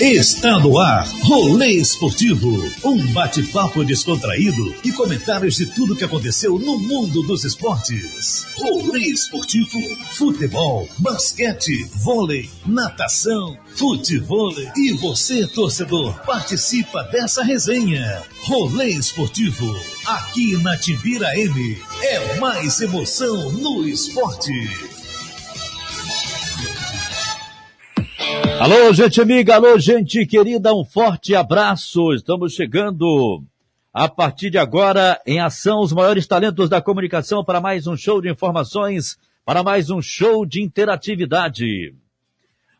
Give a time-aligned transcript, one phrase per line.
[0.00, 2.48] Está no ar, Rolê Esportivo,
[2.86, 8.46] um bate-papo descontraído e comentários de tudo que aconteceu no mundo dos esportes.
[8.56, 9.78] Rolê Esportivo,
[10.14, 18.22] futebol, basquete, vôlei, natação, futebol e você, torcedor, participa dessa resenha.
[18.44, 19.70] Rolê Esportivo,
[20.06, 24.50] aqui na Tibira M, é mais emoção no esporte.
[28.60, 32.12] Alô, gente amiga, alô, gente querida, um forte abraço.
[32.12, 33.42] Estamos chegando
[33.90, 38.20] a partir de agora em ação os maiores talentos da comunicação para mais um show
[38.20, 41.94] de informações, para mais um show de interatividade.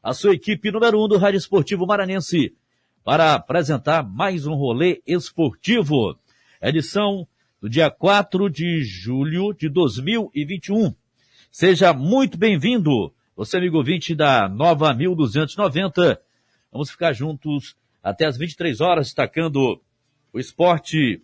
[0.02, 2.52] A sua equipe número um do Rádio Esportivo Maranhense
[3.02, 6.14] para apresentar mais um rolê esportivo.
[6.60, 7.26] Edição
[7.58, 10.92] do dia 4 de julho de 2021.
[11.50, 16.20] Seja muito bem-vindo você, amigo ouvinte da Nova 1290,
[16.70, 19.80] vamos ficar juntos até as 23 horas, destacando
[20.32, 21.22] o esporte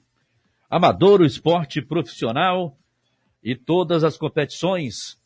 [0.70, 2.76] amador, o esporte profissional
[3.42, 5.18] e todas as competições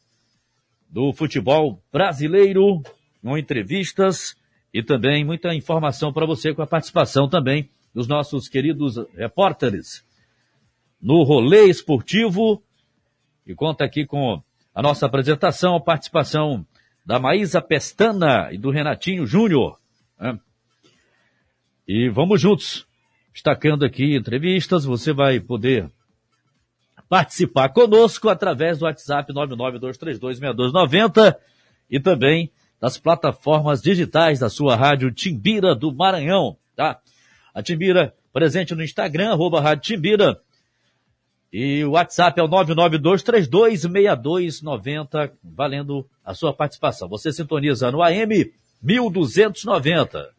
[0.88, 2.82] do futebol brasileiro,
[3.22, 4.36] com entrevistas
[4.72, 10.04] e também muita informação para você com a participação também dos nossos queridos repórteres
[11.00, 12.62] no rolê esportivo.
[13.46, 14.42] E conta aqui com
[14.74, 16.66] a nossa apresentação, a participação
[17.10, 19.80] da Maísa Pestana e do Renatinho Júnior.
[20.16, 20.38] Né?
[21.88, 22.86] E vamos juntos,
[23.32, 25.90] destacando aqui entrevistas, você vai poder
[27.08, 31.34] participar conosco através do WhatsApp 992326290
[31.90, 37.00] e também das plataformas digitais da sua rádio Timbira do Maranhão, tá?
[37.52, 40.40] A Timbira presente no Instagram, arroba Rádio Timbira,
[41.52, 47.06] e o WhatsApp é o 992326290, valendo a sua participação.
[47.08, 48.50] Você sintoniza no AM
[48.82, 50.30] 1290.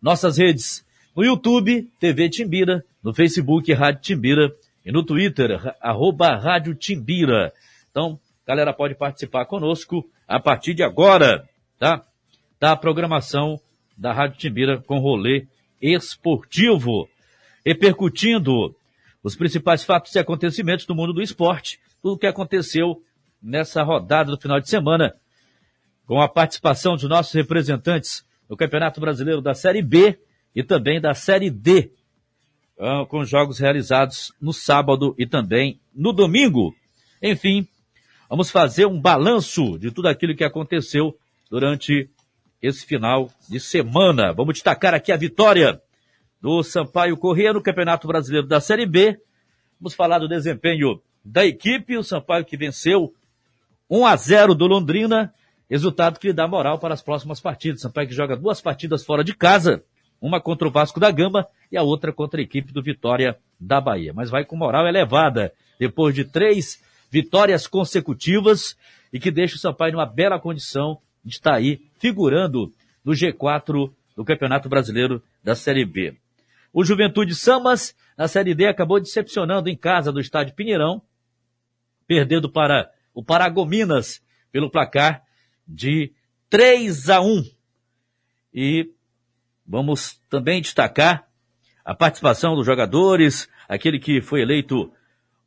[0.00, 4.50] Nossas redes no YouTube, TV Timbira, no Facebook, Rádio Timbira
[4.86, 7.52] e no Twitter, arroba Rádio Timbira.
[7.90, 11.46] Então, galera pode participar conosco a partir de agora,
[11.78, 12.02] tá?
[12.58, 13.60] Da programação
[13.96, 15.46] da Rádio Timbira com rolê
[15.82, 17.06] esportivo,
[17.66, 18.74] repercutindo
[19.22, 23.02] os principais fatos e acontecimentos do mundo do esporte, tudo o que aconteceu
[23.42, 25.14] nessa rodada do final de semana,
[26.06, 30.18] com a participação de nossos representantes no Campeonato Brasileiro da Série B
[30.54, 31.92] e também da Série D,
[32.78, 36.74] ah, com jogos realizados no sábado e também no domingo.
[37.22, 37.66] Enfim,
[38.28, 41.16] vamos fazer um balanço de tudo aquilo que aconteceu
[41.50, 42.08] durante
[42.62, 44.32] esse final de semana.
[44.32, 45.80] Vamos destacar aqui a vitória
[46.40, 49.20] do Sampaio Corrêa no Campeonato Brasileiro da Série B.
[49.80, 53.12] Vamos falar do desempenho da equipe, o Sampaio que venceu
[53.90, 55.32] 1 a 0 do Londrina,
[55.68, 57.80] resultado que lhe dá moral para as próximas partidas.
[57.80, 59.82] Sampaio que joga duas partidas fora de casa,
[60.20, 63.80] uma contra o Vasco da Gama e a outra contra a equipe do Vitória da
[63.80, 64.12] Bahia.
[64.14, 68.76] Mas vai com moral elevada, depois de três vitórias consecutivas
[69.12, 72.72] e que deixa o Sampaio numa bela condição de estar aí figurando
[73.04, 76.16] no G4 do Campeonato Brasileiro da Série B.
[76.72, 81.02] O Juventude Samas, na Série D, acabou decepcionando em casa do estádio Pinheirão,
[82.06, 85.22] perdendo para o Paragominas pelo placar
[85.66, 86.12] de
[86.50, 87.44] 3 a 1.
[88.52, 88.90] E
[89.66, 91.26] vamos também destacar
[91.84, 94.92] a participação dos jogadores, aquele que foi eleito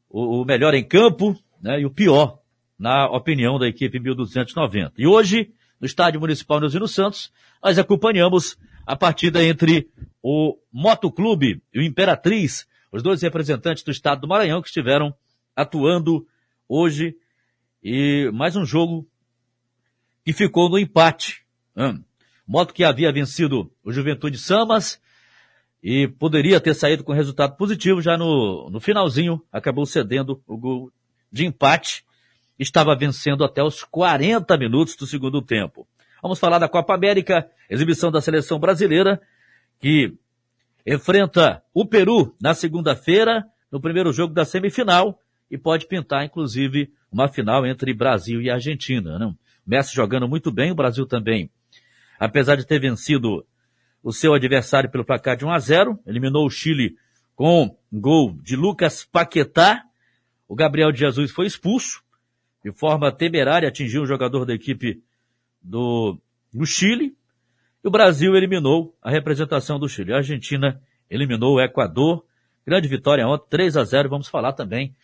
[0.10, 2.40] o melhor em campo né, e o pior,
[2.78, 4.94] na opinião da equipe 1290.
[4.98, 7.32] E hoje, no Estádio Municipal Neuzino Santos,
[7.64, 9.90] nós acompanhamos a partida entre
[10.22, 15.14] o Motoclube e o Imperatriz, os dois representantes do estado do Maranhão que estiveram
[15.56, 16.28] atuando
[16.68, 17.16] hoje
[17.84, 19.08] e mais um jogo
[20.24, 21.44] que ficou no empate.
[21.76, 22.04] Hum.
[22.48, 25.02] Moto que havia vencido o Juventude Samas
[25.82, 30.92] e poderia ter saído com resultado positivo já no, no finalzinho, acabou cedendo o gol
[31.32, 32.06] de empate.
[32.60, 35.88] Estava vencendo até os 40 minutos do segundo tempo.
[36.22, 39.20] Vamos falar da Copa América, exibição da seleção brasileira,
[39.82, 40.14] que
[40.86, 45.20] enfrenta o Peru na segunda-feira, no primeiro jogo da semifinal,
[45.50, 49.20] e pode pintar, inclusive, uma final entre Brasil e Argentina.
[49.20, 49.38] Não?
[49.66, 51.50] Messi jogando muito bem, o Brasil também.
[52.20, 53.46] Apesar de ter vencido
[54.04, 56.96] o seu adversário pelo placar de 1 a 0, eliminou o Chile
[57.36, 59.84] com gol de Lucas Paquetá.
[60.48, 62.02] O Gabriel de Jesus foi expulso
[62.64, 65.02] de forma temerária, atingiu um jogador da equipe
[65.62, 66.18] do,
[66.54, 67.16] do Chile.
[67.84, 70.14] E o Brasil eliminou a representação do Chile.
[70.14, 72.24] A Argentina eliminou o Equador.
[72.66, 74.10] Grande vitória ontem, 3 a 0.
[74.10, 74.96] Vamos falar também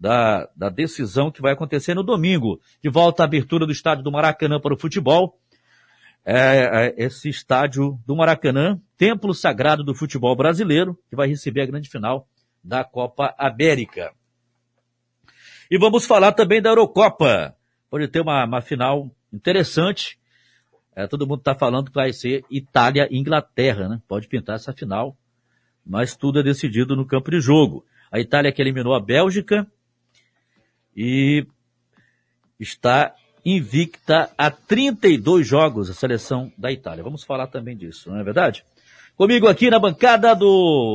[0.00, 2.60] da, da decisão que vai acontecer no domingo.
[2.82, 5.38] De volta à abertura do estádio do Maracanã para o futebol.
[6.24, 11.66] é, é, esse estádio do Maracanã, templo sagrado do futebol brasileiro, que vai receber a
[11.66, 12.26] grande final
[12.62, 14.12] da Copa América.
[15.70, 17.56] E vamos falar também da Eurocopa.
[17.90, 20.18] Pode ter uma, uma final interessante.
[20.94, 24.00] É, todo mundo está falando que vai ser Itália e Inglaterra, né?
[24.06, 25.16] Pode pintar essa final,
[25.84, 27.84] mas tudo é decidido no campo de jogo.
[28.10, 29.66] A Itália que eliminou a Bélgica
[30.94, 31.46] e
[32.60, 37.02] está invicta a 32 jogos a seleção da Itália.
[37.02, 38.64] Vamos falar também disso, não é verdade?
[39.16, 40.46] Comigo aqui na bancada do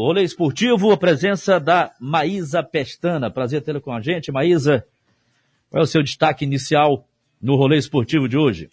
[0.05, 3.29] Rolê Esportivo, a presença da Maísa Pestana.
[3.29, 4.31] Prazer tê-la com a gente.
[4.31, 4.85] Maísa,
[5.69, 7.07] qual é o seu destaque inicial
[7.41, 8.69] no Rolê Esportivo de hoje?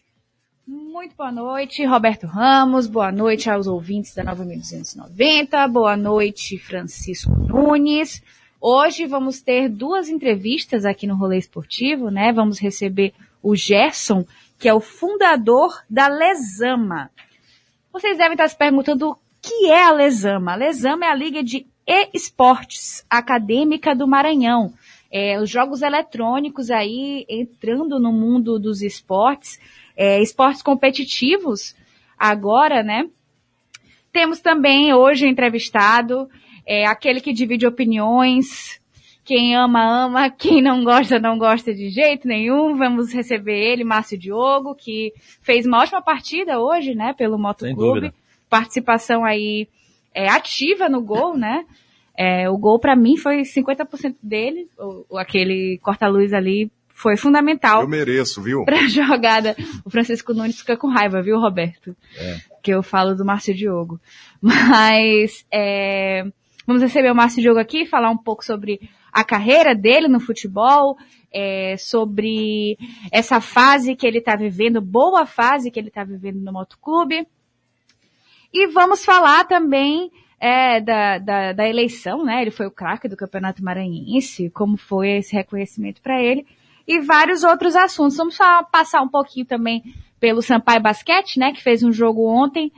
[1.05, 2.87] Muito boa noite, Roberto Ramos.
[2.87, 5.69] Boa noite aos ouvintes da Nova 1290.
[5.69, 8.23] Boa noite, Francisco Nunes.
[8.59, 12.33] Hoje vamos ter duas entrevistas aqui no Rolê Esportivo, né?
[12.33, 13.13] Vamos receber
[13.43, 14.25] o Gerson,
[14.59, 17.11] que é o fundador da Lesama.
[17.93, 20.53] Vocês devem estar se perguntando o que é a Lesama.
[20.53, 24.73] A Lesama é a Liga de E-Esportes Acadêmica do Maranhão.
[25.13, 29.61] É, os jogos eletrônicos aí entrando no mundo dos esportes,
[29.97, 31.75] é, esportes competitivos
[32.19, 33.09] agora, né?
[34.13, 36.29] Temos também hoje entrevistado
[36.67, 38.81] é, aquele que divide opiniões,
[39.25, 40.31] quem ama, ama.
[40.31, 42.77] Quem não gosta, não gosta de jeito nenhum.
[42.77, 48.13] Vamos receber ele, Márcio Diogo, que fez uma ótima partida hoje, né, pelo Motoclube.
[48.51, 49.67] Participação aí
[50.15, 51.65] é, ativa no gol, né?
[52.17, 57.83] É, o gol para mim foi 50% dele, o, aquele corta-luz ali foi fundamental.
[57.83, 58.65] Eu mereço, viu?
[58.65, 59.57] Pra jogada.
[59.85, 61.95] O Francisco Nunes fica com raiva, viu, Roberto?
[62.17, 62.39] É.
[62.63, 64.01] Que eu falo do Márcio Diogo.
[64.41, 66.25] Mas, é,
[66.65, 68.81] vamos receber o Márcio Diogo aqui, falar um pouco sobre
[69.13, 70.97] a carreira dele no futebol,
[71.33, 72.79] é, sobre
[73.11, 77.27] essa fase que ele está vivendo, boa fase que ele está vivendo no motoclube.
[78.53, 82.41] E vamos falar também é, da, da, da, eleição, né?
[82.41, 86.47] Ele foi o craque do Campeonato Maranhense, como foi esse reconhecimento para ele,
[86.87, 88.17] e vários outros assuntos.
[88.17, 89.83] Vamos só passar um pouquinho também
[90.21, 91.53] pelo Sampaio Basquete, né?
[91.53, 92.73] Que fez um jogo ontem.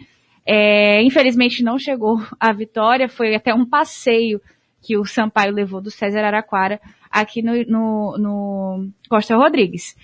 [0.44, 4.40] É, infelizmente não chegou à vitória, foi até um passeio
[4.80, 6.80] que o Sampaio levou do César Araquara
[7.10, 9.96] aqui no, no, no Costa Rodrigues.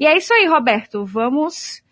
[0.00, 1.04] E é isso aí, Roberto.
[1.04, 1.82] Vamos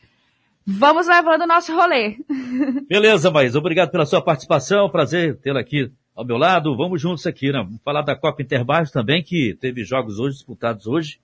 [0.66, 2.16] vamos levando o nosso rolê.
[2.88, 4.88] Beleza, mas obrigado pela sua participação.
[4.88, 6.74] Prazer tê-la aqui ao meu lado.
[6.76, 7.58] Vamos juntos aqui, né?
[7.58, 11.18] Vamos falar da Copa Interbairros também, que teve jogos hoje, disputados hoje.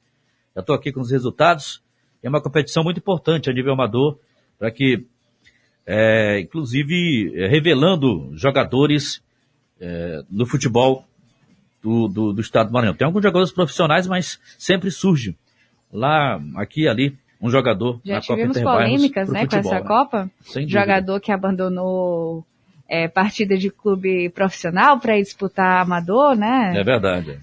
[0.56, 1.82] Já estou aqui com os resultados.
[2.22, 4.18] É uma competição muito importante a nível amador,
[4.58, 5.04] para que,
[5.86, 9.22] é, inclusive, é, revelando jogadores
[9.78, 11.04] é, no futebol
[11.82, 12.94] do, do, do, estado do Maranhão.
[12.94, 15.36] Tem alguns jogadores profissionais, mas sempre surge
[15.92, 19.80] lá, aqui e ali, um jogador Já na Copa tivemos polêmicas, né, futebol, com essa
[19.80, 19.86] né?
[19.86, 20.30] Copa.
[20.40, 22.46] Sem jogador que abandonou
[22.88, 26.72] é, partida de clube profissional para disputar amador, né?
[26.74, 27.38] É verdade.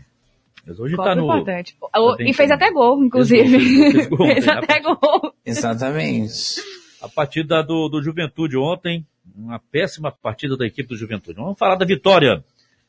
[0.65, 1.25] Mas hoje Copa tá no.
[1.25, 1.75] Importante.
[2.19, 3.91] E fez até gol, inclusive.
[3.91, 5.33] Fez, gol, fez, gol, fez até gol.
[5.45, 6.61] Exatamente.
[7.01, 9.05] A partida do, do Juventude ontem,
[9.35, 11.37] uma péssima partida da equipe do Juventude.
[11.37, 12.43] Vamos falar da vitória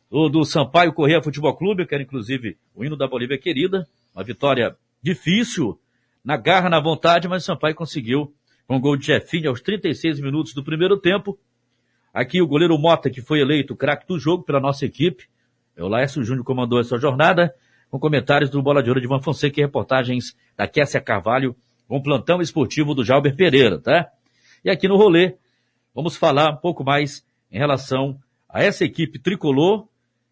[0.08, 3.86] do, do Sampaio Correia Futebol Clube, que era inclusive o hino da Bolívia querida.
[4.14, 5.78] Uma vitória difícil,
[6.24, 8.32] na garra, na vontade, mas o Sampaio conseguiu
[8.66, 11.38] com o gol de Jefinho aos 36 minutos do primeiro tempo.
[12.12, 15.28] Aqui o goleiro Mota, que foi eleito craque do jogo pela nossa equipe.
[15.76, 17.52] O Laércio Júnior comandou essa jornada,
[17.94, 21.54] com comentários do Bola de Ouro de Van Fonseca e reportagens da Kessia Carvalho,
[21.86, 24.10] com plantão esportivo do Jalber Pereira, tá?
[24.64, 25.36] E aqui no rolê,
[25.94, 29.86] vamos falar um pouco mais em relação a essa equipe tricolor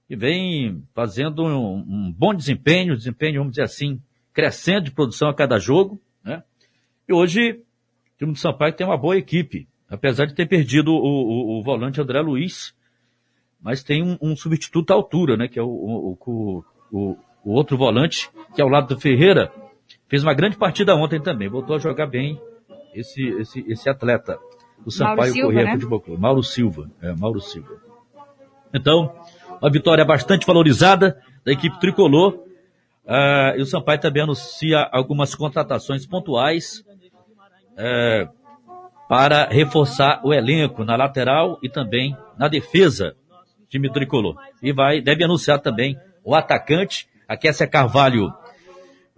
[0.09, 4.03] que vem fazendo um, um bom desempenho, desempenho, vamos dizer assim,
[4.33, 6.43] crescendo de produção a cada jogo, né?
[7.09, 10.97] E hoje, o time do Sampaio tem uma boa equipe, apesar de ter perdido o,
[10.97, 12.75] o, o volante André Luiz,
[13.61, 15.47] mas tem um, um, substituto à altura, né?
[15.47, 15.69] Que é o,
[16.27, 17.17] o, o,
[17.51, 19.53] outro volante, que é ao lado do Ferreira,
[20.09, 22.41] fez uma grande partida ontem também, voltou a jogar bem
[22.95, 24.39] esse, esse, esse atleta
[24.85, 25.73] do Sampaio Corrêa né?
[25.73, 26.21] Futebol Clube.
[26.21, 26.91] Mauro Silva.
[27.01, 27.77] É, Mauro Silva.
[28.75, 29.15] Então,
[29.61, 32.35] uma vitória bastante valorizada da equipe tricolor.
[33.05, 36.85] Uh, e o Sampaio também anuncia algumas contratações pontuais
[37.73, 38.31] uh,
[39.09, 43.17] para reforçar o elenco na lateral e também na defesa
[43.69, 44.37] time tricolor.
[44.63, 48.31] E vai, deve anunciar também o atacante, a Kessia Carvalho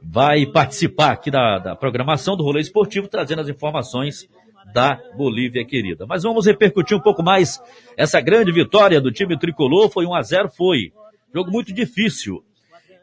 [0.01, 4.29] vai participar aqui da, da programação do rolê esportivo, trazendo as informações
[4.73, 6.07] da Bolívia querida.
[6.07, 7.61] Mas vamos repercutir um pouco mais
[7.97, 9.91] essa grande vitória do time tricolor.
[9.91, 10.93] Foi 1 a 0 foi.
[11.35, 12.45] Jogo muito difícil.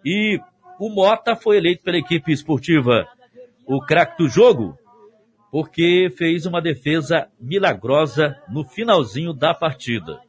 [0.06, 0.40] E
[0.80, 3.06] o Mota foi eleito pela equipe esportiva
[3.68, 4.78] o craque do jogo.
[5.52, 10.22] porque fez uma defesa milagrosa no finalzinho da partida.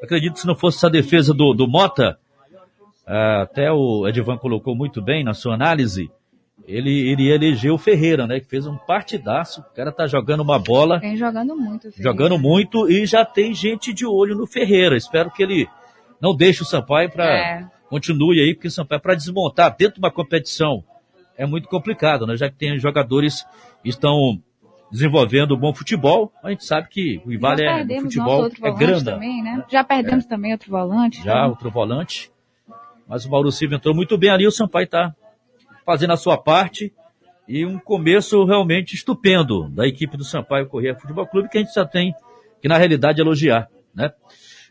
[0.00, 2.16] Acredito que se não fosse essa defesa do, do Mota,
[3.06, 6.10] até o Edvan colocou muito bem na sua análise,
[6.66, 8.40] ele iria eleger o Ferreira, né?
[8.40, 9.60] Que fez um partidaço.
[9.60, 10.98] O cara tá jogando uma bola.
[11.00, 11.90] Vem jogando muito.
[11.90, 12.02] Ferreira.
[12.02, 14.96] Jogando muito e já tem gente de olho no Ferreira.
[14.96, 15.68] Espero que ele
[16.20, 17.64] não deixe o Sampaio para é.
[17.88, 20.84] continue aí, porque o Sampaio para desmontar dentro de uma competição
[21.36, 22.36] é muito complicado, né?
[22.36, 23.44] Já que tem jogadores
[23.82, 24.40] que estão
[24.90, 29.04] desenvolvendo bom futebol, a gente sabe que o rival é futebol é grande.
[29.06, 29.64] Também, né?
[29.68, 30.28] Já perdemos é.
[30.28, 31.24] também outro volante.
[31.24, 31.48] Já então.
[31.48, 32.30] outro volante.
[33.12, 35.14] Mas o Mauro Silva entrou muito bem ali, o Sampaio está
[35.84, 36.94] fazendo a sua parte
[37.46, 41.74] e um começo realmente estupendo da equipe do Sampaio Correia Futebol Clube que a gente
[41.74, 42.14] já tem
[42.62, 44.14] que na realidade elogiar, né?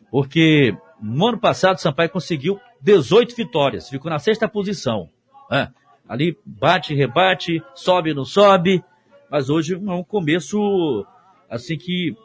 [0.10, 5.08] Porque no ano passado o Sampaio conseguiu 18 vitórias, ficou na sexta posição,
[5.48, 5.72] né?
[6.10, 8.84] Ali bate, rebate, sobe, não sobe,
[9.30, 11.06] mas hoje é um começo
[11.48, 12.16] assim que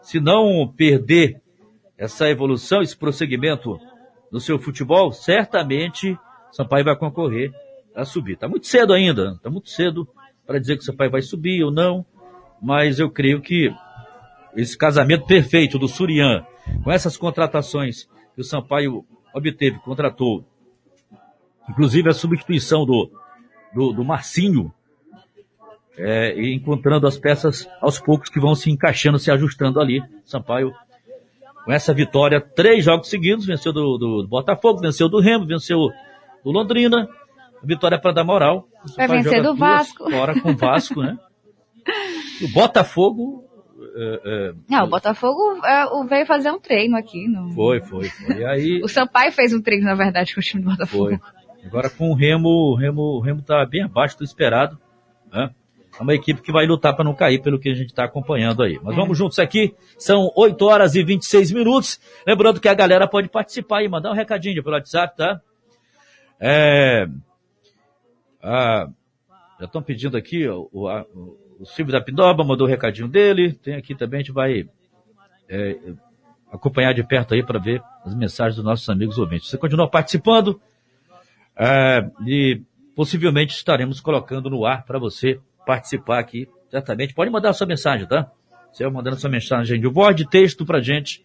[0.00, 1.42] se não perder
[1.98, 3.78] essa evolução, esse prosseguimento
[4.34, 6.18] no seu futebol, certamente
[6.50, 7.52] Sampaio vai concorrer
[7.94, 8.32] a subir.
[8.32, 10.08] Está muito cedo ainda, está muito cedo
[10.44, 12.04] para dizer que o Sampaio vai subir ou não,
[12.60, 13.72] mas eu creio que
[14.56, 16.44] esse casamento perfeito do Surian,
[16.82, 20.44] com essas contratações que o Sampaio obteve, contratou,
[21.70, 23.08] inclusive a substituição do,
[23.72, 24.74] do, do Marcinho,
[25.96, 30.02] é, encontrando as peças aos poucos que vão se encaixando, se ajustando ali.
[30.24, 30.74] Sampaio,
[31.64, 35.90] com essa vitória, três jogos seguidos, venceu do, do Botafogo, venceu do Remo, venceu
[36.44, 37.08] do Londrina,
[37.62, 38.68] vitória para dar moral.
[38.96, 40.10] Vai vencer do Vasco.
[40.10, 41.16] Fora com o Vasco, né?
[42.42, 43.44] o Botafogo.
[43.96, 47.28] É, é, não, o Botafogo é, veio fazer um treino aqui.
[47.28, 47.52] No...
[47.52, 48.36] Foi, foi, foi.
[48.38, 48.80] E aí...
[48.82, 51.18] o Sampaio fez um treino, na verdade, com o time do Botafogo.
[51.18, 51.18] Foi.
[51.64, 54.78] Agora com o Remo, o Remo, o Remo tá bem abaixo do esperado.
[55.32, 55.50] Né?
[55.98, 58.62] É uma equipe que vai lutar para não cair, pelo que a gente está acompanhando
[58.62, 58.78] aí.
[58.82, 58.96] Mas é.
[58.96, 62.00] vamos juntos aqui, são 8 horas e 26 minutos.
[62.26, 65.40] Lembrando que a galera pode participar e mandar um recadinho pelo WhatsApp, tá?
[66.40, 67.06] É,
[68.42, 68.88] ah,
[69.58, 70.88] já estão pedindo aqui, o, o,
[71.60, 73.52] o Silvio da Pindoba mandou o recadinho dele.
[73.52, 74.68] Tem aqui também, a gente vai
[75.48, 75.78] é,
[76.50, 79.48] acompanhar de perto aí para ver as mensagens dos nossos amigos ouvintes.
[79.48, 80.60] Você continua participando
[81.56, 82.60] é, e
[82.94, 87.14] possivelmente estaremos colocando no ar para você participar aqui, certamente.
[87.14, 88.30] Pode mandar sua mensagem, tá?
[88.72, 91.24] Você vai mandando sua mensagem de voz, de texto para gente.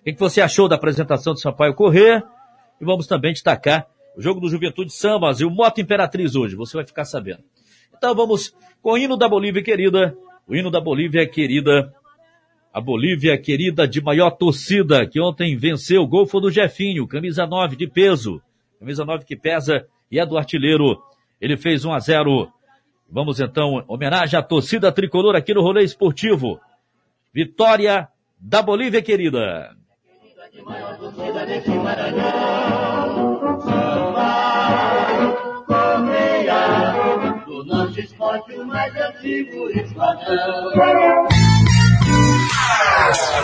[0.00, 2.22] O que você achou da apresentação do Sampaio Correr?
[2.80, 6.76] E vamos também destacar o jogo do Juventude Sambas e o Moto Imperatriz hoje, você
[6.76, 7.44] vai ficar sabendo.
[7.94, 10.16] Então vamos com o hino da Bolívia querida,
[10.46, 11.92] o hino da Bolívia querida,
[12.72, 17.46] a Bolívia querida de maior torcida, que ontem venceu o gol foi do Jefinho, camisa
[17.46, 18.40] 9 de peso,
[18.78, 20.98] camisa 9 que pesa e é do artilheiro.
[21.38, 22.50] Ele fez 1 a 0.
[23.08, 26.60] Vamos então, homenagem à torcida tricolor aqui no rolê esportivo.
[27.32, 28.08] Vitória
[28.38, 29.74] da Bolívia querida.
[37.66, 41.28] nosso esporte, o mais antigo esquadrão.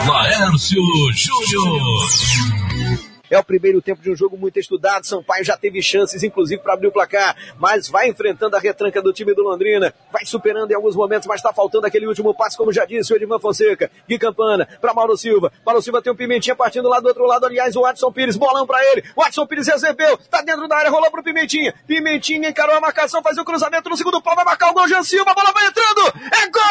[0.06, 3.11] Laércio Júnior.
[3.32, 5.06] É o primeiro tempo de um jogo muito estudado.
[5.06, 9.10] Sampaio já teve chances, inclusive, para abrir o placar, mas vai enfrentando a retranca do
[9.10, 9.94] time do Londrina.
[10.12, 13.16] Vai superando em alguns momentos, mas está faltando aquele último passe, como já disse o
[13.16, 13.90] Edvan Fonseca.
[14.06, 15.50] Gui Campana para Mauro Silva.
[15.64, 17.46] Mauro Silva tem um Pimentinha partindo lá do outro lado.
[17.46, 19.02] Aliás, o Watson Pires, bolão para ele.
[19.16, 21.72] O Watson Pires recebeu, tá dentro da área, rolou pro Pimentinha.
[21.86, 24.86] Pimentinha encarou a marcação, faz o cruzamento no segundo pau, vai marcar o gol.
[24.86, 26.02] Jean Silva, a bola vai entrando.
[26.32, 26.62] É gol!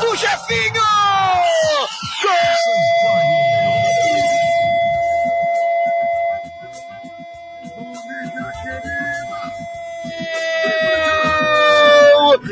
[0.00, 0.82] Do Jefinho!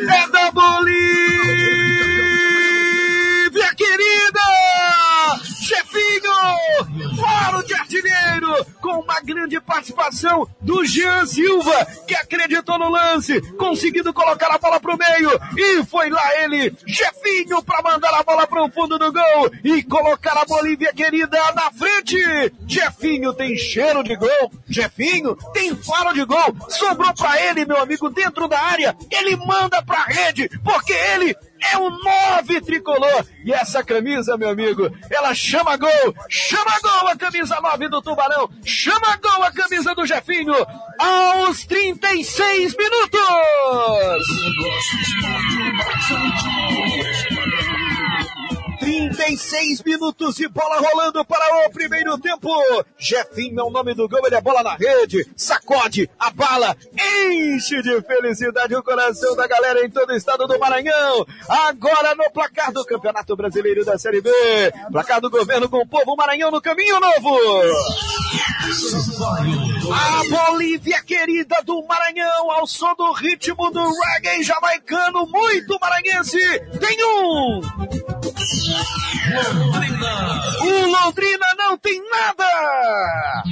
[0.08, 1.01] É da Bolívia,
[9.22, 15.30] grande participação do Jean Silva, que acreditou no lance, conseguindo colocar a bola pro meio.
[15.56, 20.38] E foi lá ele, Jefinho, para mandar a bola pro fundo do gol e colocar
[20.40, 22.16] a Bolívia querida na frente.
[22.66, 24.52] Jefinho tem cheiro de gol.
[24.68, 26.56] Jefinho tem faro de gol.
[26.68, 28.96] Sobrou para ele, meu amigo, dentro da área.
[29.10, 31.36] Ele manda pra rede, porque ele
[31.70, 33.26] é o nove tricolor.
[33.44, 38.48] E essa camisa, meu amigo, ela chama gol, chama gol a camisa nove do Tubarão,
[38.64, 40.54] chama gol a camisa do Jefinho,
[40.98, 43.20] aos 36 minutos.
[48.92, 52.50] 36 minutos de bola rolando para o primeiro tempo.
[52.98, 56.76] Jefinho é o nome do gol, ele é bola na rede, sacode, a bala,
[57.30, 61.26] enche de felicidade o coração da galera em todo o estado do Maranhão.
[61.48, 64.30] Agora no placar do Campeonato Brasileiro da Série B.
[64.90, 67.38] Placar do governo com o povo Maranhão no caminho novo.
[69.92, 76.38] A Bolívia querida do Maranhão, ao som do ritmo do reggae jamaicano, muito maranhense,
[76.78, 77.60] tem um.
[79.54, 80.42] Londrina.
[80.60, 83.42] O Londrina não tem nada.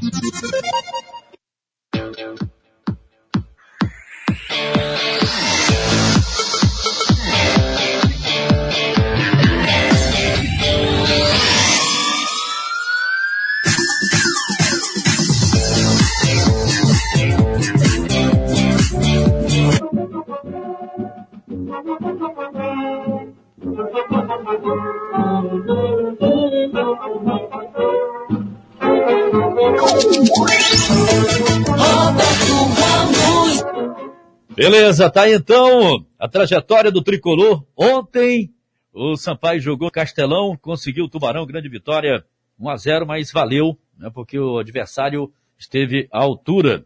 [34.55, 37.65] Beleza, tá então a trajetória do tricolor.
[37.77, 38.53] Ontem
[38.93, 42.25] o Sampaio jogou Castelão, conseguiu o Tubarão, grande vitória,
[42.59, 46.85] 1 a 0, mas valeu, né, porque o adversário esteve à altura.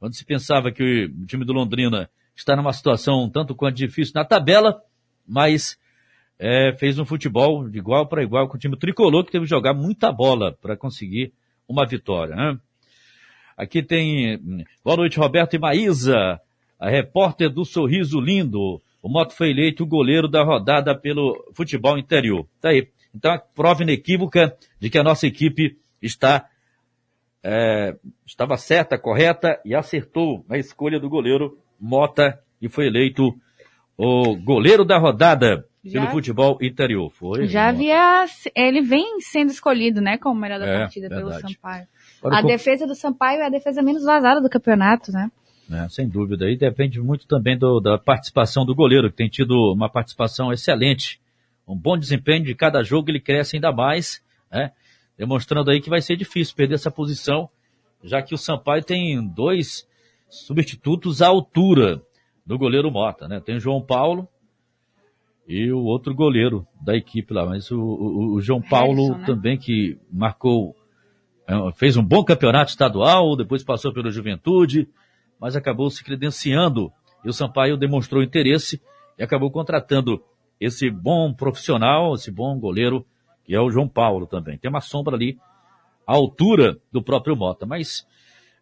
[0.00, 4.24] Quando se pensava que o time do Londrina está numa situação tanto quanto difícil na
[4.24, 4.80] tabela,
[5.26, 5.78] mas
[6.38, 9.50] é, fez um futebol de igual para igual com o time tricolor, que teve que
[9.50, 11.32] jogar muita bola para conseguir
[11.68, 12.34] uma vitória.
[12.34, 12.58] Né?
[13.56, 14.64] Aqui tem.
[14.84, 16.40] Boa noite, Roberto e Maísa,
[16.78, 18.80] a repórter do Sorriso Lindo.
[19.00, 22.46] O Moto foi eleito o goleiro da rodada pelo futebol interior.
[22.60, 22.88] Tá aí.
[23.14, 26.48] Então, a prova inequívoca de que a nossa equipe está
[27.44, 27.94] é,
[28.26, 33.34] estava certa, correta e acertou a escolha do goleiro Mota e foi eleito
[33.96, 37.10] o goleiro da rodada já, pelo futebol interior.
[37.10, 37.46] Foi.
[37.46, 41.30] Já havia, ele vem sendo escolhido, né, como melhor da é, partida verdade.
[41.30, 41.86] pelo Sampaio.
[42.20, 42.48] Agora, a com...
[42.48, 45.30] defesa do Sampaio é a defesa menos vazada do campeonato, né?
[45.70, 46.48] É, sem dúvida.
[46.50, 51.20] E depende muito também do, da participação do goleiro, que tem tido uma participação excelente.
[51.66, 54.72] Um bom desempenho de cada jogo, ele cresce ainda mais, né?
[55.16, 57.48] Demonstrando aí que vai ser difícil perder essa posição,
[58.02, 59.86] já que o Sampaio tem dois
[60.34, 62.02] substitutos à altura
[62.44, 63.40] do goleiro Mota, né?
[63.40, 64.28] Tem o João Paulo
[65.46, 69.26] e o outro goleiro da equipe lá, mas o, o, o João Paulo Harrison, né?
[69.26, 70.74] também que marcou,
[71.46, 74.88] é, fez um bom campeonato estadual, depois passou pela Juventude,
[75.40, 76.92] mas acabou se credenciando
[77.24, 78.80] e o Sampaio demonstrou interesse
[79.18, 80.22] e acabou contratando
[80.60, 83.06] esse bom profissional, esse bom goleiro,
[83.44, 84.58] que é o João Paulo também.
[84.58, 85.38] Tem uma sombra ali
[86.06, 88.06] à altura do próprio Mota, mas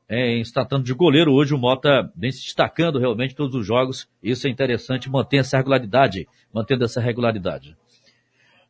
[0.09, 3.67] é, em se tratando de goleiro, hoje o Mota vem se destacando realmente todos os
[3.67, 4.09] jogos.
[4.23, 7.77] Isso é interessante, mantém essa regularidade, mantendo essa regularidade.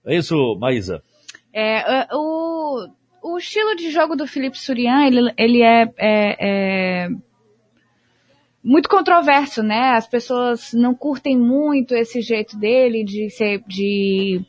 [0.05, 1.03] É isso, Maísa?
[1.53, 2.89] É, o,
[3.23, 7.09] o estilo de jogo do Felipe Surian, ele, ele é, é, é
[8.63, 9.91] muito controverso, né?
[9.91, 14.41] As pessoas não curtem muito esse jeito dele de ser, de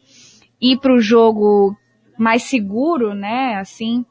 [0.62, 1.76] ir para o jogo
[2.18, 3.56] mais seguro, né?
[3.56, 4.06] Assim,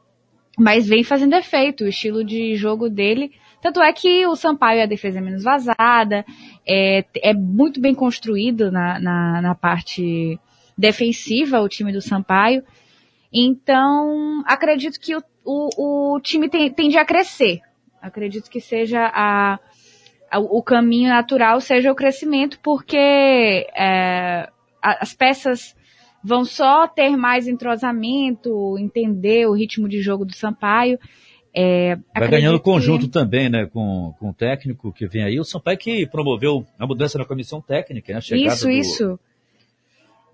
[0.57, 3.31] mas vem fazendo efeito o estilo de jogo dele.
[3.61, 6.25] Tanto é que o Sampaio é a defesa menos vazada,
[6.67, 10.39] é, é muito bem construído na, na, na parte
[10.77, 12.63] defensiva o time do Sampaio.
[13.31, 17.61] Então, acredito que o, o, o time tem, tende a crescer.
[18.01, 19.57] Acredito que seja a,
[20.29, 24.49] a, o caminho natural seja o crescimento, porque é,
[24.81, 25.75] as peças
[26.23, 30.97] vão só ter mais entrosamento, entender o ritmo de jogo do Sampaio.
[31.53, 33.11] É, Vai ganhando conjunto que...
[33.11, 35.39] também, né, com, com o técnico que vem aí.
[35.39, 39.19] O Sampaio que promoveu a mudança na comissão técnica, né, a chegada isso, do, isso.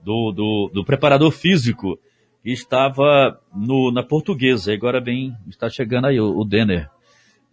[0.04, 2.00] Do, do, do, preparador físico
[2.42, 4.72] que estava no, na portuguesa.
[4.72, 6.90] Agora bem, está chegando aí o, o Denner.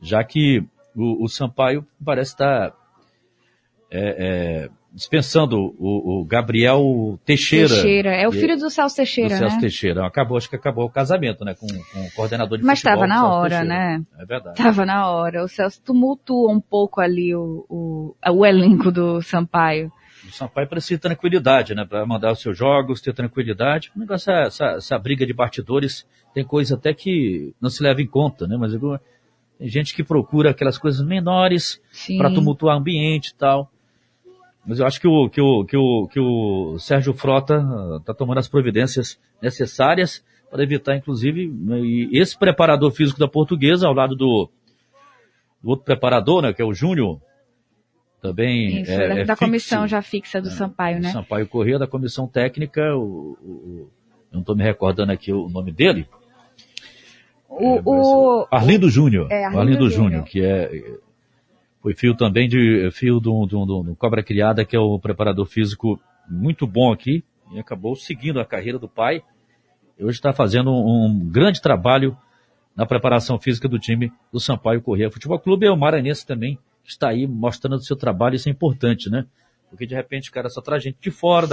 [0.00, 0.62] Já que
[0.94, 2.72] o, o Sampaio parece estar
[3.90, 7.68] é, é, dispensando o, o, Gabriel Teixeira.
[7.68, 9.60] Teixeira, é o filho do Celso Teixeira, do Celso né?
[9.60, 10.06] Teixeira.
[10.06, 13.00] Acabou, acho que acabou o casamento, né, com, com o coordenador de Mas futebol.
[13.00, 13.68] Mas estava na hora, Teixeira.
[13.68, 14.02] né?
[14.18, 14.58] É verdade.
[14.58, 15.44] Estava na hora.
[15.44, 19.92] O Celso tumultua um pouco ali o, o, o elenco do Sampaio.
[20.26, 23.92] O Sampaio precisa de tranquilidade, né, para mandar os seus jogos, ter tranquilidade.
[23.94, 28.00] O negócio é essa, essa briga de bastidores, tem coisa até que não se leva
[28.00, 31.82] em conta, né, mas tem gente que procura aquelas coisas menores
[32.16, 33.70] para tumultuar o ambiente e tal.
[34.66, 37.64] Mas eu acho que o, que o, que o, que o Sérgio Frota
[37.98, 41.78] está ah, tomando as providências necessárias para evitar, inclusive, né,
[42.12, 44.50] esse preparador físico da portuguesa, ao lado do,
[45.62, 47.20] do outro preparador, né, que é o Júnior,
[48.20, 51.10] também Isso, é, da, é da comissão já fixa do é, Sampaio, né?
[51.10, 53.90] Sampaio Corrêa, da comissão técnica, o, o,
[54.32, 56.08] não estou me recordando aqui o nome dele.
[57.48, 59.30] O, é, o Arlindo Júnior.
[59.30, 60.98] É, Arlindo, Arlindo Júnior, que é
[61.86, 65.46] foi fio também de fio do, do, do, do Cobra Criada, que é o preparador
[65.46, 67.22] físico muito bom aqui,
[67.52, 69.22] e acabou seguindo a carreira do pai.
[69.96, 72.18] E hoje está fazendo um, um, grande trabalho
[72.74, 75.66] na preparação física do time do Sampaio Corrêa Futebol Clube.
[75.66, 79.24] E o Maranhense também está aí mostrando o seu trabalho, isso é importante, né?
[79.70, 81.46] Porque de repente o cara só traz gente de fora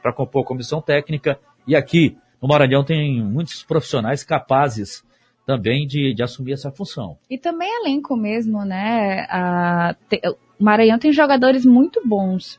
[0.00, 1.36] para compor a comissão técnica.
[1.66, 5.02] E aqui no Maranhão tem muitos profissionais capazes
[5.50, 7.18] também de, de assumir essa função.
[7.28, 9.26] E também elenco mesmo, né?
[9.28, 10.20] A, te,
[10.60, 12.56] o Maranhão tem jogadores muito bons.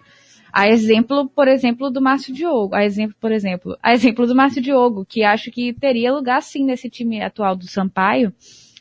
[0.51, 2.75] A exemplo, por exemplo, do Márcio Diogo.
[2.75, 6.65] A exemplo, por exemplo, a exemplo do Márcio Diogo, que acho que teria lugar sim
[6.65, 8.33] nesse time atual do Sampaio.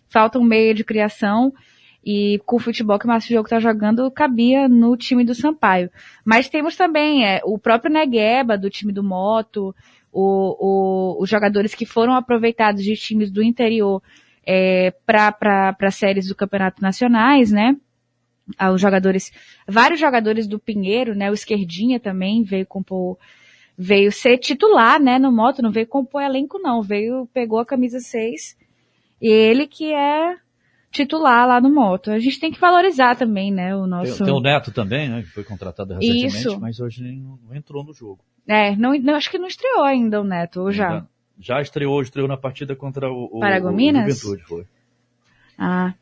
[0.08, 1.52] Falta um meio de criação
[2.04, 5.88] e com o futebol que o Márcio Diogo está jogando, cabia no time do Sampaio.
[6.24, 9.72] Mas temos também é, o próprio Negueba, do time do Moto,
[10.12, 10.56] o,
[11.18, 14.02] o, os jogadores que foram aproveitados de times do interior
[14.44, 17.76] é, para séries do Campeonato Nacionais, né?
[18.58, 19.30] Ah, os jogadores,
[19.66, 21.30] vários jogadores do Pinheiro, né?
[21.30, 23.16] O Esquerdinha também veio compor,
[23.78, 25.18] veio ser titular, né?
[25.18, 26.82] No moto, não veio compor elenco, não.
[26.82, 28.56] Veio, pegou a camisa 6.
[29.22, 30.36] E ele que é
[30.90, 32.10] titular lá no moto.
[32.10, 33.74] A gente tem que valorizar também, né?
[33.74, 34.18] O nosso.
[34.18, 35.22] Tem, tem o Neto também, né?
[35.22, 36.60] Que foi contratado recentemente, Isso.
[36.60, 38.24] mas hoje não, não entrou no jogo.
[38.46, 41.06] É, não, não, acho que não estreou ainda o Neto, ou já?
[41.38, 44.06] Já estreou, estreou na partida contra o, o, Paragominas?
[44.06, 44.66] o Juventude, foi.
[45.56, 45.94] Ah.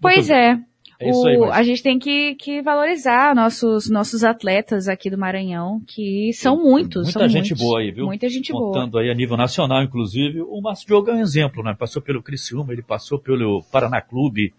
[0.00, 0.58] Pois é.
[0.98, 1.50] É o, aí.
[1.52, 7.04] A gente tem que, que valorizar nossos, nossos atletas aqui do Maranhão, que são muitos.
[7.04, 7.66] Muita são gente muitos.
[7.66, 8.06] boa aí, viu?
[8.06, 8.74] Muita gente Contando boa.
[8.74, 10.40] Contando aí a nível nacional, inclusive.
[10.40, 11.74] O Márcio Diogo é um exemplo, né?
[11.78, 14.54] Passou pelo Criciúma, ele passou pelo Paraná Clube.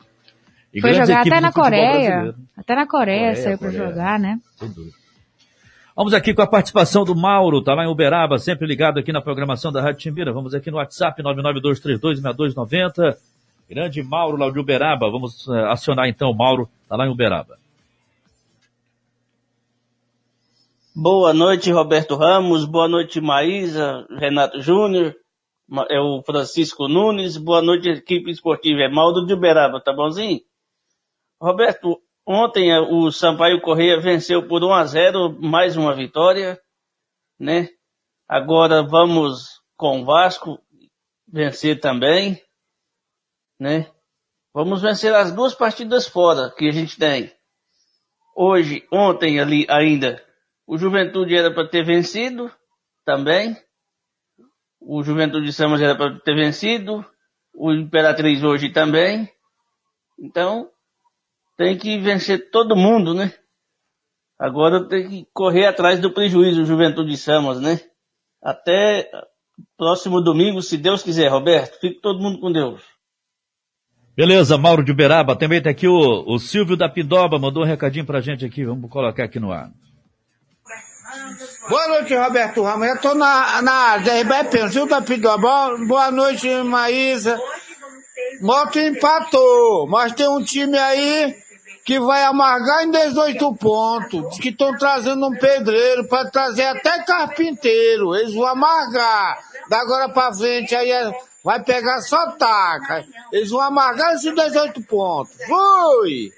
[0.79, 2.35] Foi jogar até na Coreia.
[2.55, 4.39] Até na Coreia, Coreia saiu para jogar, né?
[4.57, 4.95] Sem dúvida.
[5.95, 9.19] Vamos aqui com a participação do Mauro, tá lá em Uberaba, sempre ligado aqui na
[9.19, 10.31] programação da Rádio Timbira.
[10.31, 13.17] Vamos aqui no WhatsApp 992326290.
[13.69, 15.09] Grande Mauro lá de Uberaba.
[15.09, 17.57] Vamos uh, acionar então o Mauro, tá lá em Uberaba.
[20.95, 22.65] Boa noite, Roberto Ramos.
[22.65, 25.15] Boa noite, Maísa, Renato Júnior,
[25.89, 27.37] é o Francisco Nunes.
[27.37, 28.81] Boa noite, equipe esportiva.
[28.81, 30.41] É Maldo de Uberaba, tá bonzinho?
[31.39, 36.59] Roberto, Ontem eh, o Sampaio Correia venceu por 1 a 0, mais uma vitória,
[37.39, 37.69] né?
[38.27, 40.59] Agora vamos com o Vasco
[41.25, 42.41] vencer também,
[43.59, 43.89] né?
[44.53, 47.31] Vamos vencer as duas partidas fora que a gente tem.
[48.35, 50.23] Hoje, ontem ali ainda,
[50.65, 52.51] o Juventude era para ter vencido
[53.05, 53.55] também.
[54.79, 57.05] O Juventude de Samas era para ter vencido.
[57.53, 59.29] O Imperatriz hoje também.
[60.19, 60.69] Então,
[61.55, 63.33] tem que vencer todo mundo, né?
[64.39, 67.79] Agora tem que correr atrás do prejuízo, Juventude de Samas, né?
[68.41, 69.09] Até
[69.75, 71.79] próximo domingo, se Deus quiser, Roberto.
[71.79, 72.96] Fique todo mundo com Deus.
[74.17, 75.35] Beleza, Mauro de Uberaba.
[75.35, 78.65] Também tem aqui o, o Silvio da Pindoba, mandou um recadinho pra gente aqui.
[78.65, 79.69] Vamos colocar aqui no ar.
[81.69, 82.87] Boa noite, Roberto Ramos.
[82.87, 85.77] Eu tô na, na área da Silvio da Pindoba.
[85.87, 87.39] Boa noite, Maísa.
[88.41, 91.35] Moto empatou, mas tem um time aí
[91.85, 94.29] que vai amargar em 18 pontos.
[94.29, 98.15] Diz que estão trazendo um pedreiro para trazer até carpinteiro.
[98.15, 99.37] Eles vão amargar.
[99.69, 101.11] Da agora para frente aí é,
[101.47, 103.05] vai pegar só taca.
[103.31, 105.31] Eles vão amargar esses 18 pontos.
[105.45, 106.29] Fui!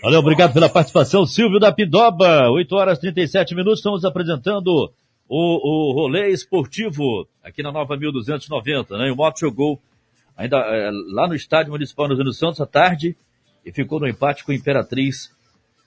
[0.00, 2.48] Valeu, obrigado pela participação, Silvio da Pidoba.
[2.52, 4.92] 8 horas e 37 minutos, estamos apresentando
[5.28, 9.10] o, o rolê esportivo aqui na Nova 1290, né?
[9.10, 9.82] O Moto jogou
[10.36, 13.16] ainda é, lá no estádio municipal no Rio Santos à tarde
[13.66, 15.34] e ficou no empate com a Imperatriz,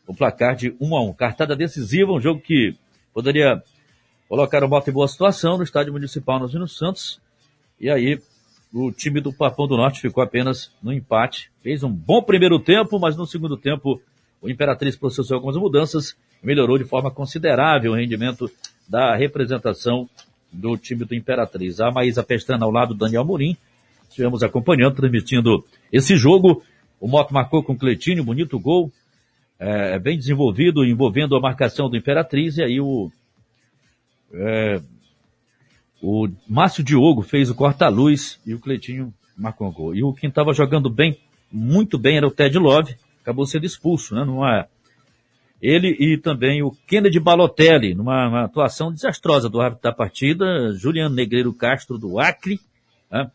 [0.05, 2.75] o placar de 1 a 1 Cartada decisiva, um jogo que
[3.13, 3.63] poderia
[4.27, 7.22] colocar o Moto em boa situação no estádio municipal no Rio Santos.
[7.79, 8.19] E aí,
[8.73, 11.51] o time do Papão do Norte ficou apenas no empate.
[11.61, 14.01] Fez um bom primeiro tempo, mas no segundo tempo
[14.41, 18.51] o Imperatriz processou algumas mudanças melhorou de forma considerável o rendimento
[18.87, 20.09] da representação
[20.51, 21.79] do time do Imperatriz.
[21.79, 23.55] A Maísa Pestana ao lado do Daniel Murim.
[24.09, 26.61] Estivemos acompanhando, transmitindo esse jogo.
[26.99, 28.91] O Moto marcou com o Cleitinho, bonito gol,
[29.57, 33.11] é, bem desenvolvido, envolvendo a marcação do Imperatriz, e aí o,
[34.31, 34.79] é,
[36.03, 39.95] o Márcio Diogo fez o corta-luz e o Cleitinho marcou o gol.
[39.95, 41.17] E o quem estava jogando bem,
[41.49, 44.25] muito bem, era o Ted Love, acabou sendo expulso, né?
[44.25, 44.67] Numa,
[45.61, 51.53] ele e também o Kennedy Balotelli, numa atuação desastrosa do árbitro da partida, Juliano Negreiro
[51.53, 52.59] Castro do Acre,
[53.09, 53.31] né?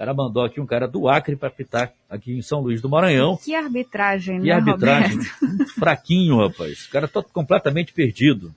[0.00, 3.36] cara mandou aqui um cara do Acre para pitar aqui em São Luís do Maranhão.
[3.36, 5.18] Que arbitragem, que né, arbitragem
[5.78, 6.86] fraquinho, rapaz.
[6.86, 8.54] O cara tá completamente perdido.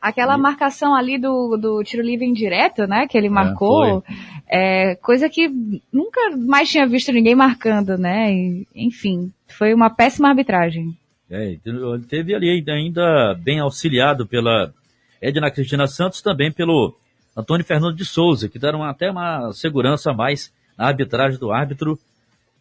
[0.00, 0.40] Aquela e...
[0.40, 3.06] marcação ali do, do tiro livre indireto, né?
[3.06, 4.04] Que ele é, marcou.
[4.48, 5.48] É, coisa que
[5.92, 8.32] nunca mais tinha visto ninguém marcando, né?
[8.32, 10.96] E, enfim, foi uma péssima arbitragem.
[11.30, 14.72] É, ele teve ali ainda bem auxiliado pela
[15.20, 16.94] Edna Cristina Santos, também pelo
[17.36, 21.98] Antônio Fernando de Souza, que deram até uma segurança a mais na arbitragem do árbitro.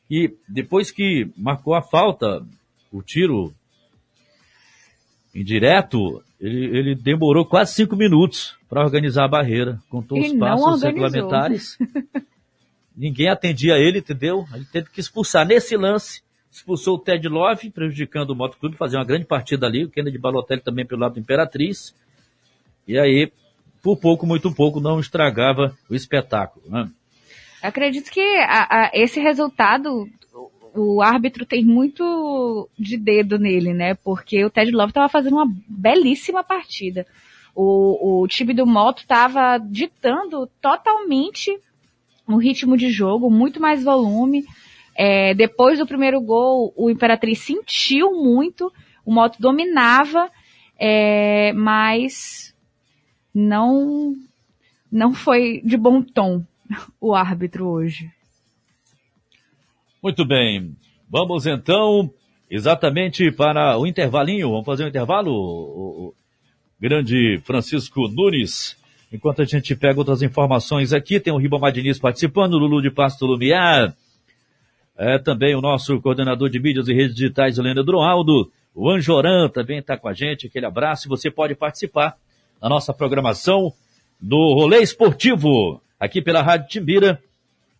[0.09, 2.45] E depois que marcou a falta,
[2.91, 3.53] o tiro
[5.33, 10.83] indireto, ele, ele demorou quase cinco minutos para organizar a barreira, com todos os passos
[10.83, 11.77] regulamentares.
[12.95, 14.45] Ninguém atendia ele, entendeu?
[14.53, 15.45] Ele teve que expulsar.
[15.45, 16.21] Nesse lance,
[16.51, 20.61] expulsou o Ted Love, prejudicando o Motoclube, fazer uma grande partida ali, o Kennedy Balotelli
[20.61, 21.93] também pelo lado do Imperatriz.
[22.87, 23.31] E aí,
[23.83, 26.65] por pouco, muito pouco, não estragava o espetáculo.
[26.69, 26.89] Né?
[27.61, 30.07] Acredito que a, a, esse resultado
[30.77, 33.95] o árbitro tem muito de dedo nele, né?
[33.95, 37.05] Porque o Ted Love estava fazendo uma belíssima partida.
[37.55, 41.51] O, o time do Moto estava ditando totalmente
[42.27, 44.45] o ritmo de jogo, muito mais volume.
[44.95, 48.71] É, depois do primeiro gol, o Imperatriz sentiu muito,
[49.05, 50.29] o Moto dominava,
[50.77, 52.53] é, mas
[53.33, 54.15] não,
[54.91, 56.43] não foi de bom tom
[56.99, 58.11] o árbitro hoje.
[60.07, 60.73] Muito bem.
[61.09, 62.09] Vamos então
[62.49, 64.51] exatamente para o intervalinho.
[64.51, 66.13] Vamos fazer um intervalo, o,
[66.79, 68.77] grande Francisco Nunes.
[69.11, 73.25] Enquanto a gente pega outras informações aqui, tem o Ribamar Diniz participando, Lulu de Pasto
[73.25, 73.93] Lumiar.
[74.97, 78.49] É também o nosso coordenador de mídias e redes digitais, Leandro Aldo.
[78.73, 80.47] O Anjoran também está com a gente.
[80.47, 81.09] Aquele abraço.
[81.09, 82.15] Você pode participar
[82.61, 83.73] da nossa programação
[84.21, 87.21] do Rolê Esportivo, aqui pela Rádio Timbira,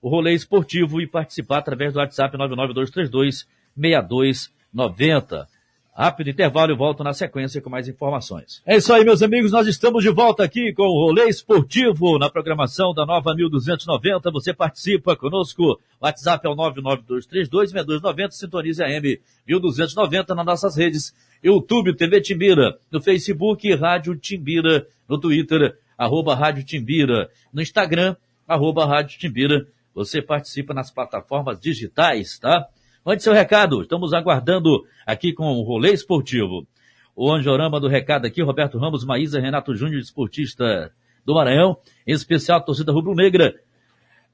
[0.08, 5.48] o rolê esportivo e participar através do WhatsApp 99232 6290.
[5.93, 8.62] Rápido intervalo e volto na sequência com mais informações.
[8.65, 9.52] É isso aí, meus amigos.
[9.52, 14.32] Nós estamos de volta aqui com o Rolê Esportivo na programação da Nova 1290.
[14.32, 15.78] Você participa conosco.
[16.00, 18.32] WhatsApp é o 99232-6290.
[18.32, 21.13] Sintonize a M 1290 nas nossas redes.
[21.43, 22.78] YouTube, TV Timbira.
[22.91, 24.88] No Facebook, Rádio Timbira.
[25.10, 27.30] No Twitter, arroba Rádio Timbira.
[27.52, 28.15] No Instagram,
[28.48, 29.67] arroba Rádio Timbira
[29.98, 32.68] você participa nas plataformas digitais, tá?
[33.04, 36.68] Mande seu recado, estamos aguardando aqui com o Rolê Esportivo.
[37.16, 40.92] O Anjorama do recado aqui, Roberto Ramos, Maísa, Renato Júnior, esportista
[41.26, 43.56] do Maranhão, em especial a torcida rubro-negra.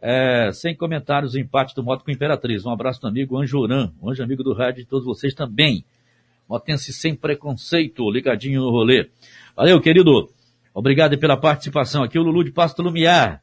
[0.02, 2.66] É, sem comentários, o empate do Moto com Imperatriz.
[2.66, 5.86] Um abraço do amigo Anjoran, um anjo amigo do rádio de todos vocês também.
[6.50, 9.10] Motense sem preconceito, ligadinho no rolê.
[9.56, 10.30] Valeu, querido.
[10.74, 12.20] Obrigado pela participação aqui.
[12.20, 13.43] O Lulu de Pasto Lumiar.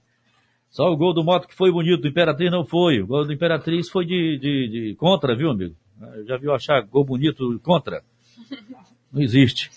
[0.70, 3.00] Só o gol do Moto que foi bonito, do Imperatriz não foi.
[3.00, 5.74] O gol do Imperatriz foi de, de, de contra, viu, amigo?
[6.26, 8.02] Já viu achar gol bonito contra?
[9.12, 9.70] Não existe.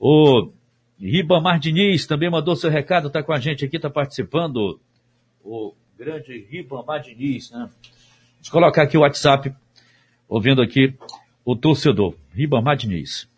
[0.00, 0.50] O
[0.98, 4.80] Ribamar Diniz também mandou seu recado, está com a gente aqui, está participando.
[5.44, 7.70] O grande Ribamar Diniz, né?
[8.32, 9.54] Vamos colocar aqui o WhatsApp,
[10.26, 10.94] ouvindo aqui
[11.44, 12.14] o torcedor.
[12.32, 13.28] Ribamar Diniz.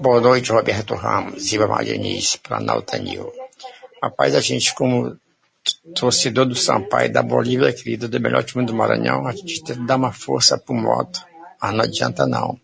[0.00, 3.32] Boa noite, Roberto Ramos, Ribamar Diniz, Planalto Nil.
[4.02, 5.16] Rapaz, a gente, como
[5.94, 10.12] torcedor do Sampaio, da Bolívia, querido, do melhor time do Maranhão, a gente dar uma
[10.12, 11.24] força pro moto.
[11.60, 12.58] Mas não adianta não.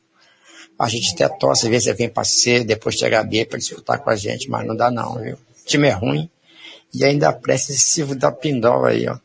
[0.78, 4.10] A gente até torce, às vezes vem pra C, depois chega B para disputar com
[4.10, 5.34] a gente, mas não dá não, viu?
[5.34, 6.30] O time é ruim.
[6.92, 9.18] E ainda presta esse da Pindola aí, ó.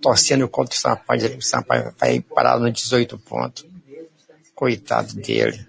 [0.00, 3.66] Torcendo contra o Sampaio, o Sampaio vai parar no 18 pontos.
[4.54, 5.66] Coitado dele.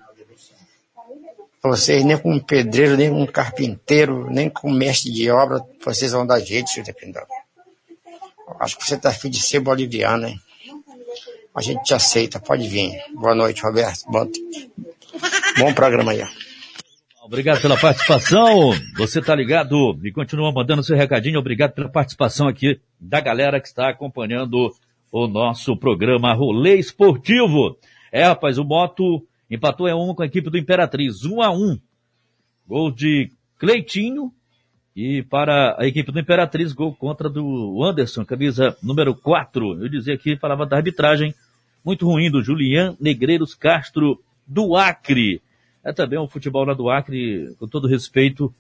[1.70, 6.12] Vocês nem com um pedreiro, nem com um carpinteiro, nem com mestre de obra, vocês
[6.12, 7.24] vão dar jeito, senhor Dependão.
[8.60, 10.40] Acho que você está afim de ser boliviano, hein?
[11.54, 12.98] A gente te aceita, pode vir.
[13.16, 14.06] Boa noite, Roberto.
[14.10, 14.30] Bom,
[15.58, 16.24] bom programa aí.
[17.24, 18.74] Obrigado pela participação.
[18.96, 21.40] Você tá ligado e continua mandando seu recadinho.
[21.40, 24.74] Obrigado pela participação aqui da galera que está acompanhando
[25.12, 27.78] o nosso programa Rolê Esportivo.
[28.12, 31.80] É, rapaz, o Moto Empatou é um com a equipe do Imperatriz, um a um.
[32.68, 34.32] Gol de Cleitinho.
[34.96, 39.84] E para a equipe do Imperatriz, gol contra do Anderson, camisa número 4.
[39.84, 41.36] Eu dizia aqui, falava da arbitragem
[41.86, 45.42] muito ruim do Julian Negreiros Castro do Acre.
[45.84, 48.54] É também um futebol lá do Acre, com todo respeito,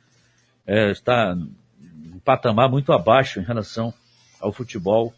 [0.66, 3.94] é, está um patamar muito abaixo em relação
[4.40, 5.14] ao futebol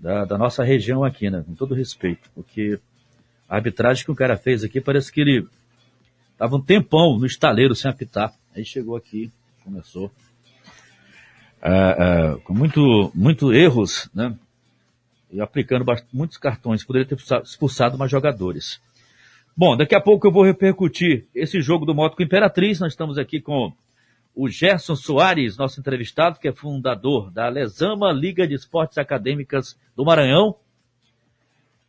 [0.00, 1.42] da, da nossa região aqui, né?
[1.46, 2.80] Com todo respeito, porque
[3.48, 5.46] a arbitragem que o cara fez aqui, parece que ele
[6.32, 8.32] estava um tempão no estaleiro sem apitar.
[8.54, 9.30] Aí chegou aqui,
[9.64, 10.10] começou.
[11.60, 14.36] É, é, com muito, muito erros, né?
[15.30, 16.84] E aplicando muitos cartões.
[16.84, 18.80] Poderia ter expulsado mais jogadores.
[19.56, 22.78] Bom, daqui a pouco eu vou repercutir esse jogo do Moto com Imperatriz.
[22.78, 23.72] Nós estamos aqui com
[24.34, 30.04] o Gerson Soares, nosso entrevistado, que é fundador da Lesama Liga de Esportes Acadêmicas do
[30.04, 30.54] Maranhão.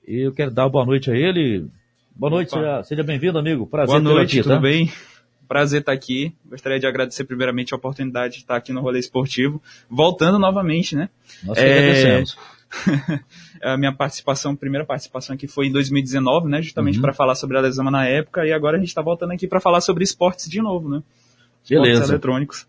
[0.09, 1.67] E eu quero dar boa noite a ele.
[2.15, 2.81] Boa noite, Opa.
[2.83, 3.67] seja bem-vindo, amigo.
[3.67, 4.59] Prazer boa noite, aqui, tudo tá?
[4.59, 4.91] bem?
[5.47, 6.33] Prazer estar aqui.
[6.49, 11.09] Gostaria de agradecer primeiramente a oportunidade de estar aqui no Rolê Esportivo, voltando novamente, né?
[11.43, 11.61] Nós é...
[11.61, 12.37] agradecemos.
[13.61, 16.59] a minha participação, primeira participação aqui foi em 2019, né?
[16.59, 17.03] Justamente uhum.
[17.03, 19.59] para falar sobre a Lesama na época, e agora a gente está voltando aqui para
[19.59, 21.03] falar sobre esportes de novo, né?
[21.69, 21.91] Beleza.
[21.91, 22.67] Esportes eletrônicos.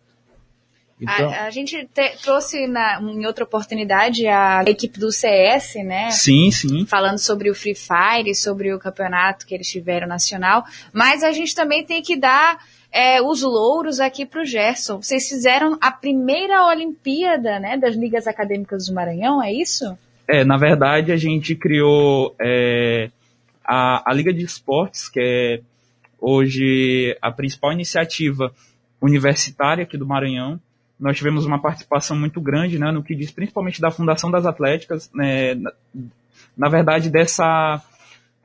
[1.01, 1.31] Então...
[1.31, 6.11] A, a, gente te, trouxe na, em outra oportunidade a equipe do CS, né?
[6.11, 6.85] Sim, sim.
[6.85, 10.65] Falando sobre o Free Fire, sobre o campeonato que eles tiveram nacional.
[10.93, 12.59] Mas a gente também tem que dar
[12.93, 15.01] é, os louros aqui para o Gerson.
[15.01, 19.97] Vocês fizeram a primeira Olimpíada né, das Ligas Acadêmicas do Maranhão, é isso?
[20.29, 23.11] É, na verdade a gente criou é,
[23.65, 25.61] a, a Liga de Esportes, que é
[26.21, 28.53] hoje a principal iniciativa
[29.01, 30.61] universitária aqui do Maranhão
[31.01, 35.11] nós tivemos uma participação muito grande, né, no que diz principalmente da Fundação das Atléticas,
[35.15, 35.73] né, na,
[36.57, 37.83] na, verdade dessa,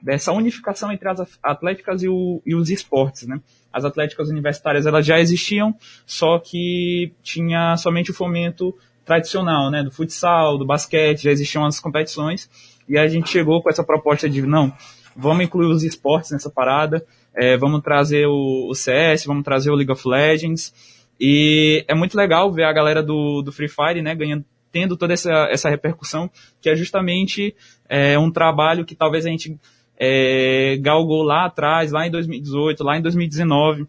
[0.01, 3.41] dessa unificação entre as atléticas e, o, e, os esportes, né.
[3.73, 9.91] As atléticas universitárias elas já existiam, só que tinha somente o fomento tradicional, né, do
[9.91, 12.49] futsal, do basquete, já existiam as competições,
[12.87, 14.71] e a gente chegou com essa proposta de, não,
[15.13, 19.75] vamos incluir os esportes nessa parada, é, vamos trazer o, o CS, vamos trazer o
[19.75, 20.73] League of Legends,
[21.19, 25.13] e é muito legal ver a galera do, do Free Fire, né, ganhando, tendo toda
[25.13, 27.55] essa, essa repercussão, que é justamente
[27.87, 29.57] é, um trabalho que talvez a gente
[29.97, 33.87] é, galgou lá atrás, lá em 2018, lá em 2019.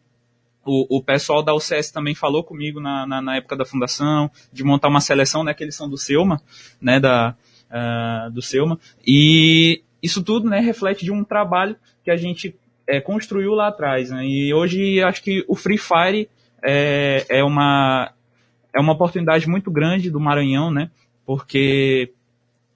[0.64, 4.64] O, o pessoal da UCS também falou comigo na, na, na, época da fundação, de
[4.64, 6.40] montar uma seleção, né, que eles são do Selma,
[6.80, 7.36] né, da,
[7.70, 8.78] uh, do Selma.
[9.06, 12.54] E isso tudo, né, reflete de um trabalho que a gente
[12.86, 16.28] é, construiu lá atrás, né, e hoje acho que o Free Fire
[16.64, 18.12] é, é, uma,
[18.74, 20.90] é uma oportunidade muito grande do Maranhão, né?
[21.24, 22.12] Porque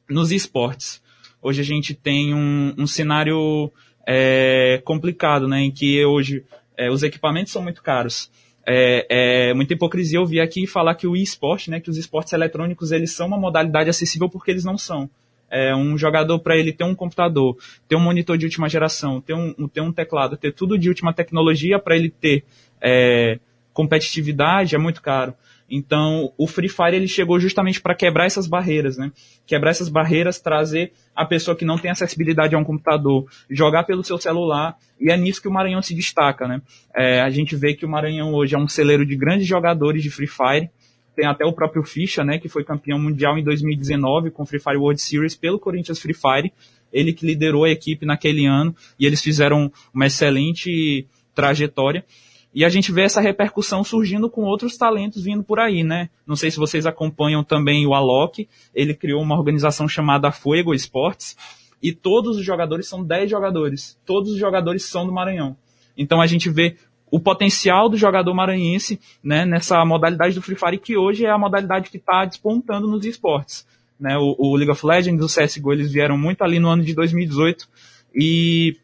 [0.08, 1.02] nos esportes,
[1.40, 3.70] hoje a gente tem um, um cenário
[4.06, 5.60] é, complicado, né?
[5.60, 6.44] Em que hoje
[6.76, 8.30] é, os equipamentos são muito caros.
[8.66, 9.06] É,
[9.50, 13.12] é, muita hipocrisia ouvir aqui falar que o esporte, né, que os esportes eletrônicos, eles
[13.12, 15.08] são uma modalidade acessível porque eles não são.
[15.50, 17.56] É, um jogador para ele ter um computador,
[17.88, 21.12] ter um monitor de última geração, ter um, ter um teclado, ter tudo de última
[21.12, 22.44] tecnologia para ele ter
[22.80, 23.40] é,
[23.72, 25.34] competitividade é muito caro.
[25.70, 29.12] Então, o Free Fire ele chegou justamente para quebrar essas barreiras, né?
[29.46, 34.02] Quebrar essas barreiras, trazer a pessoa que não tem acessibilidade a um computador, jogar pelo
[34.02, 36.60] seu celular, e é nisso que o Maranhão se destaca, né?
[36.94, 40.10] É, a gente vê que o Maranhão hoje é um celeiro de grandes jogadores de
[40.10, 40.70] Free Fire,
[41.14, 44.60] tem até o próprio Ficha, né, que foi campeão mundial em 2019 com o Free
[44.60, 46.52] Fire World Series pelo Corinthians Free Fire,
[46.92, 52.04] ele que liderou a equipe naquele ano, e eles fizeram uma excelente trajetória.
[52.52, 56.10] E a gente vê essa repercussão surgindo com outros talentos vindo por aí, né?
[56.26, 61.36] Não sei se vocês acompanham também o Alok, ele criou uma organização chamada Fuego Esportes,
[61.82, 63.98] e todos os jogadores são 10 jogadores.
[64.04, 65.56] Todos os jogadores são do Maranhão.
[65.96, 66.76] Então a gente vê
[67.10, 71.38] o potencial do jogador maranhense né, nessa modalidade do Free Fire, que hoje é a
[71.38, 73.66] modalidade que está despontando nos esportes.
[73.98, 74.16] Né?
[74.16, 77.68] O, o League of Legends, o CSGO, eles vieram muito ali no ano de 2018
[78.14, 78.76] e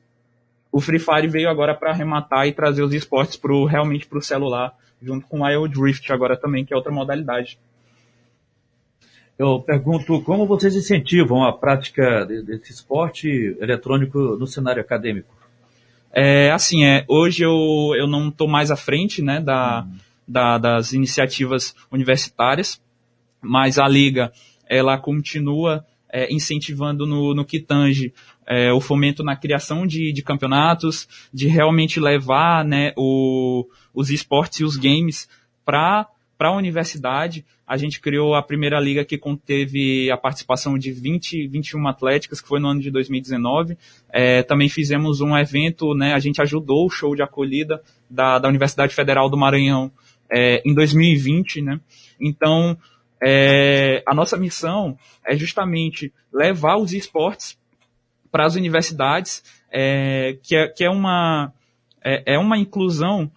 [0.77, 4.23] o Free Fire veio agora para arrematar e trazer os esportes pro, realmente para o
[4.23, 7.59] celular, junto com o IO Drift agora também, que é outra modalidade.
[9.39, 15.35] Eu pergunto como vocês incentivam a prática desse esporte eletrônico no cenário acadêmico?
[16.13, 19.97] É, assim, é, hoje eu, eu não estou mais à frente né, da, hum.
[20.29, 22.83] da, das iniciativas universitárias,
[23.41, 24.31] mas a Liga
[24.69, 28.13] ela continua é, incentivando no, no que tange
[28.47, 34.61] é, o fomento na criação de, de campeonatos, de realmente levar né, o, os esportes
[34.61, 35.29] e os games
[35.65, 37.45] para a universidade.
[37.67, 42.47] A gente criou a primeira liga que conteve a participação de 20, 21 atléticas, que
[42.47, 43.77] foi no ano de 2019.
[44.13, 48.49] É, também fizemos um evento, né, a gente ajudou o show de acolhida da, da
[48.49, 49.91] Universidade Federal do Maranhão
[50.31, 51.63] é, em 2020.
[51.63, 51.81] Né?
[52.21, 52.79] Então,
[53.21, 57.59] é, a nossa missão é justamente levar os esportes
[58.37, 59.43] para as universidades,
[59.73, 61.55] é, que, é, que é, uma,
[62.05, 63.33] é, é uma inclusão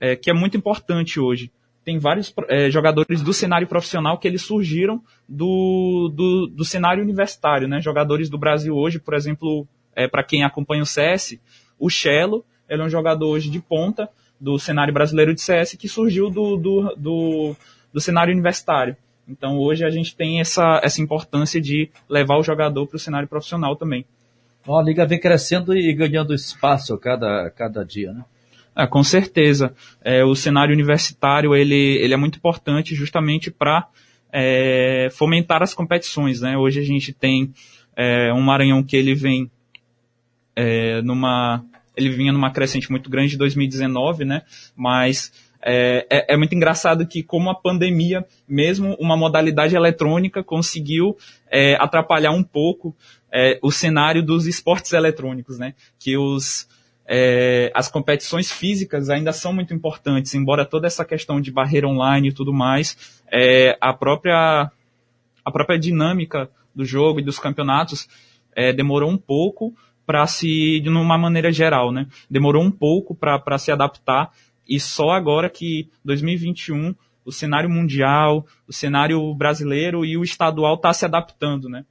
[0.00, 1.50] é, que é muito importante hoje.
[1.84, 7.66] Tem vários é, jogadores do cenário profissional que eles surgiram do, do, do cenário universitário,
[7.66, 7.80] né?
[7.80, 11.36] Jogadores do Brasil hoje, por exemplo, é, para quem acompanha o CS,
[11.76, 14.08] o Chelo, ele é um jogador hoje de ponta
[14.40, 17.56] do cenário brasileiro de CS que surgiu do, do, do,
[17.92, 18.96] do cenário universitário.
[19.26, 23.26] Então hoje a gente tem essa, essa importância de levar o jogador para o cenário
[23.26, 24.06] profissional também.
[24.64, 28.24] Então, a liga vem crescendo e ganhando espaço cada, cada dia, né?
[28.74, 29.74] Ah, com certeza.
[30.02, 33.86] É, o cenário universitário ele, ele é muito importante justamente para
[34.32, 36.40] é, fomentar as competições.
[36.40, 36.56] Né?
[36.56, 37.52] Hoje a gente tem
[37.94, 39.50] é, um Maranhão que ele vem
[40.56, 41.62] é, numa
[41.96, 44.42] ele vinha numa crescente muito grande de 2019, né?
[44.74, 45.32] Mas
[45.66, 51.16] é, é, é, muito engraçado que, como a pandemia, mesmo uma modalidade eletrônica conseguiu
[51.50, 52.94] é, atrapalhar um pouco
[53.32, 55.74] é, o cenário dos esportes eletrônicos, né?
[55.98, 56.68] Que os,
[57.08, 62.28] é, as competições físicas ainda são muito importantes, embora toda essa questão de barreira online
[62.28, 64.70] e tudo mais, é, a própria
[65.42, 68.08] a própria dinâmica do jogo e dos campeonatos
[68.76, 69.74] demorou um pouco
[70.06, 72.06] para se, de uma maneira geral, né?
[72.30, 74.30] Demorou um pouco para se adaptar
[74.68, 76.94] e só agora que 2021
[77.24, 81.84] o cenário mundial, o cenário brasileiro e o estadual está se adaptando, né?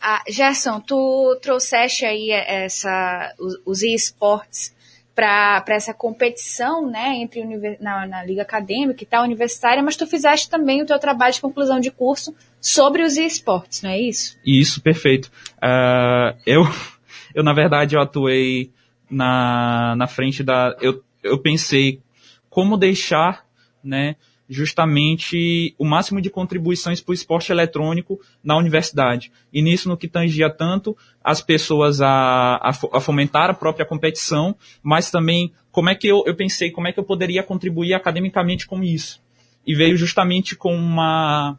[0.00, 4.74] Ah, Gerson, tu trouxeste aí essa, os, os esportes
[5.14, 7.44] para essa competição, né, entre
[7.78, 11.40] na, na liga acadêmica e tal, universitária, mas tu fizeste também o teu trabalho de
[11.40, 14.38] conclusão de curso sobre os esportes, não é isso?
[14.44, 15.30] Isso, perfeito.
[15.58, 16.62] Uh, eu,
[17.34, 18.72] eu, na verdade, eu atuei
[19.10, 20.74] na, na frente da...
[20.80, 22.00] Eu, eu pensei
[22.48, 23.46] como deixar,
[23.82, 24.16] né,
[24.52, 29.32] justamente o máximo de contribuições para o esporte eletrônico na universidade.
[29.50, 30.94] E nisso, no que tangia tanto
[31.24, 36.36] as pessoas a, a, fomentar a própria competição, mas também como é que eu, eu
[36.36, 39.22] pensei, como é que eu poderia contribuir academicamente com isso.
[39.66, 41.58] E veio justamente com uma,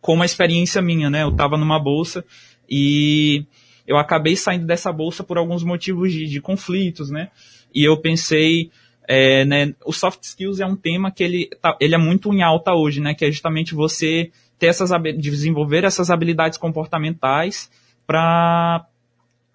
[0.00, 1.24] com uma experiência minha, né?
[1.24, 2.24] Eu estava numa bolsa
[2.68, 3.44] e
[3.86, 7.30] eu acabei saindo dessa bolsa por alguns motivos de, de conflitos, né?
[7.74, 8.70] E eu pensei,
[9.08, 12.42] é, né, o soft skills é um tema que ele, tá, ele é muito em
[12.42, 13.14] alta hoje, né?
[13.14, 17.70] Que é justamente você ter essas desenvolver essas habilidades comportamentais
[18.06, 18.86] para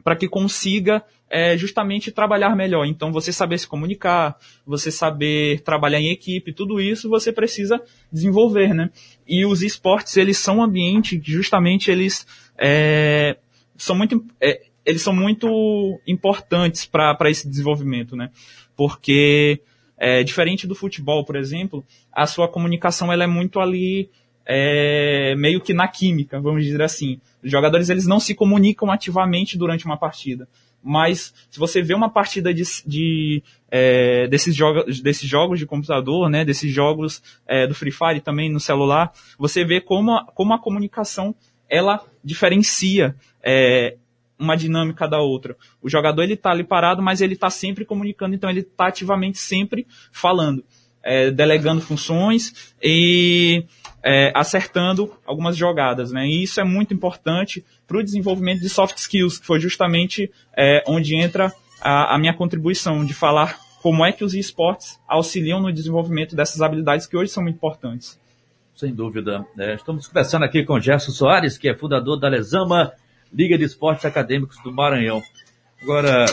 [0.03, 2.85] para que consiga é, justamente trabalhar melhor.
[2.85, 8.73] Então, você saber se comunicar, você saber trabalhar em equipe, tudo isso você precisa desenvolver,
[8.73, 8.91] né?
[9.27, 13.37] E os esportes, eles são um ambiente que justamente eles é,
[13.75, 18.29] são muito, é, eles são muito importantes para esse desenvolvimento, né?
[18.75, 19.61] porque
[19.97, 24.09] é, diferente do futebol, por exemplo, a sua comunicação ela é muito ali
[24.45, 27.19] é, meio que na química, vamos dizer assim.
[27.43, 30.47] Os jogadores eles não se comunicam ativamente durante uma partida,
[30.83, 36.29] mas se você vê uma partida de, de é, desses, jogos, desses jogos de computador,
[36.29, 40.53] né, desses jogos é, do Free Fire também no celular, você vê como a, como
[40.53, 41.33] a comunicação
[41.67, 43.97] ela diferencia é,
[44.37, 45.55] uma dinâmica da outra.
[45.81, 49.37] O jogador ele está ali parado, mas ele está sempre comunicando, então ele está ativamente
[49.37, 50.63] sempre falando,
[51.03, 53.65] é, delegando funções e
[54.03, 56.27] é, acertando algumas jogadas, né?
[56.27, 60.83] E isso é muito importante para o desenvolvimento de soft skills, que foi justamente é,
[60.87, 65.71] onde entra a, a minha contribuição de falar como é que os esportes auxiliam no
[65.71, 68.19] desenvolvimento dessas habilidades que hoje são muito importantes.
[68.75, 69.45] Sem dúvida.
[69.57, 72.91] É, estamos conversando aqui com Gerson Soares, que é fundador da Lesama
[73.33, 75.21] Liga de Esportes Acadêmicos do Maranhão.
[75.81, 76.25] Agora,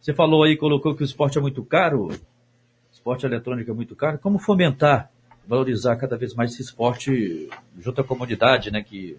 [0.00, 2.10] você falou aí, colocou que o esporte é muito caro,
[2.92, 4.18] esporte eletrônico é muito caro.
[4.18, 5.10] Como fomentar,
[5.46, 8.82] valorizar cada vez mais esse esporte junto à comunidade, né?
[8.82, 9.16] Que,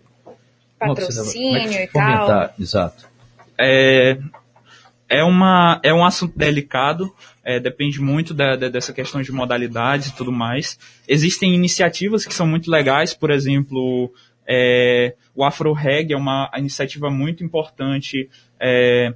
[0.77, 2.53] Patrocínio como é que, como é que e tal.
[2.59, 3.09] Exato.
[3.57, 4.17] É,
[5.09, 7.13] é, uma, é um assunto delicado,
[7.43, 10.77] é, depende muito da, da, dessa questão de modalidades e tudo mais.
[11.07, 14.13] Existem iniciativas que são muito legais, por exemplo,
[14.51, 18.27] é, o Afro Reg é uma iniciativa muito importante
[18.59, 19.13] é,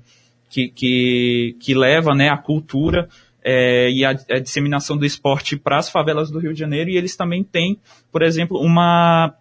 [0.48, 3.10] que, que, que, leva né, a cultura
[3.44, 6.92] é, e a, a, disseminação do esporte para as favelas do Rio de Janeiro.
[6.92, 7.80] E eles também têm,
[8.12, 9.34] por exemplo, uma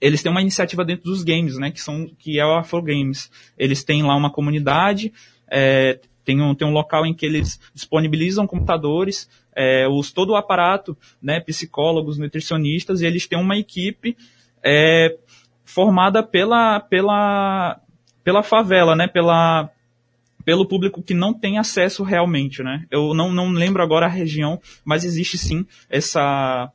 [0.00, 3.30] eles têm uma iniciativa dentro dos games, né, que são que é o Afro Games.
[3.58, 5.12] Eles têm lá uma comunidade,
[5.50, 10.36] é, tem um, tem um local em que eles disponibilizam computadores, é, os, todo o
[10.36, 14.16] aparato, né, psicólogos, nutricionistas, e eles têm uma equipe
[14.62, 15.16] é,
[15.64, 17.80] formada pela, pela,
[18.24, 19.06] pela favela, né?
[19.06, 19.70] Pela,
[20.44, 22.84] pelo público que não tem acesso realmente, né?
[22.90, 26.70] Eu não, não lembro agora a região, mas existe sim essa,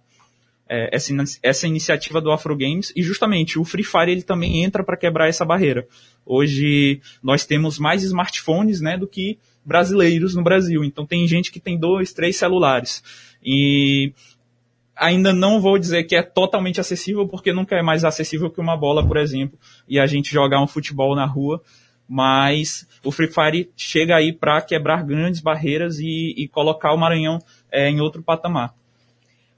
[0.67, 1.13] é, essa,
[1.43, 5.27] essa iniciativa do Afro Games e justamente o Free Fire ele também entra para quebrar
[5.27, 5.87] essa barreira.
[6.25, 10.83] Hoje nós temos mais smartphones, né, do que brasileiros no Brasil.
[10.83, 13.03] Então tem gente que tem dois, três celulares.
[13.43, 14.13] E
[14.95, 18.77] ainda não vou dizer que é totalmente acessível, porque nunca é mais acessível que uma
[18.77, 21.61] bola, por exemplo, e a gente jogar um futebol na rua.
[22.07, 27.39] Mas o Free Fire chega aí para quebrar grandes barreiras e, e, colocar o Maranhão
[27.71, 28.75] é, em outro patamar.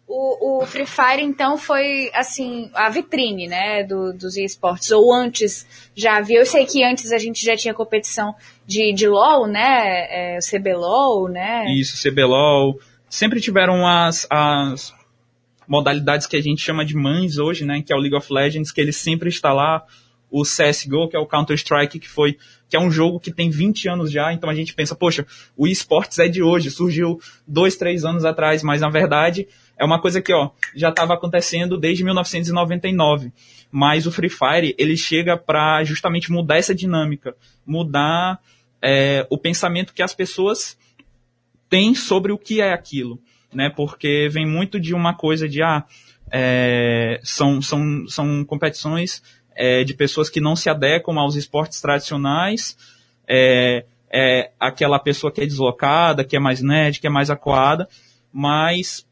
[0.07, 4.89] O, o, Free Fire, então, foi, assim, a vitrine, né, do, dos esportes.
[4.91, 8.33] Ou antes já havia, eu sei que antes a gente já tinha competição
[8.65, 11.65] de, de LoL, né, é, CBLOL, né?
[11.67, 12.79] Isso, CBLOL.
[13.09, 14.93] Sempre tiveram as, as
[15.67, 18.71] modalidades que a gente chama de mães hoje, né, que é o League of Legends,
[18.71, 19.83] que ele sempre está lá.
[20.29, 22.37] O CSGO, que é o Counter-Strike, que foi
[22.69, 25.65] que é um jogo que tem 20 anos já, então a gente pensa, poxa, o
[25.65, 29.47] esportes é de hoje, surgiu dois, três anos atrás, mas na verdade
[29.77, 33.31] é uma coisa que, ó, já estava acontecendo desde 1999.
[33.71, 38.39] Mas o Free Fire, ele chega para justamente mudar essa dinâmica, mudar
[38.81, 40.77] é, o pensamento que as pessoas
[41.69, 43.19] têm sobre o que é aquilo,
[43.53, 43.69] né?
[43.69, 45.83] Porque vem muito de uma coisa de, ah,
[46.31, 49.21] é, são, são, são competições
[49.55, 52.77] é, de pessoas que não se adequam aos esportes tradicionais,
[53.27, 57.89] é, é aquela pessoa que é deslocada, que é mais nerd, que é mais acuada,
[58.31, 59.05] mas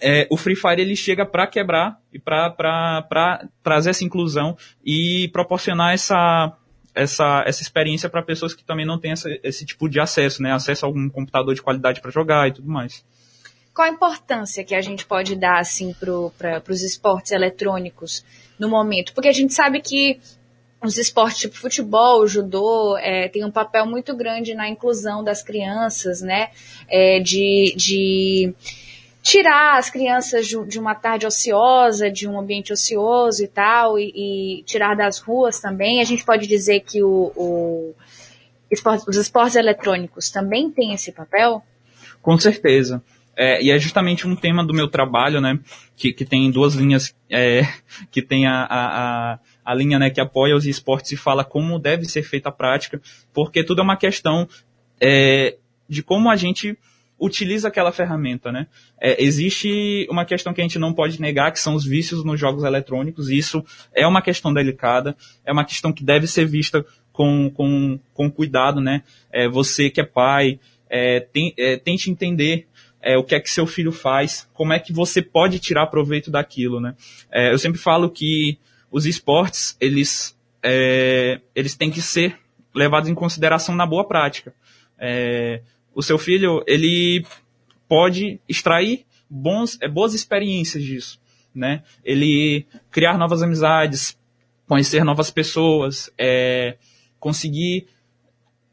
[0.00, 5.94] é, o Free Fire ele chega para quebrar e para trazer essa inclusão e proporcionar
[5.94, 6.52] essa,
[6.94, 10.52] essa, essa experiência para pessoas que também não têm essa, esse tipo de acesso, né?
[10.52, 13.04] Acesso a algum computador de qualidade para jogar e tudo mais.
[13.78, 18.24] Qual a importância que a gente pode dar assim, para os esportes eletrônicos
[18.58, 19.14] no momento?
[19.14, 20.18] Porque a gente sabe que
[20.82, 26.20] os esportes tipo futebol, judô, é, tem um papel muito grande na inclusão das crianças,
[26.20, 26.50] né?
[26.88, 28.52] É, de, de
[29.22, 34.10] tirar as crianças de uma tarde ociosa, de um ambiente ocioso e tal, e,
[34.58, 36.00] e tirar das ruas também.
[36.00, 37.94] A gente pode dizer que o, o
[39.06, 41.62] os esportes eletrônicos também têm esse papel?
[42.20, 43.00] Com certeza.
[43.40, 45.60] É, e é justamente um tema do meu trabalho, né,
[45.94, 47.62] que, que tem duas linhas, é,
[48.10, 52.04] que tem a, a, a, linha né, que apoia os esportes e fala como deve
[52.04, 53.00] ser feita a prática,
[53.32, 54.48] porque tudo é uma questão
[55.00, 55.56] é,
[55.88, 56.76] de como a gente
[57.20, 58.68] utiliza aquela ferramenta, né?
[59.00, 62.38] É, existe uma questão que a gente não pode negar, que são os vícios nos
[62.38, 63.64] jogos eletrônicos, e isso
[63.94, 68.80] é uma questão delicada, é uma questão que deve ser vista com, com, com cuidado,
[68.80, 69.02] né?
[69.32, 72.66] É, você que é pai, é, tem, é, tente entender
[73.00, 76.30] é, o que é que seu filho faz, como é que você pode tirar proveito
[76.30, 76.94] daquilo, né?
[77.30, 78.58] É, eu sempre falo que
[78.90, 80.36] os esportes, eles,
[81.54, 82.38] eles têm que ser
[82.74, 84.54] levados em consideração na boa prática.
[84.98, 85.62] É,
[85.94, 87.24] o seu filho, ele
[87.88, 91.20] pode extrair bons, é, boas experiências disso,
[91.54, 91.82] né?
[92.04, 94.18] Ele criar novas amizades,
[94.66, 96.76] conhecer novas pessoas, é,
[97.18, 97.86] conseguir,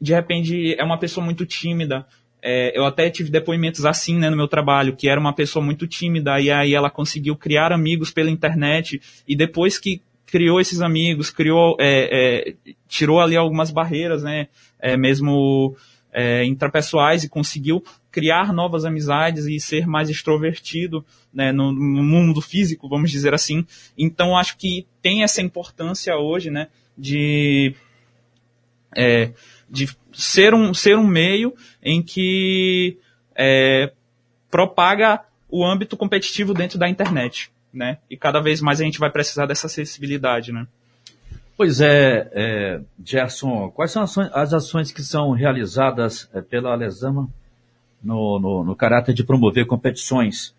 [0.00, 2.06] de repente, é uma pessoa muito tímida,
[2.42, 5.86] é, eu até tive depoimentos assim, né, no meu trabalho, que era uma pessoa muito
[5.86, 11.30] tímida e aí ela conseguiu criar amigos pela internet e depois que criou esses amigos,
[11.30, 12.54] criou, é, é,
[12.88, 14.48] tirou ali algumas barreiras, né,
[14.80, 15.76] é, mesmo
[16.12, 22.40] é, intrapessoais e conseguiu criar novas amizades e ser mais extrovertido né, no, no, mundo
[22.40, 23.66] físico, vamos dizer assim.
[23.98, 27.74] Então acho que tem essa importância hoje, né, de
[28.96, 29.32] é,
[29.68, 32.98] de ser um ser um meio em que
[33.34, 33.92] é,
[34.50, 37.98] propaga o âmbito competitivo dentro da internet, né?
[38.10, 40.66] E cada vez mais a gente vai precisar dessa acessibilidade, né?
[41.56, 47.28] Pois é, é, Gerson, quais são as ações que são realizadas é, pela Alesama
[48.02, 50.54] no, no, no, caráter de promover competições?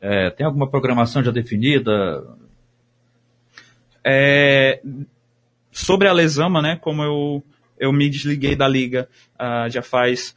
[0.00, 2.26] É, tem alguma programação já definida?
[4.04, 4.82] É,
[5.72, 7.42] sobre a Alesama, né, como eu,
[7.84, 10.34] eu me desliguei da liga uh, já faz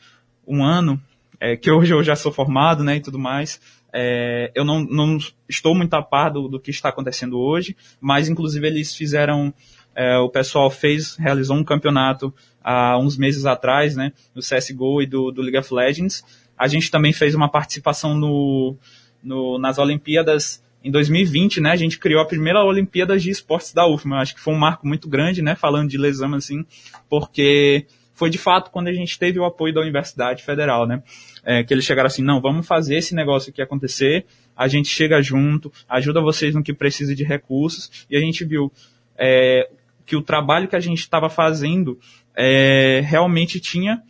[0.48, 1.02] um ano,
[1.40, 3.60] é, que hoje eu já sou formado né, e tudo mais,
[3.94, 5.18] é, eu não, não,
[5.48, 9.54] estou muito a par do, do, que está acontecendo hoje, mas inclusive eles fizeram
[9.96, 12.34] é, o pessoal fez, realizou um campeonato
[12.64, 16.24] há uns meses atrás, né, do CSGO e do, do League of Legends.
[16.58, 18.76] A gente também fez uma participação no,
[19.24, 23.88] no, nas Olimpíadas em 2020, né, a gente criou a primeira Olimpíada de Esportes da
[23.88, 24.22] UFMA.
[24.22, 26.66] Acho que foi um marco muito grande, né, falando de lesama, assim,
[27.10, 31.04] porque foi de fato quando a gente teve o apoio da Universidade Federal, né,
[31.44, 34.26] é, que eles chegaram assim, não, vamos fazer esse negócio aqui acontecer,
[34.56, 38.72] a gente chega junto, ajuda vocês no que precisa de recursos, e a gente viu
[39.18, 39.70] é,
[40.06, 42.00] que o trabalho que a gente estava fazendo
[42.36, 44.02] é, realmente tinha,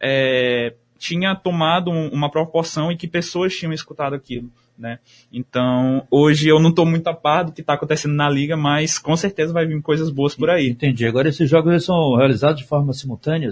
[0.00, 4.50] é, tinha tomado um, uma proporção e que pessoas tinham escutado aquilo.
[4.82, 4.98] Né?
[5.32, 8.98] Então, hoje eu não estou muito a par do que está acontecendo na liga, mas
[8.98, 10.70] com certeza vai vir coisas boas por aí.
[10.70, 11.06] Entendi.
[11.06, 13.48] Agora, esses jogos são realizados de forma simultânea?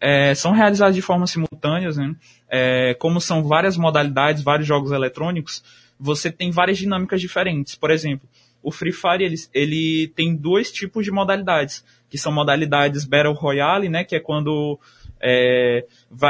[0.00, 2.14] É, são realizados de forma simultânea, né?
[2.48, 5.64] É, como são várias modalidades, vários jogos eletrônicos,
[5.98, 7.74] você tem várias dinâmicas diferentes.
[7.74, 8.28] Por exemplo,
[8.62, 13.88] o Free Fire ele, ele tem dois tipos de modalidades, que são modalidades Battle Royale,
[13.88, 14.78] né, que é quando
[15.20, 15.84] é,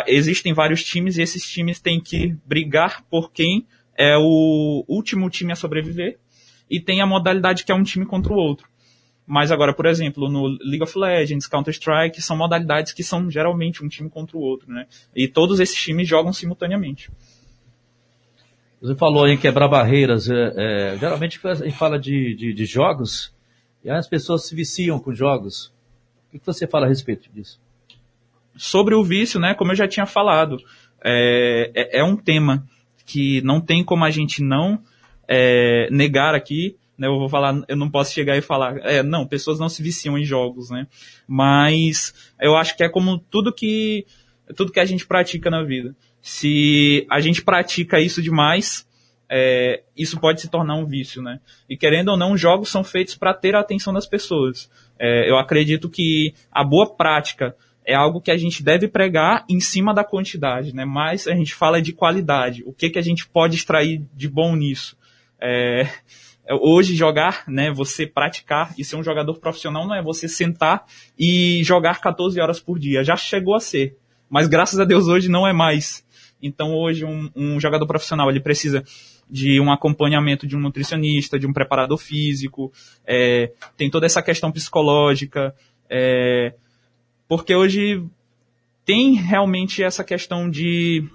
[0.07, 3.67] existem vários times e esses times têm que brigar por quem
[3.97, 6.19] é o último time a sobreviver,
[6.71, 8.67] e tem a modalidade que é um time contra o outro.
[9.27, 13.89] Mas agora, por exemplo, no League of Legends, Counter-Strike, são modalidades que são geralmente um
[13.89, 14.87] time contra o outro, né?
[15.15, 17.11] E todos esses times jogam simultaneamente.
[18.81, 20.29] Você falou em quebrar barreiras.
[20.29, 23.33] É, é, geralmente a gente fala de, de, de, jogos
[23.85, 25.73] e as pessoas se viciam com jogos.
[26.35, 27.61] O que você fala a respeito disso?
[28.57, 29.55] Sobre o vício, né?
[29.55, 30.57] Como eu já tinha falado,
[31.05, 32.67] é, é, é um tema
[33.05, 34.83] que não tem como a gente não
[35.29, 36.77] é, negar aqui.
[36.97, 39.83] Né, eu vou falar, eu não posso chegar e falar, é, não, pessoas não se
[39.83, 40.87] viciam em jogos, né?
[41.27, 44.07] Mas eu acho que é como tudo que
[44.55, 45.97] tudo que a gente pratica na vida.
[46.21, 48.87] Se a gente pratica isso demais,
[49.29, 51.41] é, isso pode se tornar um vício, né?
[51.69, 54.71] E querendo ou não, jogos são feitos para ter a atenção das pessoas.
[54.99, 59.61] É, eu acredito que a boa prática é algo que a gente deve pregar em
[59.61, 60.85] cima da quantidade, né?
[60.85, 62.63] Mas a gente fala de qualidade.
[62.65, 64.97] O que, que a gente pode extrair de bom nisso?
[65.41, 65.89] É,
[66.61, 70.85] hoje jogar, né, você praticar e ser um jogador profissional não é você sentar
[71.19, 73.05] e jogar 14 horas por dia.
[73.05, 73.97] Já chegou a ser.
[74.31, 76.05] Mas graças a Deus hoje não é mais.
[76.41, 78.85] Então hoje um, um jogador profissional ele precisa
[79.31, 82.73] de um acompanhamento de um nutricionista, de um preparador físico,
[83.07, 85.55] é, tem toda essa questão psicológica,
[85.89, 86.55] é,
[87.35, 88.05] porque hoje
[88.85, 91.09] tem realmente essa questão de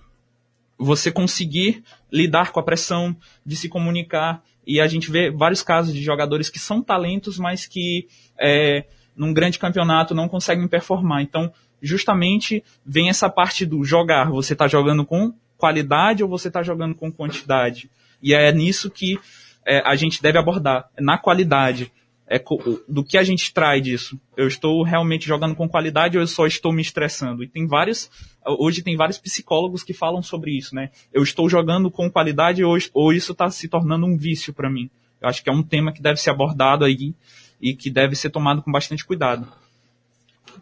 [0.75, 3.15] você conseguir lidar com a pressão,
[3.45, 7.67] de se comunicar, e a gente vê vários casos de jogadores que são talentos, mas
[7.67, 11.21] que é, num grande campeonato não conseguem performar.
[11.21, 11.53] Então,
[11.83, 14.31] justamente vem essa parte do jogar.
[14.31, 17.91] Você está jogando com qualidade ou você está jogando com quantidade?
[18.23, 19.19] E é nisso que
[19.63, 21.91] é, a gente deve abordar, na qualidade.
[22.29, 22.43] É,
[22.89, 24.19] do que a gente traz disso.
[24.35, 27.41] Eu estou realmente jogando com qualidade ou eu só estou me estressando?
[27.41, 28.11] E tem vários,
[28.45, 30.89] hoje tem vários psicólogos que falam sobre isso, né?
[31.13, 34.89] Eu estou jogando com qualidade ou, ou isso está se tornando um vício para mim?
[35.21, 37.13] Eu acho que é um tema que deve ser abordado aí
[37.61, 39.47] e que deve ser tomado com bastante cuidado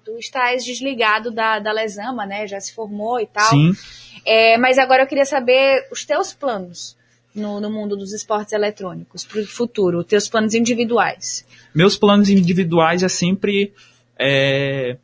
[0.06, 2.46] tu estás desligado da, da Lesama, né?
[2.46, 3.50] Já se formou e tal.
[3.50, 3.72] Sim.
[4.24, 6.96] É, mas agora eu queria saber os teus planos
[7.36, 11.46] no, no mundo dos esportes eletrônicos para o futuro, teus planos individuais.
[11.74, 13.74] Meus planos individuais é sempre
[14.18, 14.98] é,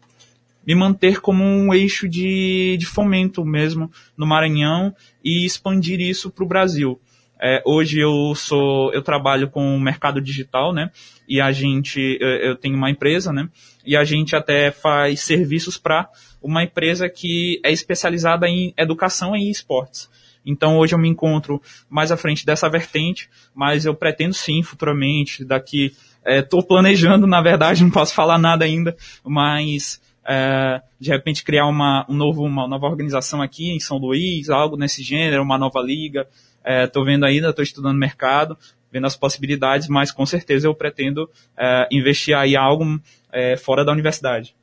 [0.65, 6.43] me manter como um eixo de, de fomento mesmo no Maranhão e expandir isso para
[6.43, 6.99] o Brasil.
[7.43, 10.91] É, hoje eu sou, eu trabalho com o mercado digital, né?
[11.27, 13.49] E a gente, eu tenho uma empresa, né?
[13.83, 16.07] E a gente até faz serviços para
[16.41, 20.07] uma empresa que é especializada em educação e esportes.
[20.45, 25.45] Então hoje eu me encontro mais à frente dessa vertente, mas eu pretendo sim, futuramente,
[25.45, 25.93] daqui,
[26.25, 31.67] estou é, planejando, na verdade, não posso falar nada ainda, mas é, de repente criar
[31.67, 35.81] uma, um novo, uma nova organização aqui em São Luís, algo nesse gênero, uma nova
[35.81, 36.27] liga,
[36.65, 38.57] Estou é, vendo ainda, estou estudando mercado,
[38.91, 42.99] vendo as possibilidades, mas com certeza eu pretendo é, investir aí algo
[43.31, 44.55] é, fora da universidade.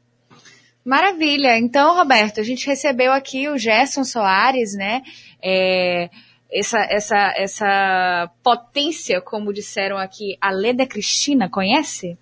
[0.89, 1.59] Maravilha.
[1.59, 5.03] Então, Roberto, a gente recebeu aqui o Gerson Soares, né?
[5.45, 6.09] É,
[6.51, 12.17] essa, essa, essa potência, como disseram aqui, a Leda Cristina, conhece?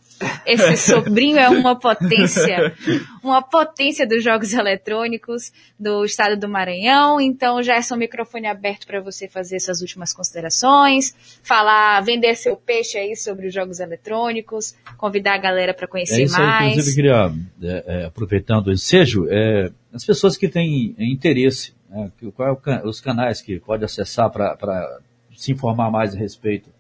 [0.47, 2.75] Esse sobrinho é uma potência,
[3.23, 7.21] uma potência dos jogos eletrônicos do estado do Maranhão.
[7.21, 12.57] Então, já é um microfone aberto para você fazer essas últimas considerações, falar, vender seu
[12.57, 16.63] peixe aí sobre os jogos eletrônicos, convidar a galera para conhecer é isso mais.
[16.63, 22.11] Aí, inclusive, queria, é, é, aproveitando o ensejo, é, as pessoas que têm interesse, né,
[22.35, 24.99] quais é os canais que pode acessar para
[25.37, 26.71] se informar mais a respeito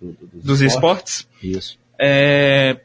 [0.00, 1.20] do, do, dos, dos esportes?
[1.20, 1.28] esportes?
[1.42, 1.83] Isso.
[1.98, 2.80] É,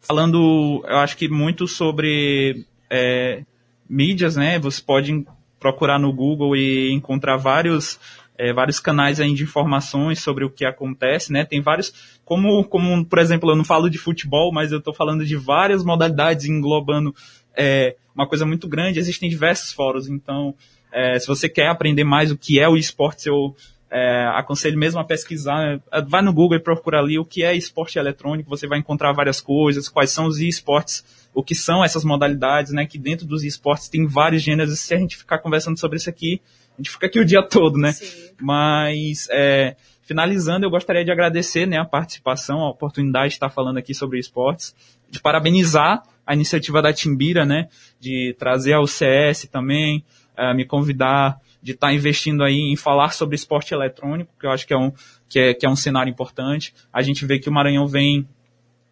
[0.00, 3.44] falando, eu acho que muito sobre é,
[3.88, 4.58] mídias, né?
[4.58, 5.24] Você pode
[5.58, 7.98] procurar no Google e encontrar vários
[8.40, 11.44] é, vários canais aí de informações sobre o que acontece, né?
[11.44, 11.92] Tem vários,
[12.24, 15.84] como, como por exemplo, eu não falo de futebol, mas eu estou falando de várias
[15.84, 17.14] modalidades englobando
[17.54, 18.98] é, uma coisa muito grande.
[18.98, 20.54] Existem diversos fóruns, então
[20.90, 23.54] é, se você quer aprender mais o que é o esporte, eu
[23.90, 25.80] é, aconselho mesmo a pesquisar.
[25.92, 29.12] É, vai no Google e procura ali o que é esporte eletrônico, você vai encontrar
[29.12, 32.86] várias coisas, quais são os esportes, o que são essas modalidades, né?
[32.86, 36.08] Que dentro dos esportes tem vários gêneros, e se a gente ficar conversando sobre isso
[36.08, 36.40] aqui,
[36.74, 37.92] a gente fica aqui o dia todo, né?
[37.92, 38.30] Sim.
[38.40, 43.78] Mas, é, finalizando, eu gostaria de agradecer né, a participação, a oportunidade de estar falando
[43.78, 44.74] aqui sobre esportes,
[45.10, 47.68] de parabenizar a iniciativa da Timbira, né?
[47.98, 50.04] De trazer ao CS também,
[50.36, 54.50] é, me convidar de estar tá investindo aí em falar sobre esporte eletrônico, que eu
[54.50, 54.92] acho que é um,
[55.28, 56.74] que é, que é um cenário importante.
[56.92, 58.26] A gente vê que o Maranhão vem,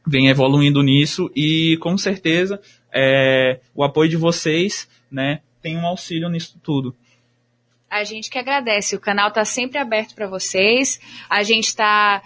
[0.07, 2.61] vem evoluindo nisso e com certeza
[2.93, 6.95] é, o apoio de vocês né, tem um auxílio nisso tudo.
[7.91, 8.95] A gente que agradece.
[8.95, 11.01] O canal está sempre aberto para vocês.
[11.29, 12.23] A gente está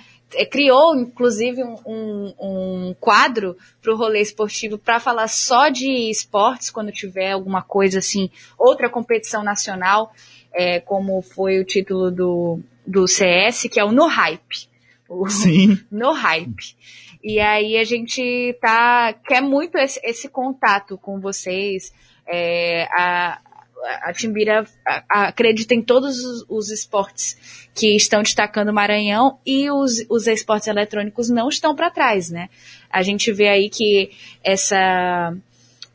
[0.51, 6.70] criou, inclusive, um, um, um quadro para o rolê esportivo para falar só de esportes
[6.70, 10.12] quando tiver alguma coisa assim, outra competição nacional,
[10.53, 14.68] é, como foi o título do, do CS, que é o No Hype.
[15.09, 15.78] O, Sim.
[15.91, 16.76] No Hype.
[17.22, 21.93] E aí a gente tá, quer muito esse, esse contato com vocês.
[22.26, 23.41] É, a,
[24.03, 24.64] a Timbira
[25.09, 27.37] acredita em todos os, os, esportes
[27.74, 32.49] que estão destacando o Maranhão e os, os esportes eletrônicos não estão para trás, né?
[32.91, 34.11] A gente vê aí que
[34.43, 35.35] essa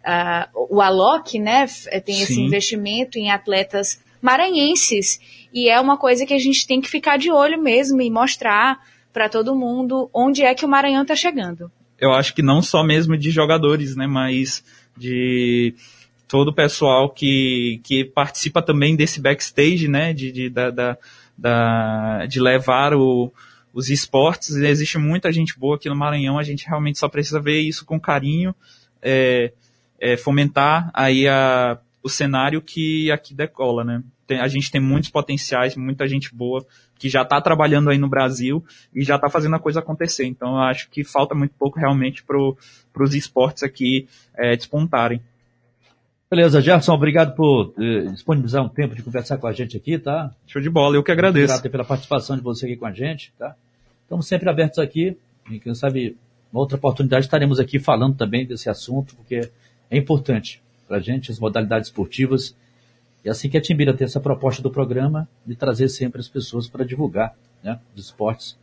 [0.07, 1.65] uh, o Alok, né,
[2.05, 2.23] tem Sim.
[2.23, 5.19] esse investimento em atletas maranhenses
[5.53, 8.79] e é uma coisa que a gente tem que ficar de olho mesmo e mostrar
[9.13, 11.71] para todo mundo onde é que o Maranhão está chegando.
[11.99, 14.63] Eu acho que não só mesmo de jogadores, né, mas
[14.95, 15.73] de
[16.27, 20.97] todo o pessoal que, que participa também desse backstage, né, de, de, da, da,
[21.37, 23.31] da de levar o,
[23.73, 24.55] os esportes.
[24.55, 27.99] Existe muita gente boa aqui no Maranhão, a gente realmente só precisa ver isso com
[27.99, 28.53] carinho,
[29.01, 29.53] é,
[29.99, 34.03] é, fomentar aí a, o cenário que aqui decola, né.
[34.25, 36.65] Tem, a gente tem muitos potenciais, muita gente boa
[36.99, 38.61] que já está trabalhando aí no Brasil
[38.93, 40.25] e já está fazendo a coisa acontecer.
[40.25, 44.05] Então eu acho que falta muito pouco realmente para os esportes aqui
[44.35, 45.21] é, despontarem.
[46.29, 50.29] Beleza, Gerson, obrigado por eh, disponibilizar um tempo de conversar com a gente aqui, tá?
[50.45, 51.53] Show de bola, eu que agradeço.
[51.53, 53.55] Obrigado pela participação de você aqui com a gente, tá?
[54.03, 55.17] Estamos sempre abertos aqui,
[55.49, 56.17] e quem sabe,
[56.51, 59.49] uma outra oportunidade estaremos aqui falando também desse assunto, porque
[59.89, 62.53] é importante para a gente as modalidades esportivas.
[63.23, 66.67] E assim que a Timbira tem essa proposta do programa de trazer sempre as pessoas
[66.67, 68.57] para divulgar né, os esportes.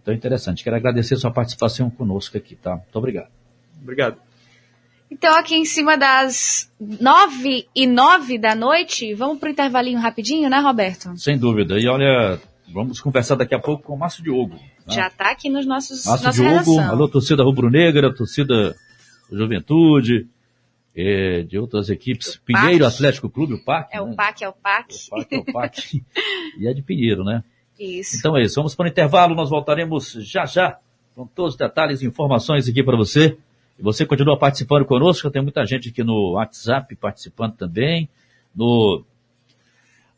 [0.00, 0.64] Então é interessante.
[0.64, 2.76] Quero agradecer a sua participação conosco aqui, tá?
[2.76, 3.28] Muito obrigado.
[3.82, 4.27] Obrigado.
[5.10, 10.50] Então, aqui em cima das nove e nove da noite, vamos para o intervalinho rapidinho,
[10.50, 11.16] né, Roberto?
[11.16, 11.78] Sem dúvida.
[11.78, 12.38] E olha,
[12.72, 14.54] vamos conversar daqui a pouco com o Márcio Diogo.
[14.54, 14.94] Né?
[14.94, 16.90] Já está aqui nos nossos Márcio Diogo, relação.
[16.90, 18.76] alô, torcida rubro-negra, torcida
[19.32, 20.26] Juventude,
[20.94, 22.34] é, de outras equipes.
[22.34, 22.94] Do Pinheiro PAC.
[22.94, 23.88] Atlético Clube, o PAC.
[23.92, 24.02] É né?
[24.02, 24.94] o PAC, é o PAC.
[24.94, 26.04] O PAC é o PAC.
[26.58, 27.42] e é de Pinheiro, né?
[27.78, 28.16] Isso.
[28.16, 28.56] Então é isso.
[28.56, 30.78] Vamos para o intervalo, nós voltaremos já já
[31.14, 33.38] com todos os detalhes e informações aqui para você.
[33.80, 38.08] Você continua participando conosco, tem muita gente aqui no WhatsApp participando também,
[38.54, 39.04] no,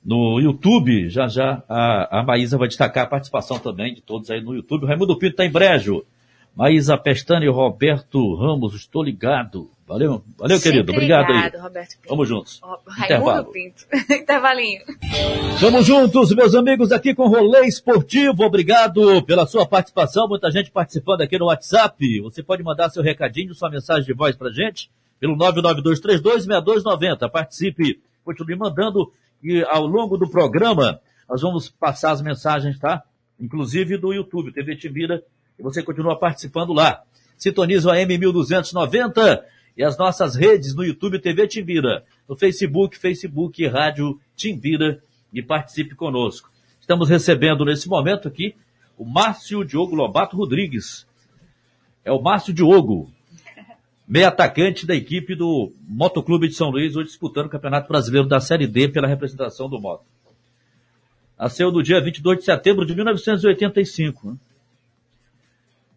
[0.05, 4.41] no YouTube, já já a, a Maísa vai destacar a participação também de todos aí
[4.41, 4.85] no YouTube.
[4.85, 6.05] O Raimundo Pinto está em brejo.
[6.57, 9.71] Maísa Pestana e Roberto Ramos, estou ligado.
[9.91, 10.93] Valeu, valeu Sempre querido.
[10.93, 11.61] Obrigado ligado, aí.
[11.61, 12.09] Roberto Pinto.
[12.09, 12.61] Vamos juntos.
[12.97, 13.51] Intervalo.
[13.51, 13.87] Pinto.
[14.09, 14.83] Intervalinho.
[15.59, 18.45] Vamos juntos, meus amigos, aqui com o Rolê Esportivo.
[18.45, 20.29] Obrigado pela sua participação.
[20.29, 22.21] Muita gente participando aqui no WhatsApp.
[22.21, 24.89] Você pode mandar seu recadinho, sua mensagem de voz pra gente
[25.19, 27.29] pelo 992326290.
[27.29, 29.13] Participe, continue mandando
[29.43, 33.03] e ao longo do programa nós vamos passar as mensagens, tá?
[33.41, 35.21] Inclusive do YouTube, TV Timbira
[35.59, 37.03] e você continua participando lá.
[37.37, 43.67] Sintoniza o AM 1290 e as nossas redes no YouTube TV Timbira, no Facebook, Facebook
[43.67, 45.03] Rádio Timbira
[45.33, 46.51] e participe conosco.
[46.79, 48.55] Estamos recebendo nesse momento aqui
[48.99, 51.07] o Márcio Diogo Lobato Rodrigues.
[52.05, 53.11] É o Márcio Diogo,
[54.07, 58.39] meio atacante da equipe do Motoclube de São Luís, hoje disputando o Campeonato Brasileiro da
[58.39, 60.05] Série D pela representação do Moto.
[61.39, 64.33] Nasceu no dia 22 de setembro de 1985.
[64.33, 64.37] Né?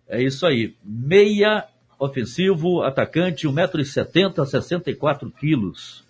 [0.08, 0.74] É isso aí.
[0.82, 1.68] Meia
[2.00, 6.04] ofensivo, atacante, 1,70m, 64 quilos.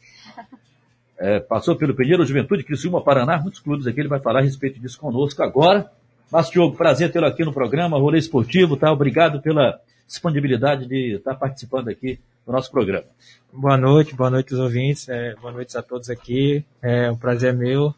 [1.18, 4.80] É, passou pelo Pinheiro, Juventude, Criciúma, Paraná, muitos clubes aqui, ele vai falar a respeito
[4.80, 5.90] disso conosco agora.
[6.32, 8.92] Mas, Diogo, prazer tê-lo aqui no programa, Rolê Esportivo, tá?
[8.92, 13.06] Obrigado pela disponibilidade de estar participando aqui do nosso programa.
[13.52, 17.54] Boa noite, boa noite aos ouvintes, é, boa noite a todos aqui, é um prazer
[17.54, 17.94] meu,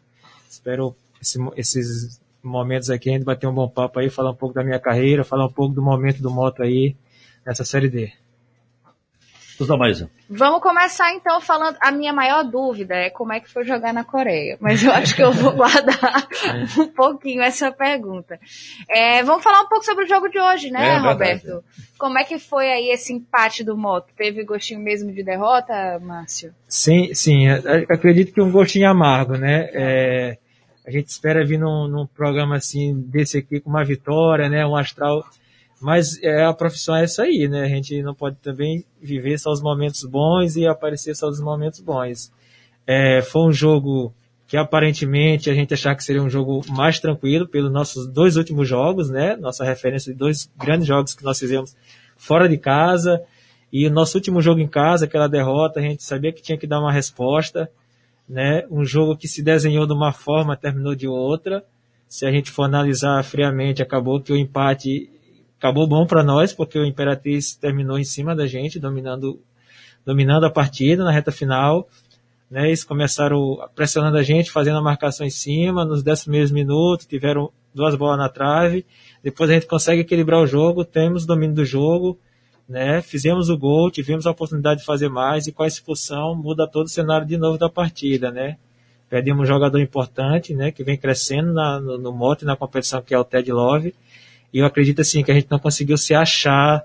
[0.48, 4.54] espero esse, esses momentos aqui, a gente bater um bom papo aí, falar um pouco
[4.54, 6.94] da minha carreira, falar um pouco do momento do moto aí,
[7.46, 8.12] nessa Série D.
[9.78, 10.10] Maísa.
[10.28, 11.78] Vamos começar então falando.
[11.80, 14.58] A minha maior dúvida é como é que foi jogar na Coreia.
[14.60, 16.80] Mas eu acho que eu vou guardar é.
[16.80, 18.38] um pouquinho essa pergunta.
[18.86, 21.44] É, vamos falar um pouco sobre o jogo de hoje, né, é, Roberto?
[21.44, 21.64] Verdade.
[21.98, 24.12] Como é que foi aí esse empate do Moto?
[24.14, 26.52] Teve gostinho mesmo de derrota, Márcio?
[26.68, 27.48] Sim, sim.
[27.88, 29.70] Acredito que um gostinho amargo, né?
[29.72, 30.38] É,
[30.86, 34.66] a gente espera vir num, num programa assim desse aqui com uma vitória, né?
[34.66, 35.24] Um astral
[35.80, 37.64] mas é, a profissão é isso aí, né?
[37.64, 41.80] A gente não pode também viver só os momentos bons e aparecer só os momentos
[41.80, 42.32] bons.
[42.86, 44.12] É, foi um jogo
[44.46, 48.68] que aparentemente a gente achava que seria um jogo mais tranquilo pelos nossos dois últimos
[48.68, 49.36] jogos, né?
[49.36, 51.76] Nossa referência de dois grandes jogos que nós fizemos
[52.16, 53.22] fora de casa.
[53.72, 56.66] E o nosso último jogo em casa, aquela derrota, a gente sabia que tinha que
[56.66, 57.68] dar uma resposta.
[58.28, 58.64] né?
[58.70, 61.64] Um jogo que se desenhou de uma forma, terminou de outra.
[62.08, 65.10] Se a gente for analisar friamente, acabou que o empate
[65.58, 69.40] acabou bom para nós, porque o Imperatriz terminou em cima da gente, dominando,
[70.04, 71.88] dominando a partida na reta final.
[72.48, 77.04] Né, eles começaram pressionando a gente, fazendo a marcação em cima, nos 10 primeiros minutos,
[77.04, 78.86] tiveram duas bolas na trave,
[79.22, 82.16] depois a gente consegue equilibrar o jogo, temos domínio do jogo,
[82.68, 86.68] né, fizemos o gol, tivemos a oportunidade de fazer mais, e com a expulsão muda
[86.68, 88.56] todo o cenário de novo da partida, né.
[89.10, 93.12] Perdemos um jogador importante, né, que vem crescendo na, no, no mote na competição, que
[93.12, 93.92] é o Ted Love,
[94.56, 96.82] e eu acredito assim que a gente não conseguiu se achar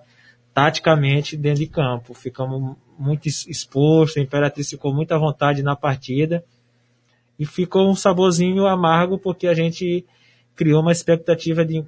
[0.54, 2.14] taticamente dentro de campo.
[2.14, 6.44] Ficamos muito expostos, a Imperatriz ficou muito à vontade na partida.
[7.40, 10.06] E ficou um saborzinho amargo porque a gente
[10.54, 11.82] criou uma expectativa de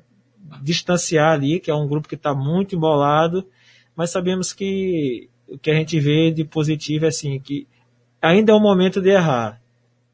[0.62, 3.46] distanciar ali, que é um grupo que está muito embolado,
[3.94, 7.68] mas sabemos que o que a gente vê de positivo é assim, que
[8.22, 9.62] ainda é o momento de errar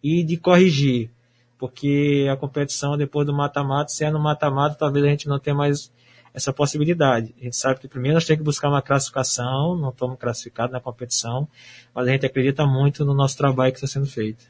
[0.02, 1.12] e de corrigir
[1.60, 5.56] porque a competição depois do mata-mata, se é no mata-mata, talvez a gente não tenha
[5.56, 5.92] mais
[6.34, 7.36] essa possibilidade.
[7.40, 10.80] A gente sabe que primeiro nós temos que buscar uma classificação, não estamos classificados na
[10.80, 11.48] competição,
[11.94, 14.46] mas a gente acredita muito no nosso trabalho que está sendo feito.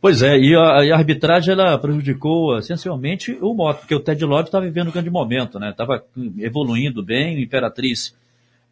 [0.00, 4.44] Pois é, e a, a arbitragem ela prejudicou essencialmente o moto, porque o Ted Love
[4.44, 5.70] estava vivendo um grande momento, né?
[5.70, 6.04] Estava
[6.38, 8.16] evoluindo bem, o Imperatriz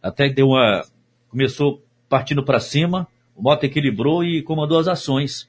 [0.01, 0.85] até deu uma.
[1.29, 5.49] começou partindo para cima, o moto equilibrou e comandou as ações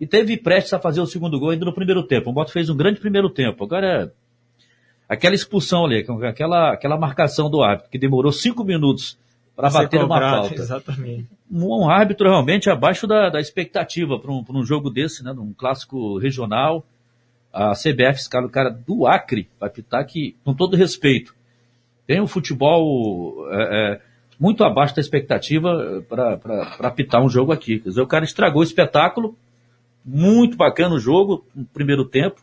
[0.00, 2.30] e teve prestes a fazer o segundo gol ainda no primeiro tempo.
[2.30, 3.62] O Moto fez um grande primeiro tempo.
[3.62, 4.10] Agora,
[5.06, 9.18] aquela expulsão ali, aquela, aquela marcação do árbitro, que demorou cinco minutos
[9.54, 10.54] para bater uma falta.
[10.56, 11.28] Exatamente.
[11.52, 15.52] Um, um, árbitro realmente abaixo da, da expectativa para um, um jogo desse, né, num
[15.52, 16.82] clássico regional.
[17.52, 21.34] A CBF, cara, o cara do Acre, vai pitar que, com todo respeito,
[22.06, 24.00] tem um futebol é, é,
[24.38, 27.80] muito abaixo da expectativa para pitar um jogo aqui.
[27.80, 29.36] Quer dizer, o cara estragou o espetáculo,
[30.04, 32.40] muito bacana o jogo, no primeiro tempo.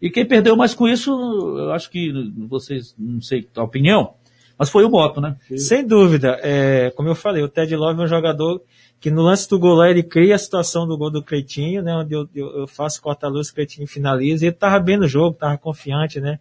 [0.00, 2.12] E quem perdeu mais com isso, eu acho que
[2.48, 4.14] vocês, não sei a opinião,
[4.58, 5.36] mas foi o Moto, né?
[5.56, 6.38] Sem dúvida.
[6.42, 8.60] É, como eu falei, o Ted Love é um jogador
[9.00, 11.94] que no lance do gol lá ele cria a situação do gol do Creitinho, né?
[11.94, 14.44] Onde eu, eu, eu faço corta-luz, o Creitinho finaliza.
[14.44, 16.40] E ele tava bem no jogo, tava confiante, né?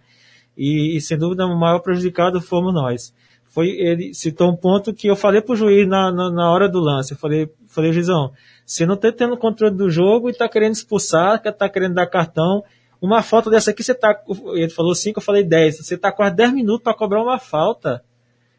[0.58, 3.14] E, e, sem dúvida o maior prejudicado fomos nós.
[3.46, 6.80] Foi, ele citou um ponto que eu falei pro juiz na, na, na hora do
[6.80, 7.14] lance.
[7.14, 7.48] Eu falei,
[7.78, 8.34] falei, Juizão,
[8.66, 12.64] você não está tendo controle do jogo e está querendo expulsar, está querendo dar cartão.
[13.00, 14.20] Uma falta dessa aqui, você tá.
[14.56, 15.78] Ele falou 5, eu falei 10.
[15.78, 18.04] Você está quase 10 minutos para cobrar uma falta.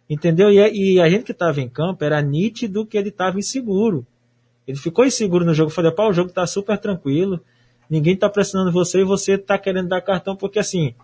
[0.08, 0.50] Entendeu?
[0.50, 4.06] E, e a gente que estava em campo era nítido que ele estava inseguro.
[4.66, 5.70] Ele ficou inseguro no jogo.
[5.70, 7.40] Eu falei, pá, o jogo está super tranquilo.
[7.90, 10.94] Ninguém está pressionando você e você está querendo dar cartão, porque assim,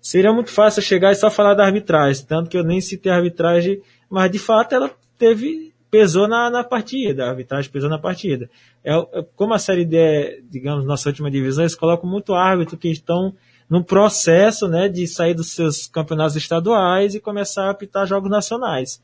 [0.00, 2.24] seria muito fácil chegar e só falar da arbitragem.
[2.24, 6.64] Tanto que eu nem citei a arbitragem, mas de fato ela teve pesou na, na
[6.64, 8.48] partida, a arbitragem pesou na partida.
[8.82, 12.78] É, é, como a Série D é, digamos, nossa última divisão, eles colocam muito árbitro
[12.78, 13.34] que estão
[13.68, 19.02] no processo né, de sair dos seus campeonatos estaduais e começar a apitar jogos nacionais.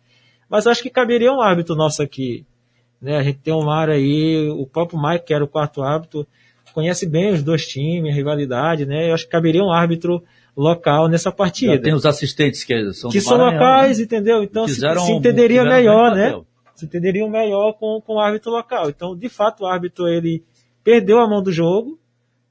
[0.48, 2.46] Mas acho que caberia um árbitro nosso aqui.
[3.02, 3.18] Né?
[3.18, 6.26] A gente tem o Mar aí, o próprio Mike, que era o quarto árbitro,
[6.72, 9.10] conhece bem os dois times, a rivalidade, né?
[9.10, 10.22] Eu acho que caberia um árbitro
[10.56, 11.74] local nessa partida.
[11.74, 14.04] Já tem os assistentes que são Que são locais, né?
[14.04, 14.42] entendeu?
[14.42, 16.40] Então se, se entenderia melhor, né?
[16.78, 18.88] Se entenderiam melhor com, com o árbitro local.
[18.88, 20.44] Então, de fato, o árbitro ele
[20.84, 21.98] perdeu a mão do jogo,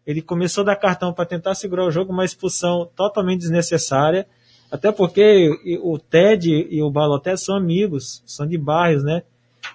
[0.05, 4.27] ele começou a dar cartão para tentar segurar o jogo, uma expulsão totalmente desnecessária,
[4.69, 5.49] até porque
[5.81, 9.23] o Ted e o Balotelli são amigos, são de bairros, né?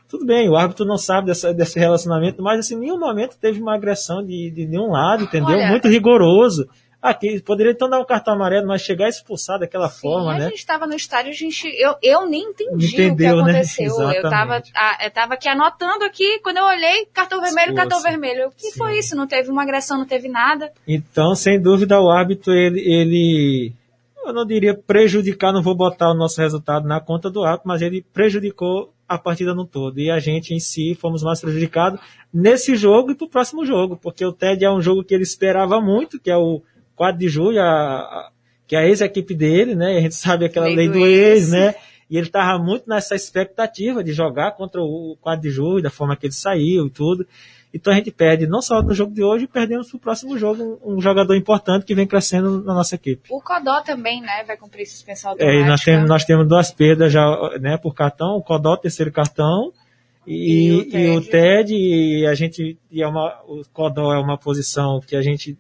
[0.07, 3.59] Tudo bem, o árbitro não sabe dessa, desse relacionamento, mas assim, em nenhum momento teve
[3.59, 5.57] uma agressão de, de nenhum lado, entendeu?
[5.57, 6.69] Olha, Muito rigoroso.
[7.03, 10.47] Aqui, poderia então dar um cartão amarelo, mas chegar expulsar daquela Sim, forma, né?
[10.47, 13.51] A gente estava no estádio, a gente, eu, eu nem entendi Entendeu, o que né?
[13.51, 13.99] aconteceu.
[13.99, 14.19] Né?
[14.19, 14.63] Eu estava
[15.03, 17.89] eu tava aqui anotando aqui, quando eu olhei, cartão vermelho, Expulsa.
[17.89, 18.47] cartão vermelho.
[18.47, 18.79] O que Sim.
[18.79, 19.17] foi isso?
[19.17, 20.73] Não teve uma agressão, não teve nada.
[20.87, 23.73] Então, sem dúvida, o árbitro, ele, ele
[24.25, 27.83] eu não diria prejudicar, não vou botar o nosso resultado na conta do árbitro, mas
[27.83, 29.99] ele prejudicou a partida no todo.
[29.99, 32.01] E a gente em si fomos mais prejudicados
[32.33, 35.81] nesse jogo e pro próximo jogo, porque o TED é um jogo que ele esperava
[35.81, 36.63] muito, que é o
[36.97, 38.31] 4 de julho, a, a,
[38.67, 39.99] que é a ex-equipe dele, né?
[39.99, 41.75] A gente sabe aquela lei, lei do, ex, né?
[42.11, 46.15] E ele estava muito nessa expectativa de jogar contra o 4 de julho, da forma
[46.15, 47.27] que ele saiu e tudo.
[47.75, 50.79] Então a gente perde não só no jogo de hoje, perdemos para o próximo jogo
[50.85, 53.29] um, um, jogador importante que vem crescendo na nossa equipe.
[53.31, 55.65] O Codó também, né, vai cumprir suspensão automática.
[55.65, 57.25] É, nós temos, nós temos duas perdas já,
[57.61, 59.73] né, por cartão, o Codó terceiro cartão
[60.27, 60.99] e, e, o, TED.
[60.99, 65.17] e o TED, e a gente, e é uma, o Codó é uma posição que
[65.17, 65.57] a gente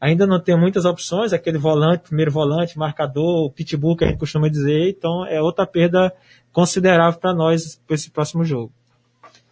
[0.00, 4.48] ainda não tem muitas opções, aquele volante, primeiro volante, marcador, pitbull que a gente costuma
[4.48, 6.12] dizer, então é outra perda
[6.52, 8.72] considerável para nós para esse próximo jogo.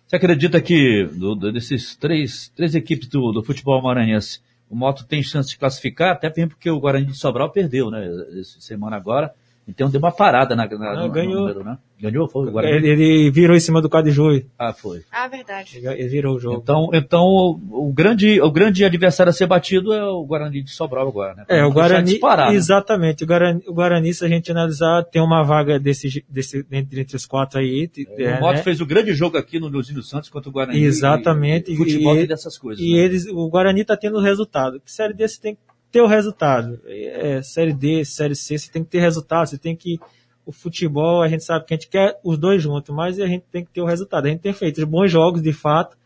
[0.06, 5.04] Você acredita que do, do, desses três, três equipes do, do futebol maranhense, o Moto
[5.04, 6.12] tem chance de classificar?
[6.12, 8.06] Até porque o Guarani de Sobral perdeu, né?
[8.40, 9.34] Essa semana agora.
[9.74, 11.34] Então deu uma parada na, na Não, no, ganhou.
[11.34, 11.78] no número, né?
[12.00, 12.74] Ganhou, foi o Guarani.
[12.76, 14.46] Ele, ele virou em cima do Cadijui.
[14.58, 15.02] Ah, foi.
[15.10, 15.78] Ah, verdade.
[15.78, 16.58] Ele ele virou o jogo.
[16.60, 20.70] Então, então o, o grande, o grande adversário a ser batido é o Guarani de
[20.70, 21.44] Sobral agora, né?
[21.48, 22.56] É, o Guarani, disparar, né?
[22.56, 27.00] exatamente, o Guarani, o Guarani, se a gente analisar, tem uma vaga desse, desse entre,
[27.00, 27.88] entre os quatro aí.
[28.18, 28.62] é, o Moto né?
[28.62, 30.82] fez o grande jogo aqui no Nilzinho Santos contra o Guarani.
[30.82, 31.70] Exatamente.
[31.70, 32.84] E, e futebol E- tem dessas coisas.
[32.84, 32.98] E né?
[32.98, 34.80] eles, o Guarani tá tendo resultado.
[34.84, 35.60] Série D você tem que
[35.92, 36.80] ter o resultado.
[36.86, 39.46] É, série D, Série C, você tem que ter resultado.
[39.46, 40.00] Você tem que.
[40.44, 43.44] O futebol, a gente sabe que a gente quer os dois juntos, mas a gente
[43.52, 44.26] tem que ter o resultado.
[44.26, 45.96] A gente tem feito bons jogos, de fato,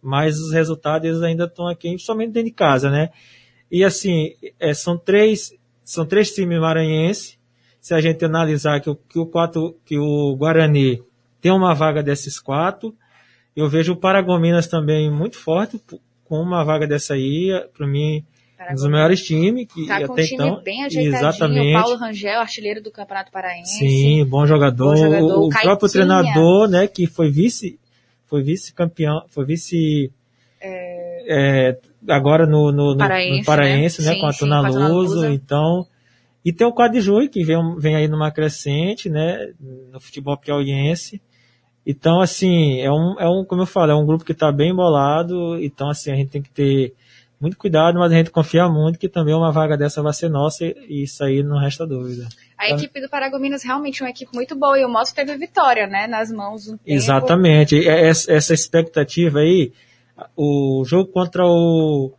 [0.00, 3.10] mas os resultados eles ainda estão aqui, somente dentro de casa, né?
[3.68, 7.36] E assim, é, são três, são três times maranhenses.
[7.80, 11.02] Se a gente analisar que o, que o, quatro, que o Guarani
[11.40, 12.94] tem uma vaga desses quatro,
[13.56, 15.80] eu vejo o Paragominas também muito forte,
[16.24, 18.24] com uma vaga dessa aí, para mim,
[18.70, 20.62] um dos melhores times que Tá com um até time então.
[20.62, 21.16] bem ajeitadinho.
[21.16, 21.76] Exatamente.
[21.76, 23.78] O Paulo Rangel, artilheiro do Campeonato Paraense.
[23.78, 24.94] Sim, bom jogador.
[24.94, 25.38] Bom jogador.
[25.38, 27.78] O, o próprio treinador, né, que foi vice,
[28.26, 30.10] foi vice-campeão, foi vice
[31.28, 34.08] é, agora no, no, no- Paraense, no Paraense, né?
[34.08, 35.26] né, Sim, com a Tuna Luso.
[35.26, 35.86] então
[36.44, 39.52] e tem o Quadjui, que vem, vem aí numa crescente, né,
[39.92, 41.20] no futebol piauiense.
[41.86, 44.70] Então, assim, é um, é um, como eu falo, é um grupo que está bem
[44.70, 46.94] embolado, então, assim, a gente tem que ter
[47.40, 50.64] muito cuidado, mas a gente confia muito que também uma vaga dessa vai ser nossa
[50.64, 52.28] e isso aí não resta dúvida.
[52.58, 55.86] A equipe do Paragominas realmente é uma equipe muito boa e o Moto teve vitória,
[55.86, 56.06] né?
[56.06, 56.82] Nas mãos um tempo.
[56.84, 57.76] Exatamente.
[57.76, 59.72] E Essa, essa expectativa aí,
[60.36, 62.12] o jogo contra o,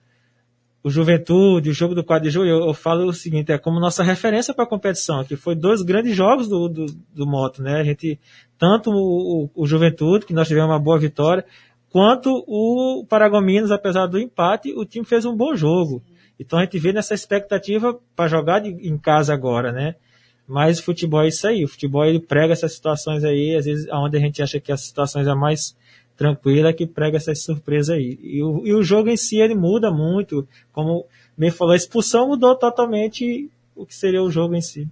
[0.84, 3.80] o Juventude, o jogo do 4 de julho, eu, eu falo o seguinte, é como
[3.80, 7.80] nossa referência para a competição, que foi dois grandes jogos do, do, do Moto, né?
[7.80, 8.20] A gente,
[8.58, 11.46] tanto o, o, o Juventude, que nós tivemos uma boa vitória,
[11.92, 16.02] quanto o Paragominas, apesar do empate, o time fez um bom jogo.
[16.40, 19.96] Então a gente vê nessa expectativa para jogar de- em casa agora, né?
[20.48, 21.64] Mas o futebol é isso aí.
[21.64, 24.82] O futebol ele prega essas situações aí, às vezes onde a gente acha que as
[24.82, 25.76] situações é mais
[26.18, 28.20] tranquila é que prega essas surpresas aí.
[28.22, 30.48] E o, e o jogo em si ele muda muito.
[30.72, 31.06] Como
[31.38, 34.88] bem falou, a expulsão mudou totalmente o que seria o jogo em si.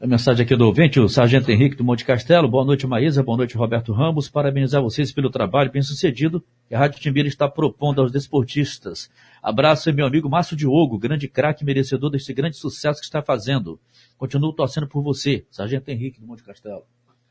[0.00, 2.48] A mensagem aqui do ouvinte, o Sargento Henrique do Monte Castelo.
[2.48, 3.20] Boa noite, Maísa.
[3.20, 4.28] Boa noite, Roberto Ramos.
[4.28, 9.10] Parabenizar vocês pelo trabalho bem sucedido que a Rádio Timbira está propondo aos desportistas.
[9.42, 13.76] Abraço, meu amigo Márcio Diogo, grande craque merecedor desse grande sucesso que está fazendo.
[14.16, 16.84] Continuo torcendo por você, Sargento Henrique do Monte Castelo.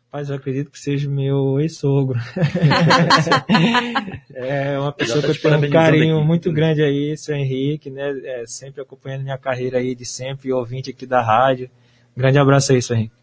[0.08, 2.20] Rapaz, eu acredito que seja meu ex-sogro.
[4.36, 6.28] é uma pessoa tá que eu te tenho um carinho aqui.
[6.28, 8.10] muito grande aí, seu Henrique, né?
[8.26, 11.70] É, sempre acompanhando minha carreira aí de sempre, ouvinte aqui da rádio.
[12.18, 13.14] Grande abraço aí, Henrique.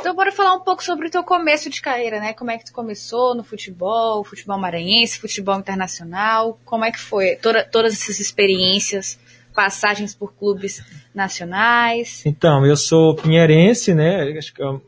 [0.00, 2.32] Então, bora falar um pouco sobre o teu começo de carreira, né?
[2.32, 6.58] Como é que tu começou no futebol, futebol maranhense, futebol internacional?
[6.64, 7.36] Como é que foi?
[7.36, 9.18] Toda- todas essas experiências,
[9.54, 10.82] passagens por clubes
[11.14, 12.24] nacionais.
[12.26, 14.36] Então, eu sou pinheirense, né?
[14.36, 14.80] Acho que a,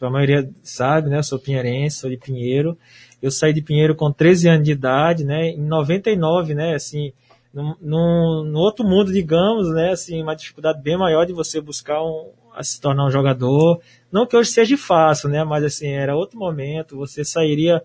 [0.00, 1.18] a maioria sabe, né?
[1.18, 2.76] Eu sou pinheirense, sou de Pinheiro.
[3.20, 5.48] Eu saí de Pinheiro com 13 anos de idade, né?
[5.50, 6.74] Em 99, né?
[6.74, 7.12] Assim,
[7.52, 9.90] num, num, num outro mundo, digamos, né?
[9.92, 13.80] Assim, uma dificuldade bem maior de você buscar um, a se tornar um jogador.
[14.10, 15.42] Não que hoje seja fácil, né?
[15.44, 16.96] Mas assim, era outro momento.
[16.96, 17.82] Você sairia.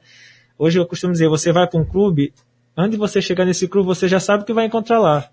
[0.57, 2.33] Hoje eu costumo dizer, você vai para um clube,
[2.75, 5.29] antes de você chegar nesse clube, você já sabe o que vai encontrar lá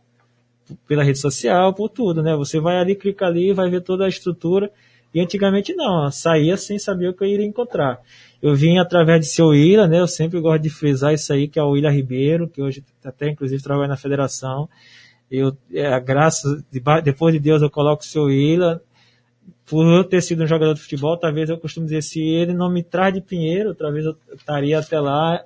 [0.86, 2.34] pela rede social, por tudo, né?
[2.36, 4.70] Você vai ali, clica ali, vai ver toda a estrutura.
[5.12, 8.00] E antigamente não, saía sem saber o que eu iria encontrar.
[8.42, 10.00] Eu vim através de seu William, né?
[10.00, 13.30] Eu sempre gosto de frisar isso aí, que é o William Ribeiro, que hoje até
[13.30, 14.68] inclusive trabalha na federação.
[15.30, 18.80] Eu, é, a graça, de- depois de Deus, eu coloco o seu William.
[19.66, 22.70] Por eu ter sido um jogador de futebol, talvez eu costumo dizer, se ele não
[22.70, 25.42] me traz de Pinheiro, talvez eu estaria até lá,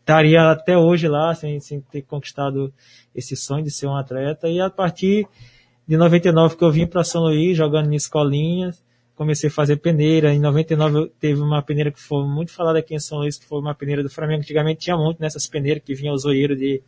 [0.00, 2.72] estaria até hoje lá, sem, sem ter conquistado
[3.14, 4.48] esse sonho de ser um atleta.
[4.48, 5.26] E a partir
[5.86, 8.82] de 99 que eu vim para São Luís, jogando em escolinhas,
[9.14, 10.32] comecei a fazer peneira.
[10.32, 13.46] Em 99 eu teve uma peneira que foi muito falada aqui em São Luís, que
[13.46, 14.42] foi uma peneira do Flamengo.
[14.42, 16.82] Antigamente tinha muito nessas peneiras que vinham os zoeiros de,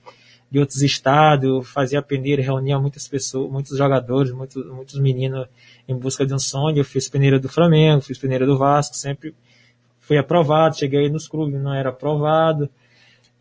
[0.55, 5.49] de outros estados, fazia peneira, reunia muitas pessoas, muitos jogadores, muitos, muitos meninos
[5.89, 6.79] em busca de um sonho.
[6.79, 9.35] Eu fiz peneira do Flamengo, fiz peneira do Vasco, sempre
[9.99, 12.71] fui aprovado, cheguei nos clubes, não era aprovado.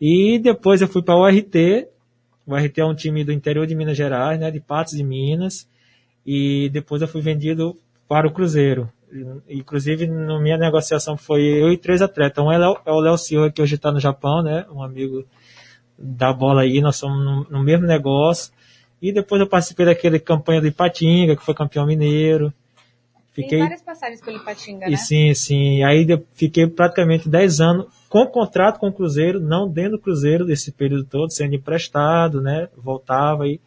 [0.00, 1.86] E depois eu fui para o RT.
[2.44, 5.68] O RT é um time do interior de Minas Gerais, né, de Patos de Minas.
[6.26, 7.76] E depois eu fui vendido
[8.08, 8.90] para o Cruzeiro.
[9.48, 12.44] Inclusive, na minha negociação foi eu e três atletas.
[12.44, 15.24] Um é é o Léo Silva, que hoje está no Japão, né, um amigo
[15.98, 18.52] da bola aí, nós somos no, no mesmo negócio.
[19.00, 22.52] E depois eu participei daquele campanha do Ipatinga, que foi campeão mineiro.
[23.32, 24.96] Fiquei, Tem várias passagens pelo Ipatinga, né?
[24.96, 25.82] Sim, sim.
[25.82, 30.70] Aí fiquei praticamente 10 anos com contrato com o Cruzeiro, não dentro do Cruzeiro desse
[30.70, 32.68] período todo, sendo emprestado, né?
[32.76, 33.60] Voltava e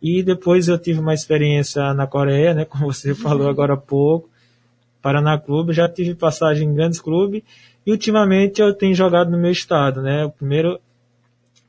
[0.00, 2.64] e depois eu tive uma experiência na Coreia, né?
[2.66, 4.28] Como você falou agora há pouco,
[5.02, 7.42] Paraná Clube, já tive passagem em grandes clubes
[7.86, 10.24] e ultimamente eu tenho jogado no meu estado, né?
[10.24, 10.80] O primeiro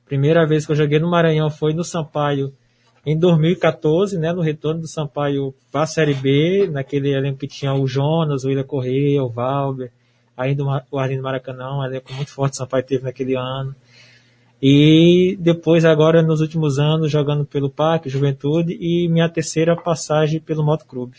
[0.08, 2.54] primeira vez que eu joguei no Maranhão foi no Sampaio
[3.06, 7.74] em 2014, né, no retorno do Sampaio para a Série B, naquele elenco que tinha
[7.74, 9.92] o Jonas, o William Correia, o Valber,
[10.36, 13.74] ainda o Arlindo Maracanã, um elenco muito forte o Sampaio teve naquele ano.
[14.62, 20.64] E depois, agora, nos últimos anos, jogando pelo PAC, Juventude, e minha terceira passagem pelo
[20.64, 21.18] Motoclube.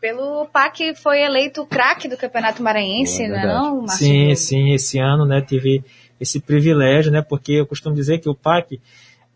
[0.00, 5.24] Pelo PAC foi eleito craque do Campeonato Maranhense, é não, não Sim, sim, esse ano,
[5.24, 5.82] né, tive
[6.20, 8.80] esse privilégio, né, porque eu costumo dizer que o PAC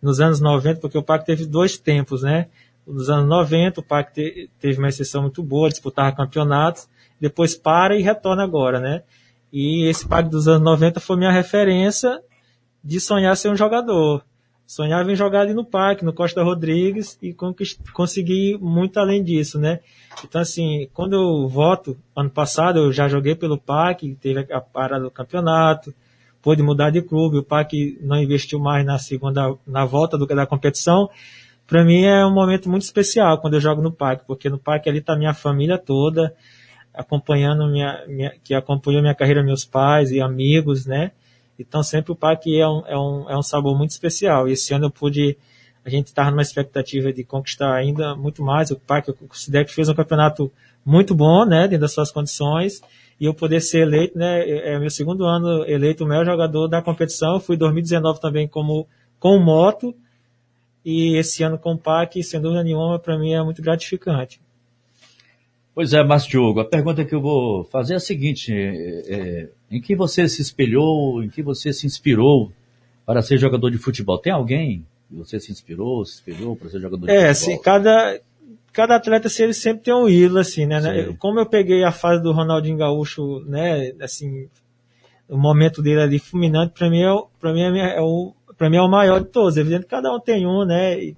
[0.00, 2.48] nos anos 90, porque o PAC teve dois tempos, né?
[2.86, 6.88] Nos anos 90, o PAC te, teve uma exceção muito boa, disputava campeonatos,
[7.20, 9.02] depois para e retorna agora, né?
[9.52, 12.20] E esse PAC dos anos 90 foi minha referência
[12.82, 14.24] de sonhar ser um jogador.
[14.66, 17.34] Sonhava em jogar ali no Parque, no Costa Rodrigues, e
[17.92, 19.80] consegui muito além disso, né?
[20.22, 25.04] Então, assim, quando eu voto, ano passado eu já joguei pelo Parque, teve a parada
[25.04, 25.94] do campeonato,
[26.42, 30.46] pôde mudar de clube, o PAC não investiu mais na segunda, na volta do, da
[30.46, 31.08] competição.
[31.66, 34.88] Para mim é um momento muito especial quando eu jogo no PAC, porque no PAC
[34.88, 36.34] ali está minha família toda,
[36.94, 41.12] acompanhando minha, minha, que acompanhou minha carreira, meus pais e amigos, né?
[41.58, 44.48] Então sempre o PAC é um, é um, é um sabor muito especial.
[44.48, 45.36] E esse ano eu pude,
[45.84, 48.70] a gente estava numa expectativa de conquistar ainda muito mais.
[48.70, 50.50] O PAC eu considero que fez um campeonato
[50.84, 51.62] muito bom, né?
[51.62, 52.80] Dentro das suas condições
[53.20, 56.68] e eu poder ser eleito, né, é, é meu segundo ano eleito o melhor jogador
[56.68, 58.86] da competição, fui em 2019 também como
[59.18, 59.94] com moto,
[60.84, 64.40] e esse ano com o PAC, sem dúvida nenhuma, para mim é muito gratificante.
[65.74, 69.48] Pois é, Márcio Diogo, a pergunta que eu vou fazer é a seguinte, é, é,
[69.70, 72.52] em que você se espelhou, em que você se inspirou
[73.06, 74.18] para ser jogador de futebol?
[74.18, 77.26] Tem alguém que você se inspirou, se espelhou para ser jogador de é, futebol?
[77.26, 78.20] É, assim, cada,
[78.78, 80.80] cada atleta assim, ele sempre tem um ídolo, assim, né?
[81.18, 84.48] Como eu peguei a fase do Ronaldinho Gaúcho, né, assim,
[85.28, 88.76] o momento dele ali fulminante, para mim, é, pra mim é, é o para mim
[88.76, 89.56] é o maior de todos.
[89.56, 90.96] É evidente que cada um tem um, né?
[90.96, 91.16] E,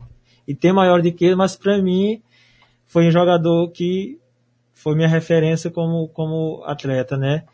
[0.49, 2.23] e tem maior de que ele, mas para mim
[2.87, 4.19] foi um jogador que
[4.73, 7.45] foi minha referência como, como atleta, né?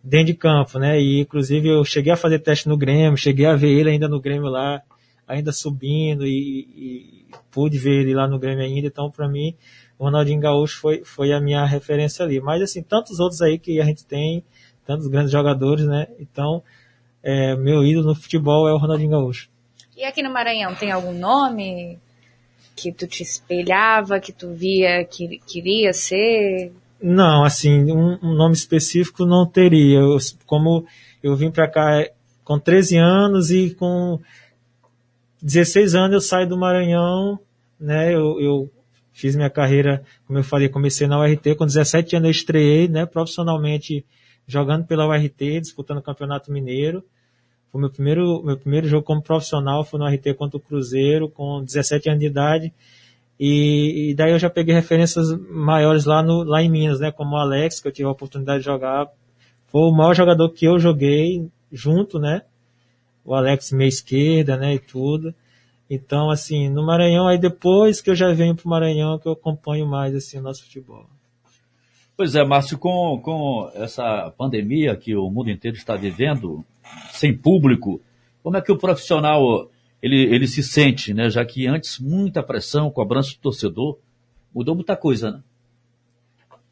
[0.00, 1.00] Dentro de campo, né?
[1.00, 4.20] E inclusive eu cheguei a fazer teste no Grêmio, cheguei a ver ele ainda no
[4.20, 4.80] Grêmio lá,
[5.26, 9.54] ainda subindo e, e pude ver ele lá no Grêmio ainda, então para mim
[9.98, 12.40] o Ronaldinho Gaúcho foi, foi a minha referência ali.
[12.40, 14.44] Mas assim, tantos outros aí que a gente tem,
[14.86, 16.06] tantos grandes jogadores, né?
[16.20, 16.62] Então,
[17.22, 19.48] é, meu ídolo no futebol é o Ronaldinho Gaúcho.
[19.96, 21.98] E aqui no Maranhão tem algum nome
[22.76, 26.72] que tu te espelhava, que tu via que queria ser?
[27.02, 29.98] Não, assim, um, um nome específico não teria.
[29.98, 30.86] Eu, como
[31.22, 32.06] eu vim para cá
[32.44, 34.20] com 13 anos e com
[35.42, 37.38] 16 anos eu saio do Maranhão,
[37.78, 38.14] né?
[38.14, 38.70] Eu, eu,
[39.12, 43.06] fiz minha carreira, como eu falei, comecei na URT, com 17 anos eu estreiei, né?
[43.06, 44.04] Profissionalmente
[44.46, 47.02] jogando pela URT, disputando o Campeonato Mineiro.
[47.72, 51.64] Foi meu primeiro, meu primeiro jogo como profissional, foi no RT contra o Cruzeiro, com
[51.64, 52.74] 17 anos de idade.
[53.40, 57.10] E, e, daí eu já peguei referências maiores lá, no, lá em Minas, né?
[57.10, 59.06] Como o Alex, que eu tive a oportunidade de jogar.
[59.66, 62.42] Foi o maior jogador que eu joguei junto, né?
[63.26, 65.34] O Alex meia esquerda, né, e tudo.
[65.90, 69.86] Então, assim, no Maranhão, aí depois que eu já venho pro Maranhão, que eu acompanho
[69.86, 71.06] mais, assim, o nosso futebol.
[72.16, 76.64] Pois é, Márcio, com, com essa pandemia que o mundo inteiro está vivendo,
[77.12, 78.00] sem público,
[78.42, 79.70] como é que o profissional,
[80.00, 81.28] ele, ele se sente, né?
[81.28, 83.98] Já que antes muita pressão, cobrança do torcedor,
[84.54, 85.40] mudou muita coisa, né?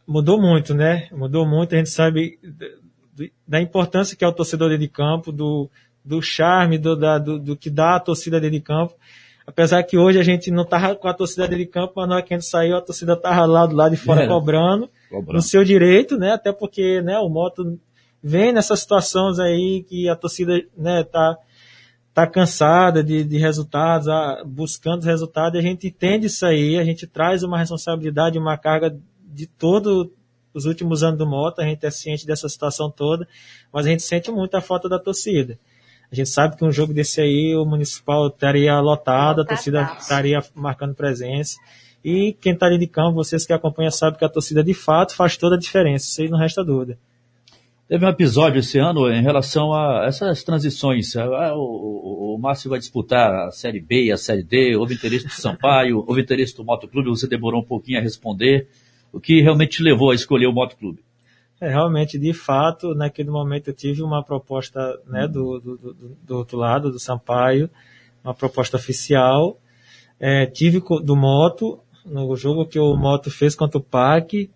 [0.06, 1.08] Mudou muito, né?
[1.12, 2.38] Mudou muito, a gente sabe
[3.46, 5.70] da importância que é o torcedor de campo, do,
[6.04, 8.94] do charme, do, da, do, do, que dá a torcida dentro de campo.
[9.46, 12.14] Apesar que hoje a gente não tava com a torcida dentro de campo, mas na
[12.16, 14.88] hora que a gente saiu, a torcida tava lá do lado de fora é, cobrando,
[15.10, 16.32] cobrando, no seu direito, né?
[16.32, 17.78] Até porque, né, o Moto
[18.22, 21.36] vem nessas situações aí que a torcida, né, tá,
[22.14, 24.06] tá cansada de, de resultados,
[24.46, 28.96] buscando resultados, e a gente entende isso aí, a gente traz uma responsabilidade, uma carga
[29.26, 30.10] de todo
[30.54, 33.26] os últimos anos do Moto, a gente é ciente dessa situação toda,
[33.72, 35.58] mas a gente sente muito a falta da torcida.
[36.14, 40.40] A gente sabe que um jogo desse aí, o municipal estaria lotado, a torcida estaria
[40.54, 41.58] marcando presença.
[42.04, 45.16] E quem está ali de campo, vocês que acompanham, sabem que a torcida de fato
[45.16, 46.06] faz toda a diferença.
[46.06, 46.96] Isso aí não resta dúvida.
[47.88, 51.16] Teve um episódio esse ano em relação a essas transições.
[51.16, 51.24] O,
[51.56, 55.32] o, o Márcio vai disputar a Série B e a Série D, houve interesse do
[55.32, 58.68] Sampaio, houve interesse do Motoclube, você demorou um pouquinho a responder.
[59.12, 61.00] o que realmente te levou a escolher o motoclube?
[61.60, 66.36] É, realmente, de fato, naquele momento eu tive uma proposta né, do, do, do, do
[66.36, 67.70] outro lado, do Sampaio,
[68.22, 69.58] uma proposta oficial.
[70.18, 74.50] É, tive do Moto, no jogo que o Moto fez contra o PAC,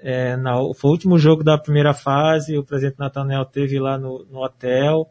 [0.00, 4.24] é, na, foi o último jogo da primeira fase, o presidente Nathaniel teve lá no,
[4.30, 5.08] no hotel,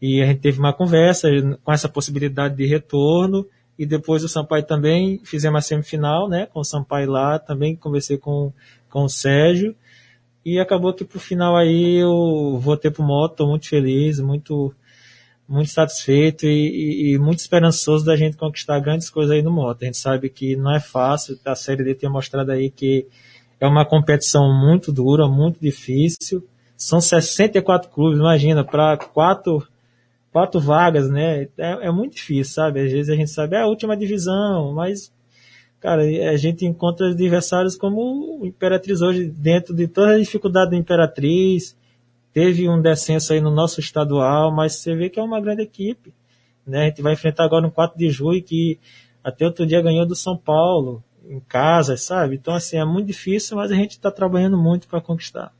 [0.00, 1.28] e a gente teve uma conversa
[1.62, 3.46] com essa possibilidade de retorno,
[3.78, 8.16] e depois o Sampaio também, fizemos a semifinal, né, com o Sampaio lá, também conversei
[8.16, 8.52] com,
[8.88, 9.74] com o Sérgio,
[10.44, 14.74] e acabou que pro final aí eu voltei pro moto, muito feliz, muito
[15.46, 19.82] muito satisfeito e, e, e, muito esperançoso da gente conquistar grandes coisas aí no moto.
[19.82, 23.06] A gente sabe que não é fácil, a Série D tem mostrado aí que
[23.60, 26.46] é uma competição muito dura, muito difícil.
[26.76, 29.66] São 64 clubes, imagina, para quatro,
[30.32, 31.48] quatro vagas, né?
[31.58, 32.80] É, é, muito difícil, sabe?
[32.80, 35.12] Às vezes a gente sabe, é a última divisão, mas
[35.84, 40.78] cara, a gente encontra adversários como o Imperatriz hoje, dentro de toda a dificuldade da
[40.78, 41.76] Imperatriz,
[42.32, 46.14] teve um descenso aí no nosso estadual, mas você vê que é uma grande equipe.
[46.66, 46.84] Né?
[46.84, 48.78] A gente vai enfrentar agora no 4 de julho, que
[49.22, 52.36] até outro dia ganhou do São Paulo, em casa, sabe?
[52.36, 55.52] Então, assim, é muito difícil, mas a gente está trabalhando muito para conquistar.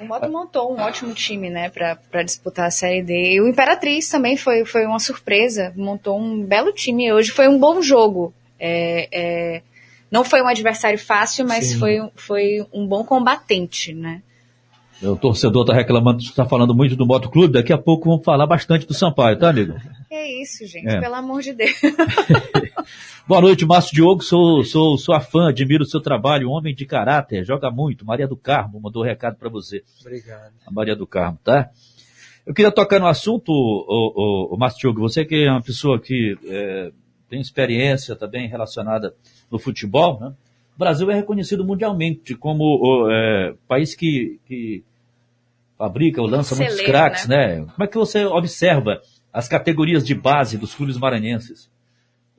[0.00, 3.34] O Moto montou um ótimo time, né, para disputar a Série D.
[3.34, 7.12] E o Imperatriz também foi, foi uma surpresa, montou um belo time.
[7.12, 8.32] Hoje foi um bom jogo.
[8.58, 9.08] É,
[9.56, 9.62] é,
[10.10, 14.22] não foi um adversário fácil, mas foi, foi um bom combatente, né?
[15.02, 17.52] O torcedor está reclamando, está falando muito do Moto Clube.
[17.52, 19.74] Daqui a pouco vamos falar bastante do Sampaio, tá, amigo?
[20.10, 21.00] É isso, gente, é.
[21.00, 21.78] pelo amor de Deus.
[23.28, 24.22] Boa noite, Márcio Diogo.
[24.22, 28.06] Sou, sou sua fã, admiro o seu trabalho, homem de caráter, joga muito.
[28.06, 29.82] Maria do Carmo mandou um recado para você.
[30.00, 30.54] Obrigado.
[30.66, 31.68] A Maria do Carmo, tá?
[32.46, 36.00] Eu queria tocar no assunto, o, o, o Márcio Diogo, você que é uma pessoa
[36.00, 36.90] que é,
[37.28, 39.14] tem experiência também relacionada
[39.50, 40.32] no futebol, né?
[40.76, 44.84] O Brasil é reconhecido mundialmente como é, país que, que
[45.78, 47.60] fabrica ou lança Celeiro, muitos craques, né?
[47.60, 47.66] né?
[47.74, 49.00] Como é que você observa
[49.32, 51.70] as categorias de base dos clubes maranhenses?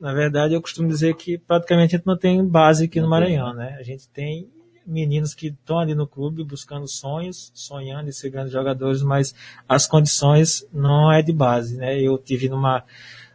[0.00, 3.52] Na verdade, eu costumo dizer que praticamente a gente não tem base aqui no Maranhão,
[3.52, 3.76] né?
[3.80, 4.48] A gente tem
[4.86, 9.34] meninos que estão ali no clube buscando sonhos, sonhando em ser grandes jogadores, mas
[9.68, 12.00] as condições não é de base, né?
[12.00, 12.84] Eu tive numa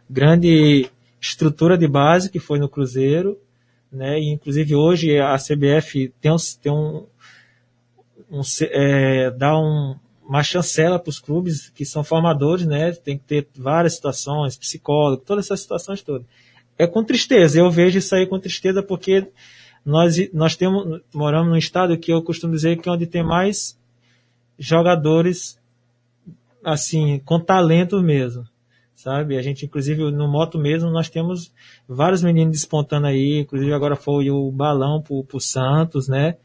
[0.08, 0.90] grande
[1.24, 3.38] estrutura de base, que foi no Cruzeiro,
[3.90, 4.18] né?
[4.18, 7.06] E, inclusive hoje a CBF tem um, tem um,
[8.30, 12.92] um é, dá um, uma chancela para os clubes que são formadores, né?
[12.92, 16.26] Tem que ter várias situações, psicólogo, todas essas situações todas.
[16.76, 19.28] É com tristeza, eu vejo isso aí com tristeza porque
[19.84, 23.78] nós, nós temos, moramos num estado que eu costumo dizer que é onde tem mais
[24.58, 25.58] jogadores,
[26.64, 28.44] assim, com talento mesmo
[28.94, 29.36] sabe?
[29.36, 31.52] A gente, inclusive, no moto mesmo, nós temos
[31.88, 36.36] vários meninos despontando aí, inclusive agora foi o balão pro, pro Santos, né?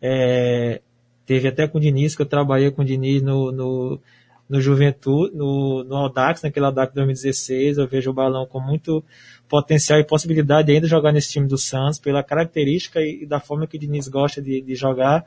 [0.00, 0.80] É,
[1.24, 4.00] teve até com o Diniz, que eu trabalhei com o Diniz no, no,
[4.48, 9.04] no Juventude, no, no Audax, naquele Audax 2016, eu vejo o balão com muito
[9.48, 13.38] potencial e possibilidade de ainda jogar nesse time do Santos, pela característica e, e da
[13.38, 15.24] forma que o Diniz gosta de, de jogar.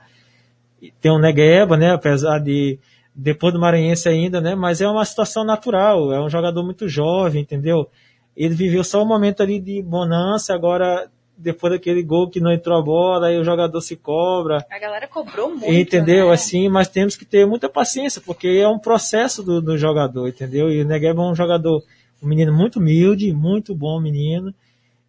[0.99, 1.91] tem o Negueba, né?
[1.91, 2.79] Apesar de
[3.15, 4.55] depois do Maranhense ainda, né?
[4.55, 7.89] Mas é uma situação natural, é um jogador muito jovem, entendeu?
[8.35, 12.77] Ele viveu só um momento ali de bonança, agora depois daquele gol que não entrou
[12.77, 14.65] a bola, aí o jogador se cobra.
[14.69, 15.71] A galera cobrou muito.
[15.71, 16.27] Entendeu?
[16.27, 16.33] Né?
[16.33, 20.69] Assim, mas temos que ter muita paciência, porque é um processo do, do jogador, entendeu?
[20.69, 21.81] E o Negueba é um jogador,
[22.21, 24.53] um menino muito humilde, muito bom menino,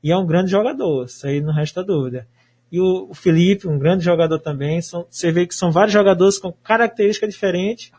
[0.03, 2.27] e é um grande jogador, isso aí não resta dúvida
[2.71, 4.81] e o, Felipe, um grande jogador também.
[4.81, 7.93] São, você vê que são vários jogadores com características diferentes,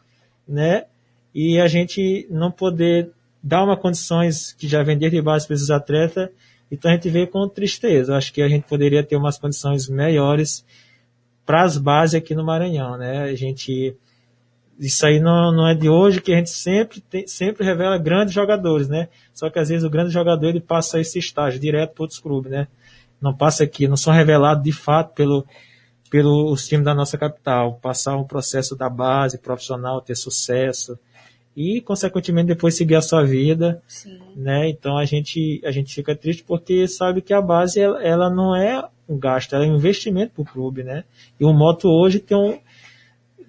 [0.48, 0.86] né?
[1.34, 3.12] E a gente não poder
[3.42, 6.30] dar uma condições que já vem desde base para esses atletas,
[6.70, 8.16] então a gente vê com tristeza.
[8.16, 10.66] Acho que a gente poderia ter umas condições melhores
[11.46, 13.24] para as bases aqui no Maranhão, né?
[13.24, 13.96] A gente
[14.80, 18.34] isso aí não, não é de hoje que a gente sempre tem, sempre revela grandes
[18.34, 19.08] jogadores, né?
[19.34, 22.52] Só que às vezes o grande jogador ele passa esse estágio direto para outros clubes,
[22.52, 22.68] né?
[23.22, 25.46] Não passa aqui, não são revelados de fato pelo,
[26.10, 30.98] pelos times da nossa capital, passar um processo da base profissional, ter sucesso
[31.56, 34.20] e, consequentemente, depois seguir a sua vida, Sim.
[34.36, 34.70] né?
[34.70, 38.56] Então a gente, a gente fica triste porque sabe que a base, ela, ela não
[38.56, 41.04] é um gasto, ela é um investimento para o clube, né?
[41.40, 42.60] E o Moto hoje tem um,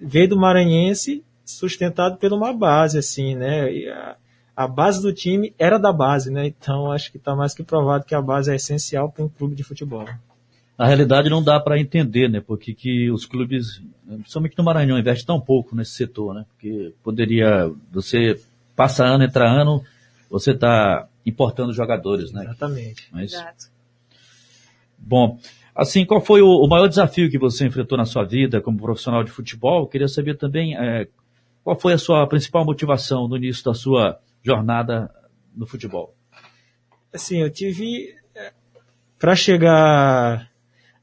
[0.01, 3.71] veio do Maranhense sustentado por uma base, assim, né?
[3.71, 3.87] E
[4.59, 6.47] a, base do time era da base, né?
[6.47, 9.55] Então acho que está mais que provado que a base é essencial para um clube
[9.55, 10.05] de futebol.
[10.77, 12.41] Na realidade não dá para entender, né?
[12.41, 16.45] Porque que os clubes, principalmente no Maranhão, investem tão pouco nesse setor, né?
[16.49, 18.37] Porque poderia, você
[18.75, 19.81] passa ano, entra ano,
[20.29, 22.43] você está importando jogadores, né?
[22.43, 23.07] Exatamente.
[23.11, 23.65] Mas, Exato.
[24.97, 25.39] Bom,
[25.75, 29.23] Assim, qual foi o, o, maior desafio que você enfrentou na sua vida como profissional
[29.23, 29.83] de futebol?
[29.83, 31.07] Eu queria saber também é,
[31.63, 35.09] qual foi a sua principal motivação no início da sua jornada
[35.55, 36.15] no futebol.
[37.13, 38.51] Assim, eu tive é,
[39.17, 40.49] para chegar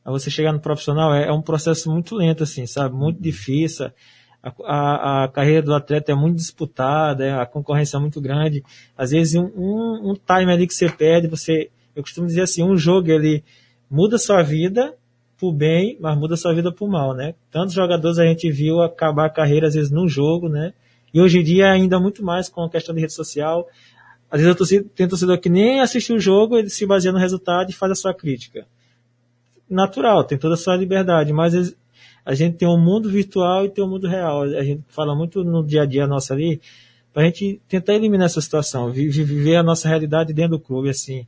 [0.07, 2.95] a você chegar no profissional é, é, um processo muito lento, assim, sabe?
[2.95, 3.91] Muito difícil.
[4.41, 8.63] A, a, a, carreira do atleta é muito disputada, é, a concorrência é muito grande.
[8.97, 12.63] Às vezes um, um, um time ali que você perde, você, eu costumo dizer assim,
[12.63, 13.43] um jogo ele
[13.91, 14.95] muda sua vida
[15.37, 17.35] por bem, mas muda sua vida por mal, né?
[17.51, 20.73] Tantos jogadores a gente viu acabar a carreira às vezes num jogo, né?
[21.13, 23.67] E hoje em dia ainda muito mais com a questão de rede social.
[24.31, 27.19] Às vezes eu torcedor, tem torcedor que nem assistiu o jogo, ele se baseia no
[27.19, 28.67] resultado e faz a sua crítica.
[29.69, 31.75] Natural, tem toda a sua liberdade, mas
[32.25, 34.43] a gente tem um mundo virtual e tem um mundo real.
[34.43, 36.61] A gente fala muito no dia a dia nosso ali,
[37.13, 41.27] para a gente tentar eliminar essa situação, viver a nossa realidade dentro do clube, assim.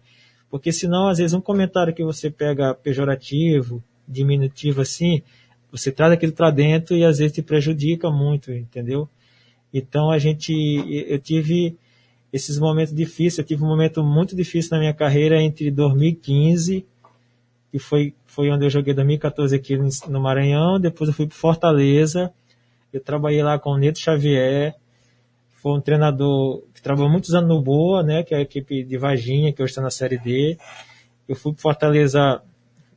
[0.51, 5.23] Porque senão, às vezes, um comentário que você pega pejorativo, diminutivo assim,
[5.71, 9.09] você traz aquilo para dentro e às vezes te prejudica muito, entendeu?
[9.73, 10.53] Então a gente,
[11.09, 11.77] eu tive
[12.32, 16.86] esses momentos difíceis, eu tive um momento muito difícil na minha carreira entre 2015,
[17.70, 19.78] que foi, foi onde eu joguei 2014 aqui
[20.09, 22.32] no Maranhão, depois eu fui para Fortaleza,
[22.93, 24.74] eu trabalhei lá com o Neto Xavier,
[25.61, 28.97] foi um treinador que trabalhou muitos anos no Boa, né, que é a equipe de
[28.97, 30.57] Varginha, que hoje está na Série D.
[31.28, 32.40] Eu fui para Fortaleza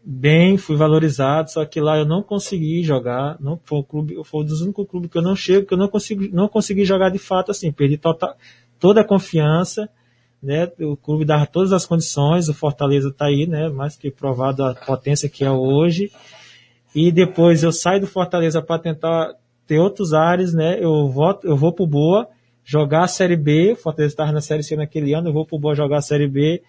[0.04, 4.42] bem, fui valorizado, só que lá eu não consegui jogar, não foi um clube, foi
[4.42, 7.10] um dos únicos clubes que eu não chego, que eu não consegui, não consegui jogar
[7.10, 8.36] de fato assim, perdi total,
[8.80, 9.88] toda a confiança,
[10.42, 10.72] né?
[10.80, 13.70] O clube dava todas as condições, o Fortaleza está aí, né?
[13.70, 16.12] Mais que provado a potência que é hoje.
[16.96, 19.34] E depois eu saio do Fortaleza para tentar
[19.68, 20.78] ter outros ares, né?
[20.84, 22.28] Eu volto, eu vou pro Boa
[22.64, 25.60] jogar a Série B, o Fortaleza estava na Série C naquele ano, eu vou pro
[25.60, 26.62] Boa jogar a Série B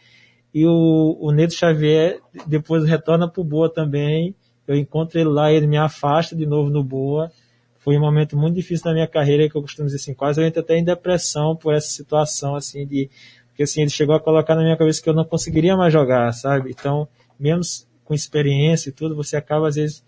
[0.55, 4.35] e o, o Neto Xavier depois retorna pro Boa também.
[4.66, 7.31] Eu encontro ele lá, ele me afasta de novo no Boa.
[7.79, 10.47] Foi um momento muito difícil na minha carreira, que eu costumo dizer assim, quase eu
[10.47, 13.11] entro até em depressão por essa situação, assim, de,
[13.49, 16.33] porque assim, ele chegou a colocar na minha cabeça que eu não conseguiria mais jogar,
[16.33, 16.70] sabe?
[16.70, 17.09] Então,
[17.39, 17.62] mesmo
[18.05, 20.05] com experiência e tudo, você acaba às vezes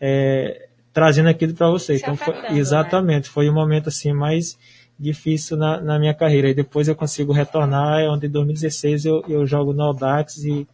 [0.00, 1.96] é, trazendo aquilo para você.
[1.96, 2.58] Se então, foi, né?
[2.58, 3.32] exatamente, né?
[3.32, 4.58] foi um momento assim mais
[5.00, 6.50] difícil na, na minha carreira.
[6.50, 10.66] E depois eu consigo retornar, é onde em 2016 eu, eu jogo no Audax e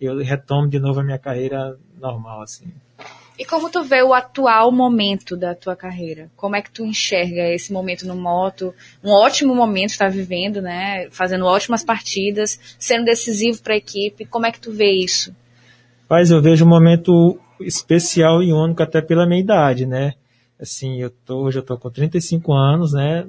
[0.00, 2.66] eu retomo de novo a minha carreira normal, assim.
[3.38, 6.30] E como tu vê o atual momento da tua carreira?
[6.36, 8.74] Como é que tu enxerga esse momento no moto?
[9.02, 11.08] Um ótimo momento está vivendo, né?
[11.10, 14.26] Fazendo ótimas partidas, sendo decisivo para a equipe.
[14.26, 15.34] Como é que tu vê isso?
[16.06, 20.12] Mas eu vejo um momento especial e único até pela minha idade, né?
[20.60, 23.26] Assim, eu tô, hoje eu tô com 35 anos, né?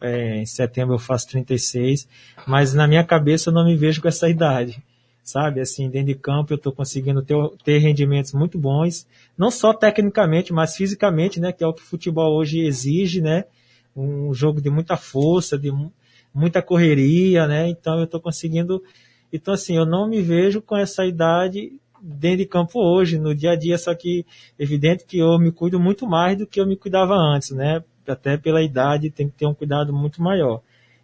[0.00, 2.08] É, em setembro eu faço 36,
[2.46, 4.82] mas na minha cabeça eu não me vejo com essa idade,
[5.22, 5.60] sabe?
[5.60, 9.06] Assim, dentro de campo eu estou conseguindo ter, ter rendimentos muito bons,
[9.36, 11.52] não só tecnicamente, mas fisicamente, né?
[11.52, 13.44] Que é o que o futebol hoje exige, né?
[13.96, 15.72] Um jogo de muita força, de
[16.34, 17.68] muita correria, né?
[17.68, 18.82] Então eu estou conseguindo.
[19.32, 23.52] Então, assim, eu não me vejo com essa idade dentro de campo hoje, no dia
[23.52, 24.24] a dia, só que
[24.58, 27.82] evidente que eu me cuido muito mais do que eu me cuidava antes, né?
[28.10, 30.60] Até pela idade, tem que ter um cuidado muito maior.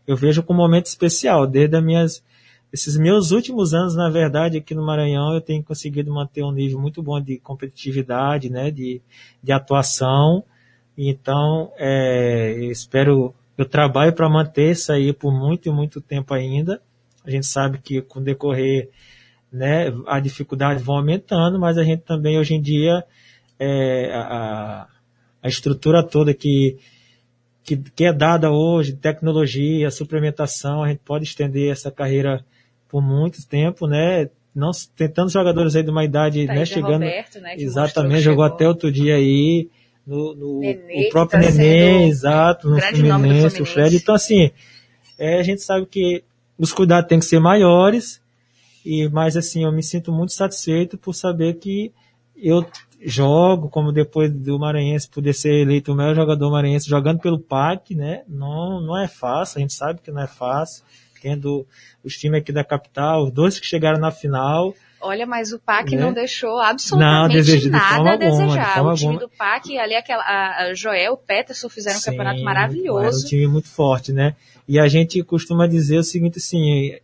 [0.06, 2.24] Eu vejo como um momento especial, desde as minhas,
[2.72, 6.80] esses meus últimos anos, na verdade, aqui no Maranhão, eu tenho conseguido manter um nível
[6.80, 9.00] muito bom de competitividade, né, de,
[9.42, 10.44] de atuação.
[10.96, 16.34] Então, é, eu espero, eu trabalho para manter isso aí por muito e muito tempo
[16.34, 16.80] ainda.
[17.24, 18.90] A gente sabe que com o decorrer,
[19.52, 23.04] né, a dificuldade vão aumentando, mas a gente também hoje em dia
[23.58, 24.88] é, a,
[25.42, 26.78] a estrutura toda que
[27.64, 32.44] que, que é dada hoje, tecnologia, suplementação, a gente pode estender essa carreira
[32.88, 34.28] por muito tempo, né?
[34.54, 37.04] Não, tem tantos jogadores aí de uma idade, tá né, chegando.
[37.04, 39.68] Roberto, né, exatamente, jogou até outro dia aí,
[40.06, 43.96] no, no Nenê, o próprio tá Nenê, exato, no Fluminense, o Fred.
[43.96, 44.50] Então, assim,
[45.18, 46.22] é, a gente sabe que
[46.58, 48.20] os cuidados têm que ser maiores,
[48.84, 51.92] e mas assim, eu me sinto muito satisfeito por saber que
[52.36, 52.66] eu
[53.04, 57.94] jogo, como depois do Maranhense poder ser eleito o melhor jogador maranhense jogando pelo PAC,
[57.94, 58.22] né?
[58.28, 60.84] Não, não é fácil, a gente sabe que não é fácil.
[61.20, 61.64] Tendo
[62.02, 64.74] os times aqui da capital, os dois que chegaram na final.
[65.00, 66.00] Olha, mas o PAC né?
[66.00, 68.82] não deixou absolutamente não, desejo, nada de a desejar.
[68.82, 72.42] De o time do PAC, ali aquela, a Joel, o Peterson fizeram Sim, um campeonato
[72.42, 73.22] maravilhoso.
[73.22, 74.34] É um time muito forte, né?
[74.66, 76.98] E a gente costuma dizer o seguinte, assim,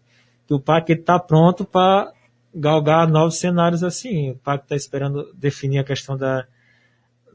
[0.47, 2.13] que o PAC está pronto para
[2.55, 4.31] galgar novos cenários assim.
[4.31, 6.47] O Pacto está esperando definir a questão da,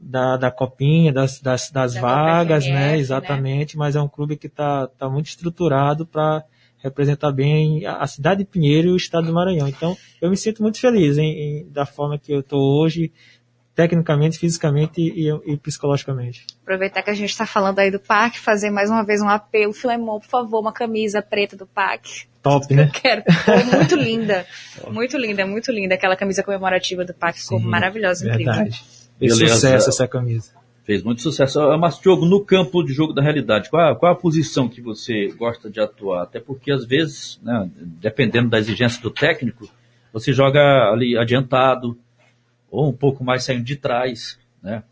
[0.00, 2.72] da, da copinha, das, das, das vagas, né?
[2.72, 2.98] né?
[2.98, 3.78] Exatamente, né?
[3.78, 6.44] mas é um clube que está tá muito estruturado para
[6.84, 9.66] representar bem a cidade de Pinheiro e o estado do Maranhão.
[9.66, 11.30] Então, eu me sinto muito feliz em,
[11.62, 13.10] em da forma que eu estou hoje,
[13.74, 16.46] tecnicamente, fisicamente e, e, psicologicamente.
[16.62, 19.72] Aproveitar que a gente está falando aí do parque, fazer mais uma vez um apelo.
[19.72, 22.26] Filemon, por favor, uma camisa preta do parque.
[22.42, 22.84] Top, né?
[22.84, 23.22] Eu quero.
[23.76, 24.46] Muito linda.
[24.90, 25.94] muito linda, muito linda.
[25.94, 28.60] Aquela camisa comemorativa do parque ficou Sim, maravilhosa, verdade.
[28.60, 29.36] incrível.
[29.36, 30.52] Fez sucesso essa camisa.
[30.84, 31.58] Fez muito sucesso.
[31.78, 35.70] Mas, Diogo, no campo de jogo da realidade, qual, qual a posição que você gosta
[35.70, 36.24] de atuar?
[36.24, 39.66] Até porque, às vezes, né, dependendo da exigência do técnico,
[40.12, 40.60] você joga
[40.92, 41.98] ali adiantado,
[42.74, 44.82] ou um pouco mais saindo de trás, né?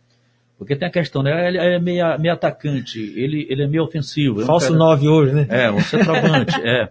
[0.57, 1.49] Porque tem a questão, né?
[1.49, 4.43] Ele é meio, meio atacante, ele, ele é meio ofensivo.
[4.43, 5.47] É Falso 9 hoje, né?
[5.49, 6.89] É, um centroavante, é.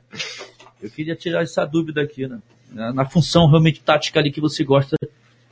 [0.82, 2.40] Eu queria tirar essa dúvida aqui, né?
[2.74, 4.98] Na, função realmente tática ali que você gosta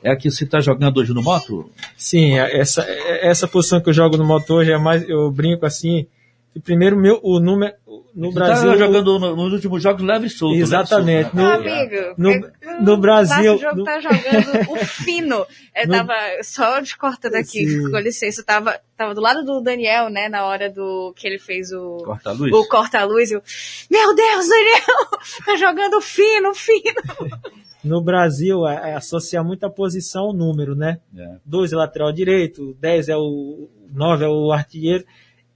[0.02, 1.70] é a que você está jogando hoje no moto?
[1.98, 5.30] Sim, é, essa, é, essa posição que eu jogo no moto hoje é mais, eu
[5.30, 6.08] brinco assim,
[6.54, 7.74] que primeiro meu, o número,
[8.16, 8.72] no tá Brasil...
[8.72, 10.58] Tá jogando no, nos últimos jogos leve e solto.
[10.58, 11.36] Exatamente.
[11.36, 11.44] Né?
[11.44, 13.56] No, amigo, no, no Brasil...
[13.56, 13.84] O jogo no...
[13.84, 15.46] tá jogando o fino.
[15.76, 15.94] Eu no...
[15.94, 16.14] tava,
[16.44, 17.92] só de cortando aqui, Sim.
[17.92, 21.72] com licença, tava, tava do lado do Daniel, né, na hora do, que ele fez
[21.72, 21.98] o...
[21.98, 22.52] Corta-luz?
[22.52, 23.42] O corta-luz, eu,
[23.90, 25.10] meu Deus, Daniel,
[25.46, 27.02] tá jogando fino, fino
[27.84, 31.00] no Brasil é, é associar muito a posição ao número, né?
[31.16, 31.38] É.
[31.46, 35.06] Dois é lateral direito, dez é o nove é o artilheiro.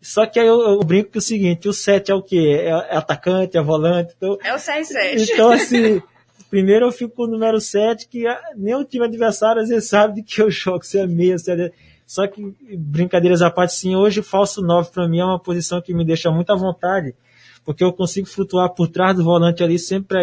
[0.04, 2.60] Só que aí eu, eu brinco que é o seguinte, o sete é o quê?
[2.60, 4.14] É, é atacante, é volante.
[4.18, 5.30] Então, é o 6-7.
[5.32, 6.02] Então, assim,
[6.52, 8.26] primeiro eu fico com o número 7, que
[8.58, 11.50] nem o time adversário às vezes sabe de que eu jogo, se é meia, se
[11.50, 11.72] é...
[12.06, 15.82] Só que, brincadeiras à parte, sim, hoje o falso 9 para mim é uma posição
[15.82, 17.16] que me deixa muito à vontade,
[17.64, 20.18] porque eu consigo flutuar por trás do volante ali, sempre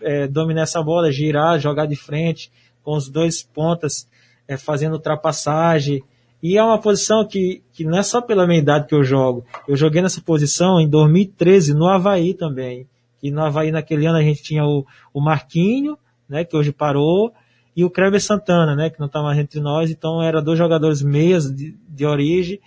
[0.00, 2.50] é, dominar essa bola, girar, jogar de frente,
[2.82, 4.08] com os dois pontas
[4.48, 6.02] é, fazendo ultrapassagem.
[6.42, 9.44] E é uma posição que, que não é só pela minha idade que eu jogo.
[9.66, 12.86] Eu joguei nessa posição em 2013 no Havaí também.
[13.22, 15.96] E no Havaí naquele ano a gente tinha o, o Marquinho,
[16.28, 17.32] né, que hoje parou,
[17.74, 19.90] e o Kleber Santana, né, que não está mais entre nós.
[19.90, 22.60] Então eram dois jogadores meias de, de origem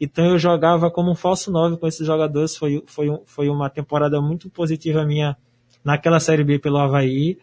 [0.00, 2.56] então eu jogava como um falso 9 com esses jogadores.
[2.56, 5.36] Foi, foi, foi uma temporada muito positiva minha
[5.82, 7.38] naquela Série B pelo Havaí.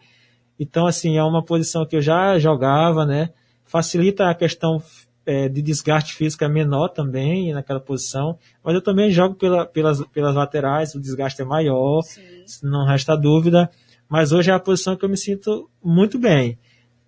[0.58, 3.30] Então, assim, é uma posição que eu já jogava, né?
[3.64, 4.82] Facilita a questão
[5.24, 8.38] é, de desgaste físico é menor também naquela posição.
[8.62, 12.22] Mas eu também jogo pela, pelas, pelas laterais, o desgaste é maior, Sim.
[12.62, 13.70] não resta dúvida.
[14.08, 16.58] Mas hoje é a posição que eu me sinto muito bem.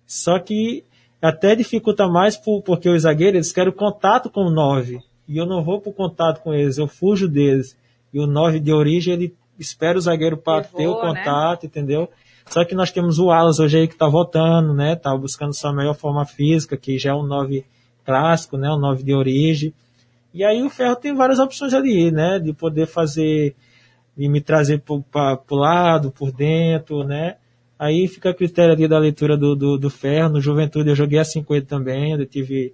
[0.05, 0.83] Só que
[1.21, 5.45] até dificulta mais por, porque os zagueiros eles querem contato com o 9 e eu
[5.45, 7.77] não vou para o contato com eles, eu fujo deles.
[8.13, 11.01] E o 9 de origem, ele espera o zagueiro para ter o né?
[11.01, 11.67] contato, né?
[11.67, 12.09] entendeu?
[12.47, 14.93] Só que nós temos o Alas hoje aí que está voltando, né?
[14.93, 17.65] Está buscando sua melhor forma física, que já é um 9
[18.05, 18.69] clássico, né?
[18.69, 19.73] Um 9 de origem.
[20.33, 22.39] E aí o Ferro tem várias opções ali, né?
[22.39, 23.55] De poder fazer,
[24.15, 27.37] de me trazer para o lado, por dentro, né?
[27.77, 30.29] Aí fica a critério ali da leitura do, do, do Ferro.
[30.29, 32.73] No Juventude eu joguei assim com também, eu tive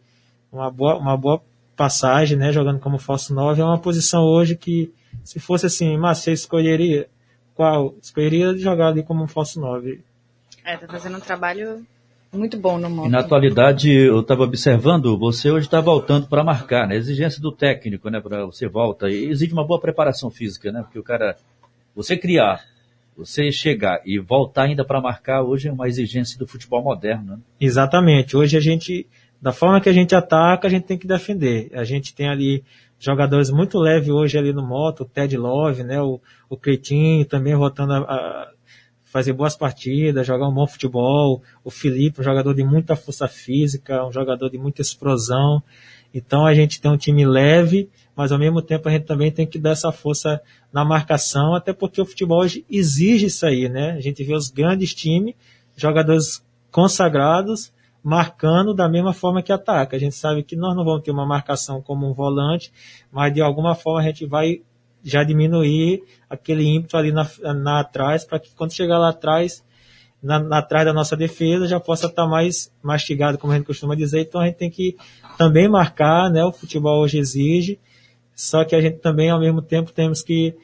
[0.52, 1.42] uma boa, uma boa
[1.76, 4.94] passagem, né, jogando como falso 9, é uma posição hoje que,
[5.24, 7.10] se fosse assim, mas você escolheria
[7.56, 7.96] qual?
[8.02, 10.04] Escolheria jogar ali como um falso 9.
[10.64, 11.86] É, tá fazendo um trabalho
[12.38, 13.08] muito bom no mundo.
[13.08, 16.96] E na atualidade, eu estava observando, você hoje está voltando para marcar, né?
[16.96, 18.22] A exigência do técnico, né?
[18.22, 19.10] Para você volta.
[19.10, 20.82] E exige uma boa preparação física, né?
[20.82, 21.36] Porque o cara,
[21.96, 22.64] você criar,
[23.18, 27.40] você chegar e voltar ainda para marcar, hoje é uma exigência do futebol moderno, né?
[27.60, 28.38] Exatamente.
[28.38, 29.08] Hoje a gente
[29.42, 31.72] da forma que a gente ataca, a gente tem que defender.
[31.74, 32.64] A gente tem ali
[33.00, 37.56] jogadores muito leves hoje ali no moto, o Ted Love, né, o, o Cretinho também
[37.56, 38.52] voltando a, a,
[39.12, 44.06] fazer boas partidas, jogar um bom futebol, o Felipe, um jogador de muita força física,
[44.06, 45.62] um jogador de muita explosão.
[46.14, 49.46] Então a gente tem um time leve, mas ao mesmo tempo a gente também tem
[49.46, 53.92] que dar essa força na marcação, até porque o futebol hoje exige isso aí, né?
[53.92, 55.36] A gente vê os grandes times,
[55.76, 59.98] jogadores consagrados, marcando da mesma forma que ataca.
[59.98, 62.72] A gente sabe que nós não vamos ter uma marcação como um volante,
[63.12, 64.62] mas de alguma forma a gente vai
[65.04, 69.64] já diminuir aquele ímpeto ali na, na atrás, para que quando chegar lá atrás,
[70.22, 73.66] na, na, atrás da nossa defesa, já possa estar tá mais mastigado, como a gente
[73.66, 74.22] costuma dizer.
[74.22, 74.96] Então a gente tem que
[75.38, 76.44] também marcar, né?
[76.44, 77.80] O futebol hoje exige,
[78.36, 80.56] só que a gente também, ao mesmo tempo, temos que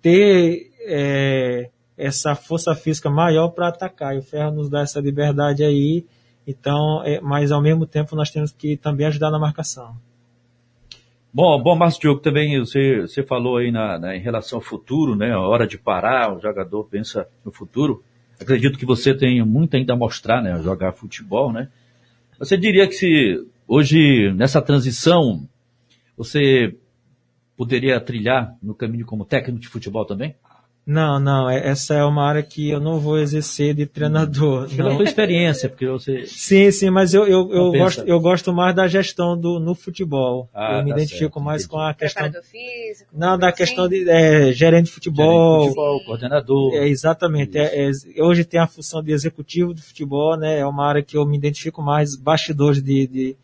[0.00, 4.14] ter é, essa força física maior para atacar.
[4.14, 6.04] E o Ferro nos dá essa liberdade aí
[6.46, 9.96] então, é, mas ao mesmo tempo nós temos que também ajudar na marcação.
[11.36, 15.14] Bom, bom, Márcio Diogo, também você, você falou aí na, na, em relação ao futuro,
[15.14, 15.32] né?
[15.32, 18.02] A hora de parar, o jogador pensa no futuro.
[18.40, 20.58] Acredito que você tem muito ainda a mostrar, né?
[20.62, 21.68] Jogar futebol, né?
[22.38, 25.46] Você diria que se hoje, nessa transição,
[26.16, 26.74] você
[27.54, 30.34] poderia trilhar no caminho como técnico de futebol também?
[30.86, 34.68] Não, não, é- essa é uma área que eu não vou exercer de treinador.
[34.68, 34.96] Pela não.
[34.96, 36.24] tua experiência, porque você.
[36.26, 40.48] Sim, sim, mas eu, eu, eu, gosto, eu gosto mais da gestão do, no futebol.
[40.54, 41.72] Ah, eu me tá identifico certo, mais entendi.
[41.72, 42.22] com a questão.
[42.22, 43.10] Preparador físico.
[43.12, 43.56] Não, da assim.
[43.56, 45.26] questão de é, gerente de futebol.
[45.26, 46.74] Gerente de futebol, coordenador.
[46.74, 47.58] É, exatamente.
[47.58, 50.60] É, é, hoje tem a função de executivo do futebol, né?
[50.60, 53.36] É uma área que eu me identifico mais, bastidores de, de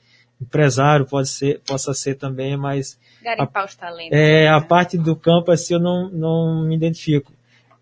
[0.42, 4.12] empresário pode ser, possa ser também, mas Garimpar os talentos.
[4.18, 7.32] é, a parte do campo assim eu não, não me identifico.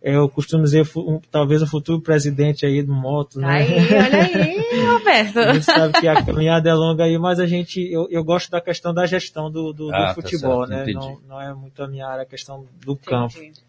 [0.02, 3.46] É, Eu costumo dizer, um- talvez o futuro presidente aí do moto, né?
[3.46, 5.38] Aí, olha aí, Roberto.
[5.40, 8.50] A gente sabe que a caminhada é longa aí, mas a gente, eu, eu gosto
[8.50, 10.92] da questão da gestão do, do, do Ah, tá futebol, certo, né?
[10.94, 13.36] Não, não é muito a minha área, a questão do campo.
[13.36, 13.60] Entendi.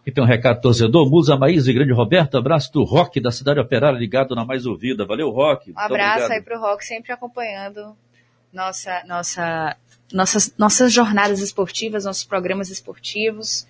[0.00, 1.10] Aqui tem um recado torcedor.
[1.10, 5.04] Musa Maísa e Grande Roberto, abraço do Rock da Cidade Operária, ligado na mais ouvida.
[5.04, 5.72] Valeu, Rock.
[5.72, 7.96] Um abraço aí pro Rock, sempre acompanhando
[8.52, 9.76] nossa, nossa,
[10.12, 13.66] nossas, nossas jornadas esportivas, nossos programas esportivos.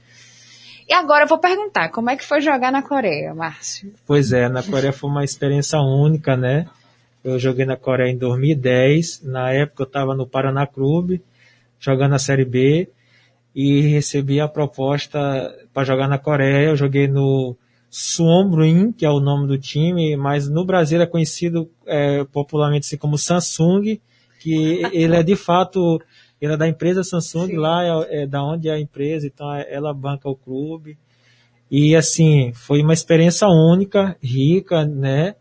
[0.89, 3.93] E agora eu vou perguntar, como é que foi jogar na Coreia, Márcio?
[4.07, 6.67] Pois é, na Coreia foi uma experiência única, né?
[7.23, 11.23] Eu joguei na Coreia em 2010, na época eu estava no Paraná Clube,
[11.79, 12.91] jogando a Série B,
[13.55, 15.19] e recebi a proposta
[15.73, 16.69] para jogar na Coreia.
[16.69, 17.57] Eu joguei no
[17.91, 22.87] Suwon Bruin, que é o nome do time, mas no Brasil é conhecido é, popularmente
[22.87, 24.01] assim como Samsung,
[24.41, 26.01] que ele é de fato,
[26.41, 27.57] ele é da empresa Samsung, Sim.
[27.57, 30.99] lá é, é da onde é a empresa, então é- ela banca o clube.
[31.71, 35.37] E assim, foi uma experiência única, rica, né?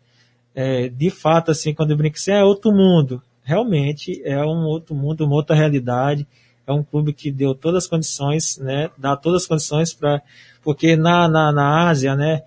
[0.53, 3.21] É, de fato, assim, quando eu brinco assim, é outro mundo.
[3.43, 6.27] Realmente é um outro mundo, uma outra realidade.
[6.67, 8.89] É um clube que deu todas as condições, né?
[8.97, 10.21] Dá todas as condições para.
[10.61, 12.43] Porque na, na, na Ásia, né?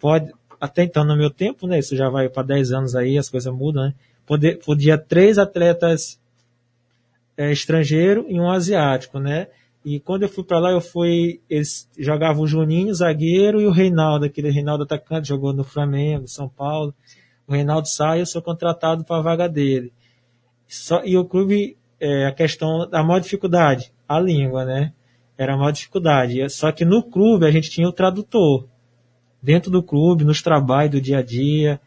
[0.00, 0.32] Pode.
[0.60, 1.78] Até então, no meu tempo, né?
[1.78, 3.94] Isso já vai para 10 anos aí, as coisas mudam, né?
[4.30, 6.20] Poder, podia três atletas
[7.36, 9.48] é, estrangeiro e um asiático, né?
[9.84, 11.40] E quando eu fui para lá, eu fui.
[11.50, 16.48] Eles jogavam o Juninho, zagueiro, e o Reinaldo, aquele Reinaldo atacante, jogou no Flamengo, São
[16.48, 16.94] Paulo.
[17.44, 19.92] O Reinaldo sai, eu sou contratado para a vaga dele.
[20.68, 24.92] Só, e o clube, é, a questão da maior dificuldade, a língua, né?
[25.36, 26.48] Era a maior dificuldade.
[26.50, 28.68] Só que no clube a gente tinha o tradutor.
[29.42, 31.80] Dentro do clube, nos trabalhos do dia a dia,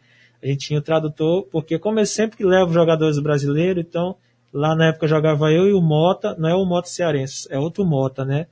[0.44, 4.14] a gente tinha o tradutor, porque como eu sempre que levo jogadores brasileiros, então
[4.52, 7.84] lá na época jogava eu e o Mota, não é o Mota cearense, é outro
[7.84, 8.46] Mota, né?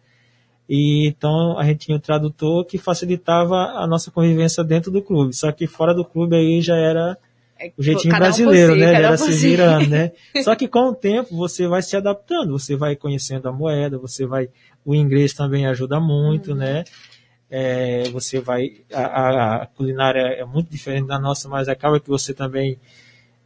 [0.69, 5.35] E então a gente tinha o tradutor que facilitava a nossa convivência dentro do clube.
[5.35, 7.19] Só que fora do clube aí já era
[7.61, 8.87] É, o jeitinho um brasileiro, si, né?
[8.87, 9.49] um era por se si.
[9.51, 10.13] virando, né?
[10.43, 14.25] Só que com o tempo você vai se adaptando, você vai conhecendo a moeda, você
[14.25, 14.49] vai.
[14.85, 16.85] O inglês também ajuda muito, né?
[17.55, 18.79] É, você vai.
[18.95, 22.79] A, a- culinária é muito diferente da nossa, mas acaba que você também.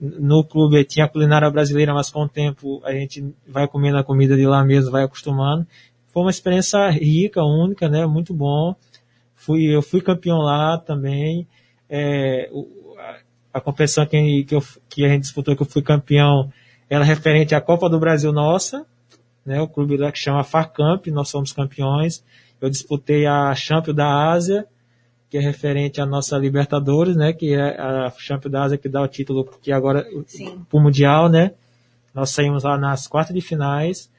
[0.00, 4.04] No clube tinha a culinária brasileira, mas com o tempo a gente vai comendo a
[4.04, 5.66] comida de lá mesmo, vai acostumando.
[6.12, 8.06] Foi uma experiência rica, única, né?
[8.06, 8.76] Muito bom.
[9.34, 11.46] Fui, eu fui campeão lá também.
[11.90, 12.48] É,
[13.52, 16.52] a, a competição que, que, eu, que a gente disputou, que eu fui campeão,
[16.88, 18.86] era referente à Copa do Brasil nossa,
[19.44, 19.60] né?
[19.60, 22.22] O clube lá que chama Farcamp, nós somos campeões.
[22.60, 24.66] Eu disputei a Champions da Ásia,
[25.28, 27.32] que é referente à nossa Libertadores, né?
[27.32, 30.64] Que é a Champions da Ásia que dá o título que agora Sim.
[30.68, 31.52] para o Mundial, né?
[32.14, 34.10] Nós saímos lá nas quartas de finais.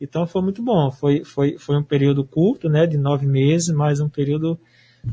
[0.00, 0.90] Então foi muito bom.
[0.90, 2.86] Foi, foi, foi um período curto, né?
[2.86, 4.58] De nove meses, mas um período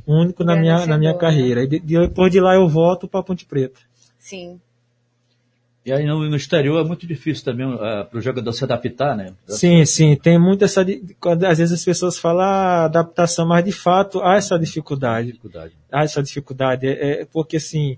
[0.08, 1.64] único na minha, na minha carreira.
[1.64, 3.80] E de- depois de lá eu volto para Ponte Preta.
[4.18, 4.62] Sim.
[5.84, 9.34] E aí no, no exterior é muito difícil também para o jogador se adaptar, né?
[9.48, 10.86] Sim, sim, tem muito essa.
[11.20, 15.28] Quando, às vezes as pessoas falam ah, adaptação, mas de fato há essa dificuldade.
[15.28, 15.74] Dificuldade.
[15.92, 16.86] Há essa dificuldade.
[16.88, 17.98] É, é porque assim,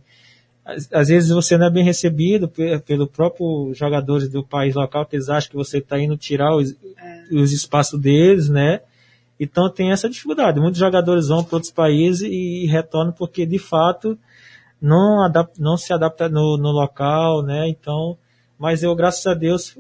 [0.64, 5.06] às, às vezes você não é bem recebido pe- pelo próprio jogadores do país local,
[5.06, 6.74] que eles acham que você está indo tirar os,
[7.32, 8.80] os espaços deles, né?
[9.38, 10.58] Então tem essa dificuldade.
[10.58, 14.18] Muitos jogadores vão para outros países e retornam porque de fato
[14.84, 17.70] não, adap- não se adapta no, no local, né?
[17.70, 18.18] Então,
[18.60, 19.78] mas eu, graças a Deus,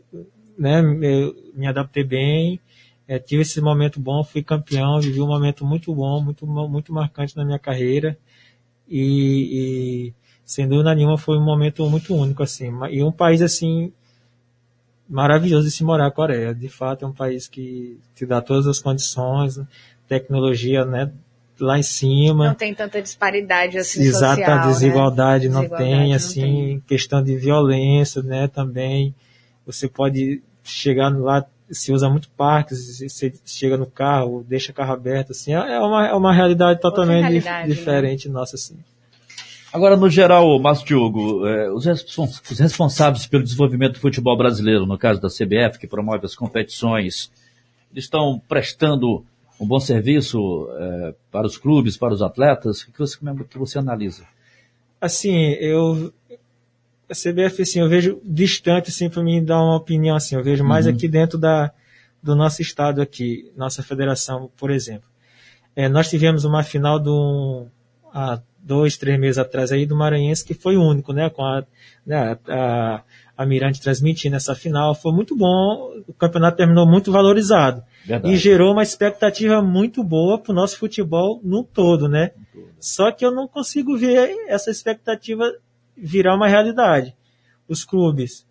[0.57, 2.59] né, me adaptei bem,
[3.05, 7.35] eh, tive esse momento bom, fui campeão, vivi um momento muito bom, muito, muito marcante
[7.35, 8.17] na minha carreira.
[8.88, 10.13] E, e
[10.45, 13.91] sem dúvida nenhuma foi um momento muito único assim, e um país assim
[15.09, 18.67] maravilhoso de se morar a Coreia, de fato é um país que te dá todas
[18.67, 19.67] as condições, né,
[20.07, 21.11] tecnologia, né,
[21.64, 22.48] lá em cima.
[22.48, 24.68] Não tem tanta disparidade assim Exata social, né?
[24.68, 26.84] desigualdade não Desigualdade tem, não assim, tem.
[26.88, 29.14] questão de violência, né, também.
[29.65, 34.76] Você pode chegar lá, se usa muito parques, se- você chega no carro, deixa o
[34.76, 37.76] carro aberto, assim, é uma, é uma realidade totalmente realidade, né?
[37.76, 38.76] diferente nossa, assim.
[39.72, 44.85] Agora, no geral, Márcio Diogo, eh, os, respons- os responsáveis pelo desenvolvimento do futebol brasileiro,
[44.85, 47.31] no caso da CBF, que promove as competições,
[47.91, 49.26] eles estão prestando
[49.64, 52.81] um bom serviço é, para os clubes, para os atletas?
[52.81, 53.18] O que você,
[53.49, 54.23] que você analisa?
[54.99, 56.14] Assim, eu
[57.10, 60.64] a CBF assim, eu vejo distante assim para mim dar uma opinião assim, eu vejo
[60.64, 60.94] mais uhum.
[60.94, 61.72] aqui dentro da
[62.22, 65.10] do nosso estado aqui, nossa federação, por exemplo.
[65.76, 67.68] É, nós tivemos uma final do
[68.14, 71.65] há dois, três meses atrás aí do Maranhense que foi único, né, com a,
[72.06, 73.03] né, a, a
[73.45, 77.84] Mirante transmitindo essa final, foi muito bom, o campeonato terminou muito valorizado.
[78.05, 78.34] Verdade.
[78.34, 82.31] E gerou uma expectativa muito boa para o nosso futebol no todo, né?
[82.80, 85.51] Só que eu não consigo ver essa expectativa
[85.97, 87.15] virar uma realidade.
[87.68, 88.45] Os clubes,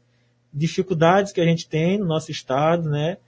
[0.53, 3.19] dificuldades que a gente tem no nosso estado, né?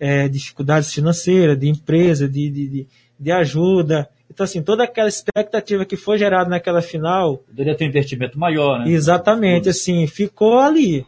[0.00, 2.86] É, dificuldades financeiras, de empresa, de, de, de,
[3.18, 4.08] de ajuda.
[4.38, 7.38] Então, assim, toda aquela expectativa que foi gerada naquela final.
[7.38, 8.88] Poderia ter um investimento maior, né?
[8.88, 11.04] Exatamente, assim, ficou ali.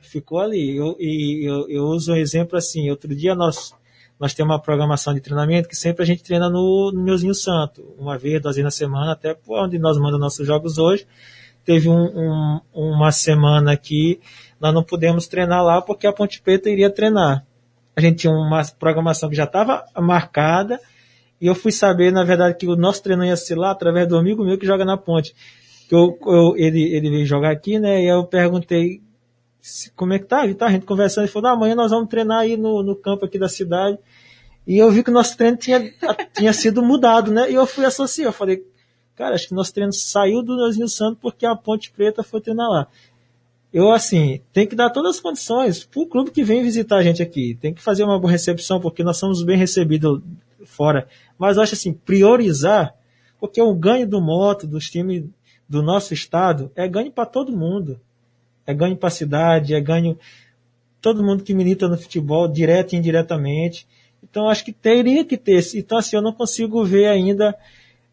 [0.00, 0.76] Ficou ali.
[0.76, 3.72] Eu, e eu, eu uso um exemplo assim, outro dia nós,
[4.18, 7.94] nós temos uma programação de treinamento que sempre a gente treina no, no Meuzinho Santo,
[7.96, 11.06] uma vez, duas vezes na semana, até onde nós mandamos nossos jogos hoje
[11.64, 14.20] teve um, um, uma semana que
[14.60, 17.44] nós não pudemos treinar lá porque a Ponte Preta iria treinar.
[17.94, 20.80] A gente tinha uma programação que já estava marcada
[21.40, 24.16] e eu fui saber, na verdade, que o nosso treino ia ser lá através do
[24.16, 25.34] amigo meu que joga na Ponte.
[25.90, 28.02] Eu, eu, ele, ele veio jogar aqui, né?
[28.02, 29.02] E eu perguntei
[29.94, 30.46] como é que tá?
[30.46, 33.24] E tá a gente conversando, ele falou, amanhã nós vamos treinar aí no, no campo
[33.24, 33.98] aqui da cidade.
[34.66, 35.92] E eu vi que o nosso treino tinha,
[36.34, 37.50] tinha sido mudado, né?
[37.50, 38.64] E eu fui associar, eu falei,
[39.16, 42.68] Cara, acho que nosso treino saiu do Neuzinho Santos porque a Ponte Preta foi treinar
[42.68, 42.86] lá.
[43.72, 47.02] Eu, assim, tem que dar todas as condições para o clube que vem visitar a
[47.02, 47.56] gente aqui.
[47.60, 50.20] Tem que fazer uma boa recepção, porque nós somos bem recebidos
[50.66, 51.08] fora.
[51.38, 52.94] Mas eu acho assim, priorizar,
[53.38, 55.24] porque o ganho do moto, dos times
[55.68, 58.00] do nosso estado, é ganho para todo mundo.
[58.66, 60.18] É ganho para a cidade, é ganho
[61.00, 63.86] todo mundo que milita no futebol, direto e indiretamente.
[64.22, 65.62] Então, acho que teria que ter.
[65.74, 67.56] Então, assim, eu não consigo ver ainda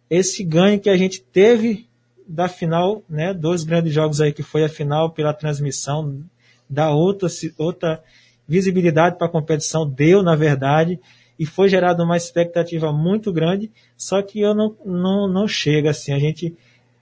[0.09, 1.87] esse ganho que a gente teve
[2.27, 6.23] da final, né, dois grandes jogos aí que foi a final pela transmissão,
[6.69, 7.27] da outra,
[7.57, 8.03] outra
[8.47, 10.99] visibilidade para a competição, deu na verdade,
[11.37, 16.13] e foi gerada uma expectativa muito grande, só que eu não, não, não chega assim,
[16.13, 16.55] a gente,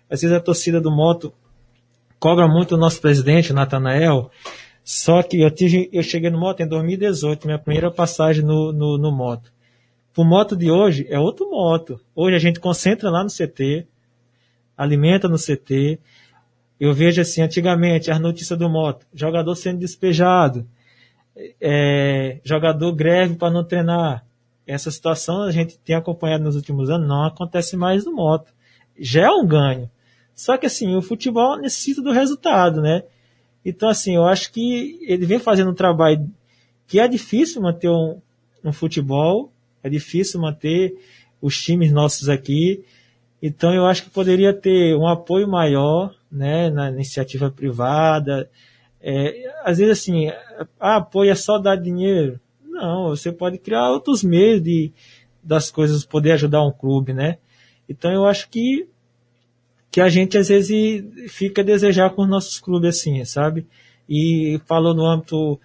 [0.10, 1.34] às vezes a torcida do Moto
[2.20, 4.32] cobra muito o nosso presidente, Natanael,
[4.84, 8.98] só que eu tive, eu cheguei no Moto em 2018, minha primeira passagem no, no,
[8.98, 9.52] no Moto.
[10.16, 12.00] O moto de hoje é outro moto.
[12.14, 13.88] Hoje a gente concentra lá no CT,
[14.78, 16.00] alimenta no CT.
[16.78, 20.68] Eu vejo assim, antigamente, as notícias do moto, jogador sendo despejado,
[21.60, 24.26] é, jogador greve para não treinar.
[24.66, 28.54] Essa situação a gente tem acompanhado nos últimos anos, não acontece mais no moto.
[29.00, 29.90] Já é um ganho.
[30.36, 33.04] Só que assim, o futebol necessita do resultado, né?
[33.66, 36.30] Então assim, eu acho que ele vem fazendo um trabalho
[36.88, 38.20] que é difícil manter um,
[38.64, 39.52] um futebol,
[39.84, 40.96] é difícil manter
[41.42, 42.84] os times nossos aqui.
[43.42, 48.50] Então eu acho que poderia ter um apoio maior, né, na iniciativa privada.
[49.02, 50.28] É, às vezes assim,
[50.80, 52.40] ah, apoio é só dar dinheiro.
[52.64, 54.92] Não, você pode criar outros meios de
[55.44, 57.38] das coisas poder ajudar um clube, né?
[57.90, 58.88] Então eu acho que
[59.92, 63.68] que a gente às vezes fica a desejar com os nossos clubes assim, sabe?
[64.08, 65.60] E falou no âmbito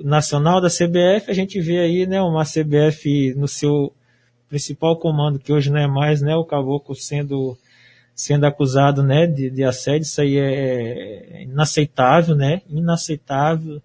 [0.00, 3.92] nacional da CBF, a gente vê aí, né, uma CBF no seu
[4.48, 7.56] principal comando, que hoje não é mais, né, o Caboclo sendo,
[8.14, 13.80] sendo acusado, né, de, de assédio, isso aí é, é inaceitável, né, inaceitável,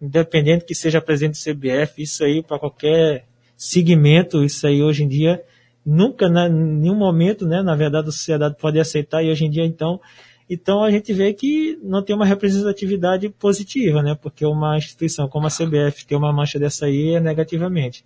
[0.00, 3.24] independente que seja presidente da CBF, isso aí para qualquer
[3.56, 5.42] segmento, isso aí hoje em dia,
[5.84, 9.50] nunca, né, em nenhum momento, né, na verdade a sociedade pode aceitar, e hoje em
[9.50, 10.00] dia, então,
[10.48, 14.16] então a gente vê que não tem uma representatividade positiva, né?
[14.20, 18.02] Porque uma instituição como a CBF tem uma mancha dessa aí é negativamente.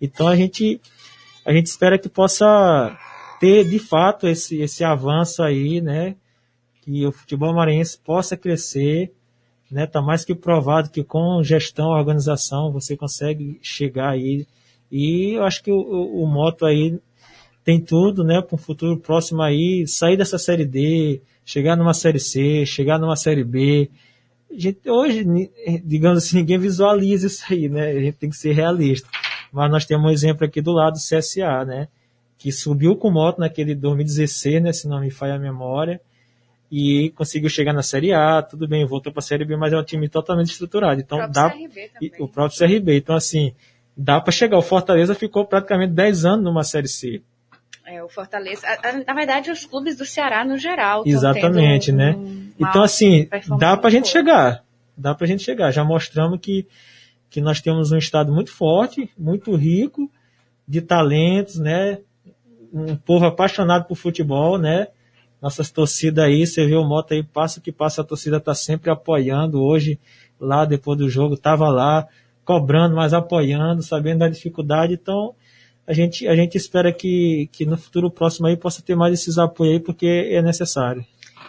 [0.00, 0.80] Então a gente
[1.44, 2.98] a gente espera que possa
[3.40, 6.16] ter de fato esse esse avanço aí, né?
[6.82, 9.12] Que o futebol maranhense possa crescer,
[9.70, 9.86] né?
[9.86, 14.46] Tá mais que provado que com gestão, organização você consegue chegar aí.
[14.90, 16.98] E eu acho que o, o, o moto aí
[17.68, 22.18] tem tudo, né, para um futuro próximo aí, sair dessa série D, chegar numa série
[22.18, 23.90] C, chegar numa série B.
[24.50, 25.22] Gente, hoje,
[25.84, 27.90] digamos assim, ninguém visualiza isso aí, né?
[27.90, 29.06] A gente tem que ser realista.
[29.52, 31.88] Mas nós temos um exemplo aqui do lado do CSA, né?
[32.38, 34.72] Que subiu com moto naquele 2016, né?
[34.72, 36.00] Se não me falha a memória.
[36.70, 39.78] E conseguiu chegar na Série A, tudo bem, voltou para a Série B, mas é
[39.78, 41.00] um time totalmente estruturado.
[41.00, 41.52] Então o dá.
[42.00, 42.98] E, o próprio CRB.
[42.98, 43.54] Então, assim,
[43.96, 44.58] dá para chegar.
[44.58, 47.22] O Fortaleza ficou praticamente 10 anos numa Série C.
[47.86, 48.66] É, o Fortaleza.
[49.06, 51.04] Na verdade, os clubes do Ceará no geral.
[51.06, 52.14] Exatamente, né?
[52.14, 53.28] Um então, assim,
[53.58, 54.62] dá pra gente chegar.
[54.94, 55.70] Dá pra gente chegar.
[55.70, 56.66] Já mostramos que,
[57.30, 60.10] que nós temos um estado muito forte, muito rico,
[60.66, 62.00] de talentos, né?
[62.72, 64.88] Um povo apaixonado por futebol, né?
[65.40, 68.90] Nossas torcidas aí, você vê o Mota aí, passa que passa, a torcida tá sempre
[68.90, 69.62] apoiando.
[69.62, 69.98] Hoje,
[70.40, 72.06] lá depois do jogo, tava lá,
[72.44, 74.94] cobrando, mas apoiando, sabendo da dificuldade.
[74.94, 75.34] Então,
[75.86, 79.38] a gente, a gente espera que, que no futuro próximo aí possa ter mais esses
[79.38, 81.04] apoios aí, porque é necessário.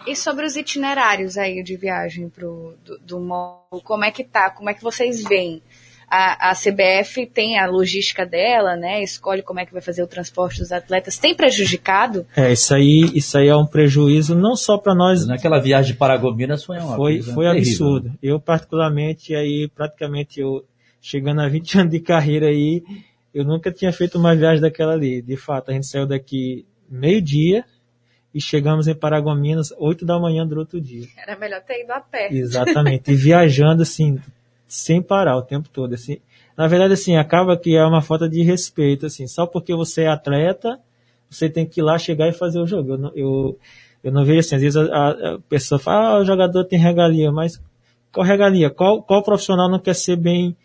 [0.06, 4.50] E sobre os itinerários aí de viagem pro, do, do como é que tá?
[4.50, 5.62] Como é que vocês veem?
[6.10, 9.02] A, a CBF tem a logística dela, né?
[9.02, 11.18] Escolhe como é que vai fazer o transporte dos atletas.
[11.18, 12.26] Tem prejudicado?
[12.36, 15.24] É, isso aí, isso aí é um prejuízo não só para nós.
[15.24, 18.12] Naquela viagem de Paragominas foi uma Foi, foi absurdo.
[18.20, 20.64] Eu, particularmente, aí praticamente eu
[21.00, 22.82] chegando a 20 anos de carreira aí,
[23.32, 25.22] eu nunca tinha feito uma viagem daquela ali.
[25.22, 27.64] De fato, a gente saiu daqui meio-dia
[28.34, 31.06] e chegamos em Paragominas 8 da manhã do outro dia.
[31.16, 32.28] Era melhor ter ido a pé.
[32.32, 33.10] Exatamente.
[33.10, 34.18] E viajando assim,
[34.70, 35.94] sem parar o tempo todo.
[35.94, 36.18] Assim,
[36.56, 40.08] na verdade, assim, acaba que é uma falta de respeito, assim, só porque você é
[40.08, 40.78] atleta,
[41.28, 42.92] você tem que ir lá chegar e fazer o jogo.
[42.92, 43.58] Eu, não, eu,
[44.04, 47.32] eu não vejo assim, às vezes a, a pessoa fala, ah, o jogador tem regalia,
[47.32, 47.60] mas
[48.12, 48.70] qual regalia?
[48.70, 50.56] Qual, qual profissional não quer ser bem,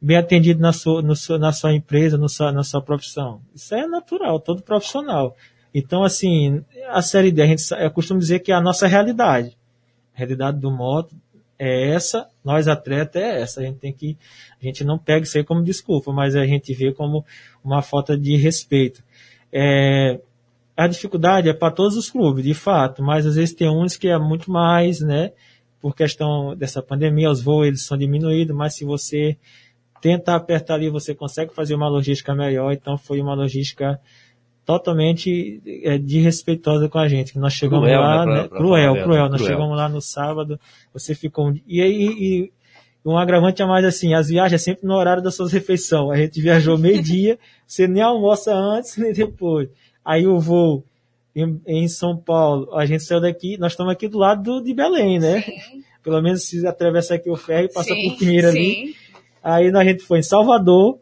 [0.00, 3.40] bem atendido na sua, no na sua empresa, no sua, na sua profissão?
[3.52, 5.36] Isso é natural, todo profissional.
[5.74, 9.56] Então, assim, a Série D, a gente, eu costumo dizer que é a nossa realidade.
[10.14, 11.16] A realidade do moto
[11.64, 13.60] é essa, nós atletas é essa.
[13.60, 14.18] A gente tem que,
[14.60, 17.24] a gente não pega isso aí como desculpa, mas a gente vê como
[17.62, 19.00] uma falta de respeito.
[19.52, 20.18] É,
[20.76, 24.08] a dificuldade é para todos os clubes, de fato, mas às vezes tem uns que
[24.08, 25.30] é muito mais, né?
[25.80, 29.36] Por questão dessa pandemia, os voos eles são diminuídos, mas se você
[30.00, 32.72] tenta apertar ali, você consegue fazer uma logística melhor.
[32.72, 34.00] Então foi uma logística
[34.64, 37.38] totalmente é, desrespeitosa com a gente.
[37.38, 38.38] Nós chegamos Cruel, lá, né, né?
[38.40, 39.08] pra- pra cruel, cruel.
[39.08, 39.52] verdade, Nós cruel.
[39.56, 40.60] chegamos lá no sábado,
[40.92, 41.60] você ficou um...
[41.66, 42.52] e aí e,
[43.04, 46.10] um agravante a mais assim, as viagens é sempre no horário das suas refeições.
[46.18, 49.68] A gente viajou meio-dia, você nem almoça antes nem depois.
[50.04, 50.84] Aí o voo
[51.34, 54.72] em, em São Paulo, a gente saiu daqui, nós estamos aqui do lado do- de
[54.74, 55.42] Belém, né?
[56.02, 58.60] Pelo menos se atravessar aqui o ferro e passar Sim, por Pinheiro ali.
[58.74, 58.94] sim.
[59.42, 60.98] Aí a gente foi em Salvador,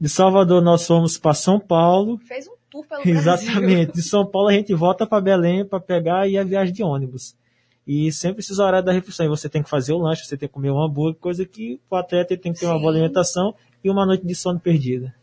[0.00, 3.20] de Salvador nós fomos para São Paulo, Fez um tour pelo Brasil.
[3.20, 3.92] Exatamente.
[3.92, 7.36] De São Paulo a gente volta para Belém para pegar e a viagem de ônibus.
[7.86, 9.26] E sempre esses horários da refeição.
[9.26, 11.78] E você tem que fazer o lanche, você tem que comer um hambúrguer, coisa que
[11.90, 13.54] o atleta tem que ter uma boa alimentação
[13.84, 15.14] e uma noite de sono perdida.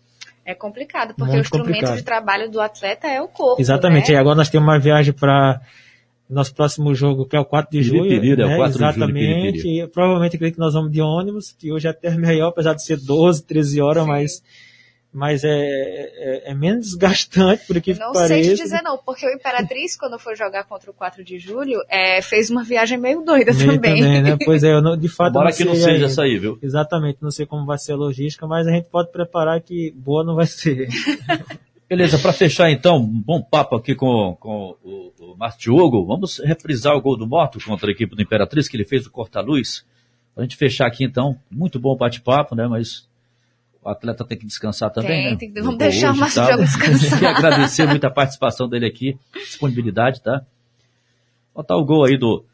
[0.46, 1.98] É complicado, porque Muito o instrumento complicado.
[1.98, 3.62] de trabalho do atleta é o corpo.
[3.62, 4.12] Exatamente.
[4.12, 4.18] Né?
[4.18, 5.62] E agora nós temos uma viagem para
[6.30, 8.04] nosso próximo jogo, que é o 4 de julho.
[8.04, 8.56] Piripiri, é o né?
[8.58, 9.52] 4 de julho, Exatamente.
[9.52, 9.82] Piripiri.
[9.82, 12.84] E provavelmente acredito que nós vamos de ônibus, que hoje é até melhor, apesar de
[12.84, 14.44] ser 12, 13 horas, mas,
[15.12, 18.44] mas é, é, é menos desgastante, por aqui que Não pareça.
[18.44, 21.80] sei te dizer não, porque o Imperatriz, quando foi jogar contra o 4 de julho,
[21.90, 24.22] é, fez uma viagem meio doida Meio também.
[24.22, 24.38] né?
[24.46, 25.32] Pois é, eu não, de fato.
[25.32, 26.06] Embora que não sei seja ainda.
[26.06, 26.60] essa aí, viu?
[26.62, 30.24] Exatamente, não sei como vai ser a logística, mas a gente pode preparar que boa
[30.24, 30.88] não vai ser.
[31.90, 36.06] Beleza, para fechar então, um bom papo aqui com, com o, o Márcio Diogo.
[36.06, 39.12] Vamos reprisar o gol do Moto contra a equipe do Imperatriz, que ele fez o
[39.12, 39.84] corta-luz.
[40.36, 42.68] Pra gente fechar aqui então, muito bom bate-papo, né?
[42.68, 43.10] Mas
[43.90, 45.36] o atleta tem que descansar também, Tem, né?
[45.38, 46.46] tem que- vamos deixar o Márcio.
[46.46, 47.22] Diogo descansar.
[47.24, 50.42] E agradecer muito a participação dele aqui, disponibilidade, tá?
[51.54, 52.46] Botar o gol aí do,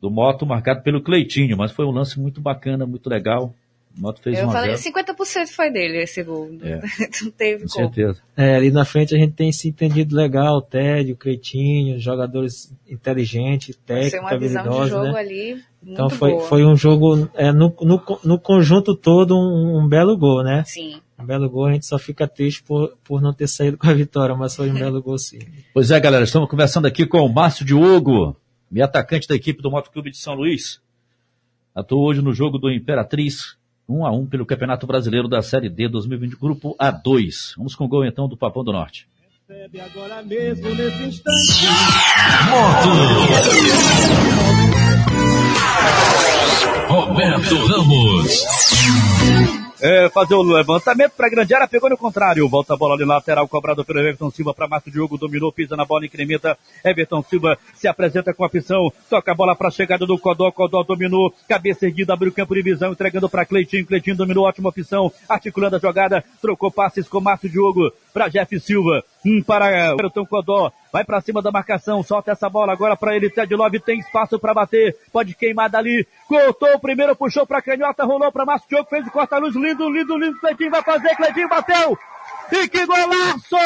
[0.00, 3.54] do Moto marcado pelo Cleitinho, mas foi um lance muito bacana, muito legal.
[4.00, 6.50] O fez Eu um falei, zero, 50% foi dele esse gol.
[6.62, 6.80] É.
[7.22, 7.94] Não teve com como.
[7.94, 8.22] certeza.
[8.36, 12.72] É, ali na frente a gente tem se entendido legal, o Ted, o Cretinho, jogadores
[12.88, 15.18] inteligentes, Foi técnicos, uma visão de habilidosos, jogo né?
[15.18, 16.48] ali muito Então foi, boa.
[16.48, 20.64] foi um jogo, é, no, no, no conjunto todo, um, um belo gol, né?
[20.64, 21.00] Sim.
[21.18, 23.94] Um belo gol, a gente só fica triste por, por não ter saído com a
[23.94, 25.40] vitória, mas foi um belo gol sim.
[25.74, 28.36] Pois é, galera, estamos conversando aqui com o Márcio Diogo,
[28.70, 30.80] meio atacante da equipe do Moto Clube de São Luís.
[31.74, 33.56] Atuou hoje no jogo do Imperatriz,
[33.88, 37.54] 1 a 1 pelo Campeonato Brasileiro da Série D 2020, grupo A2.
[37.56, 39.08] Vamos com o gol então do Papão do Norte.
[39.82, 41.66] Agora mesmo, nesse instante.
[46.86, 49.67] Roberto Ramos.
[49.80, 52.48] É, fazer o levantamento para grande área, pegou no contrário.
[52.48, 55.84] Volta a bola ali lateral, cobrado pelo Everton Silva para Márcio Diogo, dominou, pisa na
[55.84, 56.58] bola, incrementa.
[56.84, 60.50] Everton Silva se apresenta com a opção, toca a bola para a chegada do Codó,
[60.50, 64.70] Codó dominou, cabeça erguida, abriu o campo de visão, entregando para Cleitinho, Cleitinho dominou, ótima
[64.70, 70.26] opção, articulando a jogada, trocou passes com Márcio Diogo para Jeff Silva, um para Everton
[70.26, 73.98] Codó, vai para cima da marcação, solta essa bola agora para ele, Ted Love tem
[73.98, 78.68] espaço para bater, pode queimar dali, cortou o primeiro, puxou para canhota, rolou para Márcio
[78.68, 81.98] Diogo, fez o corta-luz, lindo, lindo, lindo, Cleitinho vai fazer, Cleitinho bateu!
[82.50, 83.56] E que golaço!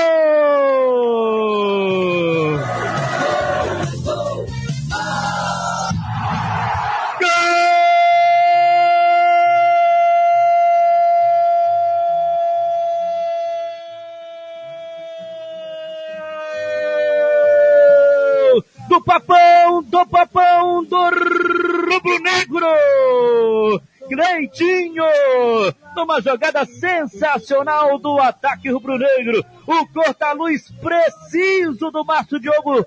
[18.92, 23.80] do papão, do papão, do rubro negro!
[24.06, 25.04] Cleitinho!
[25.96, 29.42] Numa jogada sensacional do ataque rubro-negro.
[29.66, 32.84] O corta-luz preciso do Márcio Diogo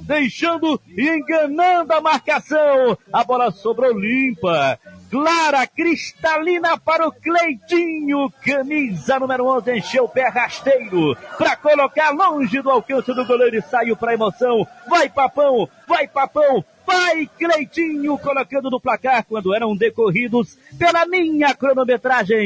[0.00, 2.96] deixando e enganando a marcação.
[3.12, 4.78] A bola sobrou limpa.
[5.10, 8.30] Clara, cristalina para o Cleitinho.
[8.44, 13.62] Camisa número 11 encheu o pé rasteiro para colocar longe do alcance do goleiro e
[13.62, 14.66] saiu para emoção.
[14.86, 22.38] Vai papão, vai papão, vai Cleitinho colocando no placar quando eram decorridos pela minha cronometragem.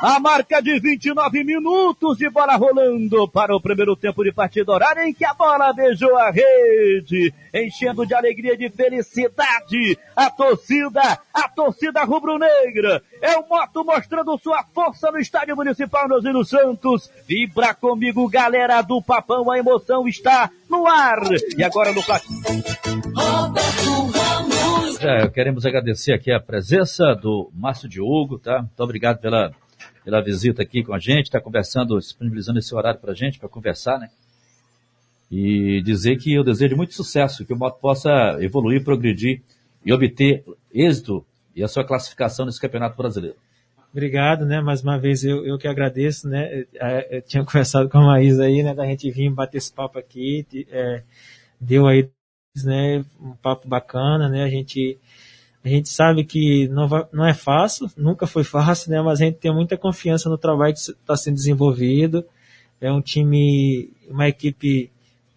[0.00, 5.08] A marca de 29 minutos de bola rolando para o primeiro tempo de partida horária
[5.08, 11.18] em que a bola beijou a rede, enchendo de alegria e de felicidade a torcida,
[11.34, 13.02] a torcida rubro-negra.
[13.20, 17.10] É o Moto mostrando sua força no estádio municipal Nozino Santos.
[17.26, 21.22] Vibra comigo, galera do Papão, a emoção está no ar.
[21.56, 22.28] E agora no placar.
[25.00, 28.60] Já queremos agradecer aqui a presença do Márcio Diogo, tá?
[28.60, 29.50] Muito obrigado pela
[30.08, 33.46] pela visita aqui com a gente, está conversando, disponibilizando esse horário para a gente, para
[33.46, 34.08] conversar, né?
[35.30, 39.42] E dizer que eu desejo muito sucesso, que o moto possa evoluir, progredir
[39.84, 43.36] e obter êxito e a sua classificação nesse Campeonato Brasileiro.
[43.92, 44.62] Obrigado, né?
[44.62, 46.64] Mais uma vez eu, eu que agradeço, né?
[47.10, 48.72] Eu tinha conversado com a Maísa aí, né?
[48.72, 51.02] Da gente vir bater esse papo aqui, é,
[51.60, 52.08] deu aí,
[52.64, 53.04] né?
[53.20, 54.42] Um papo bacana, né?
[54.42, 54.96] A gente
[55.64, 59.02] a gente sabe que não, vai, não é fácil, nunca foi fácil, né?
[59.02, 62.24] Mas a gente tem muita confiança no trabalho que está sendo desenvolvido.
[62.80, 64.90] É um time, uma equipe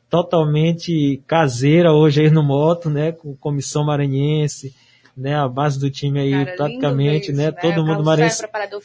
[0.10, 3.12] totalmente caseira hoje aí no moto, né?
[3.12, 4.76] Com comissão maranhense,
[5.18, 5.36] né?
[5.36, 7.46] A base do time aí Cara, praticamente, né?
[7.46, 7.52] né?
[7.52, 8.44] Todo mundo maranhense.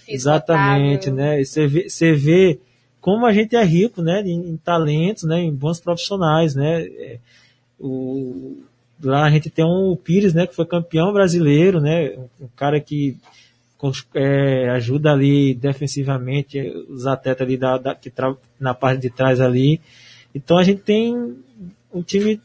[0.08, 1.44] Exatamente, né?
[1.44, 2.58] Você vê, você vê
[3.00, 4.22] como a gente é rico, né?
[4.22, 5.40] Em, em talentos, né?
[5.40, 6.82] Em bons profissionais, né?
[6.82, 7.18] É,
[7.78, 8.62] o,
[9.02, 13.16] Lá a gente tem um Pires, né, que foi campeão brasileiro, né, um cara que
[14.14, 16.59] é, ajuda ali defensivamente
[16.89, 19.81] os atletas ali da, da que tra na parte de trás ali.
[20.35, 21.36] Então a gente tem
[21.93, 22.40] um time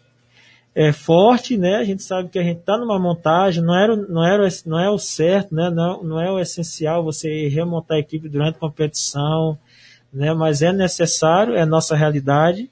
[0.75, 1.75] é, forte, né?
[1.75, 4.89] A gente sabe que a gente está numa montagem, não era, não era, não é
[4.89, 5.69] o certo, né?
[5.69, 9.57] Não, não é o essencial você remontar a equipe durante a competição,
[10.13, 10.33] né?
[10.33, 12.69] Mas é necessário, é nossa realidade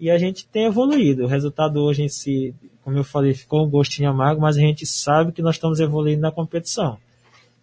[0.00, 1.24] e a gente tem evoluído.
[1.24, 2.54] O resultado hoje em si
[2.88, 6.22] como eu falei, ficou um gostinho amargo, mas a gente sabe que nós estamos evoluindo
[6.22, 6.96] na competição.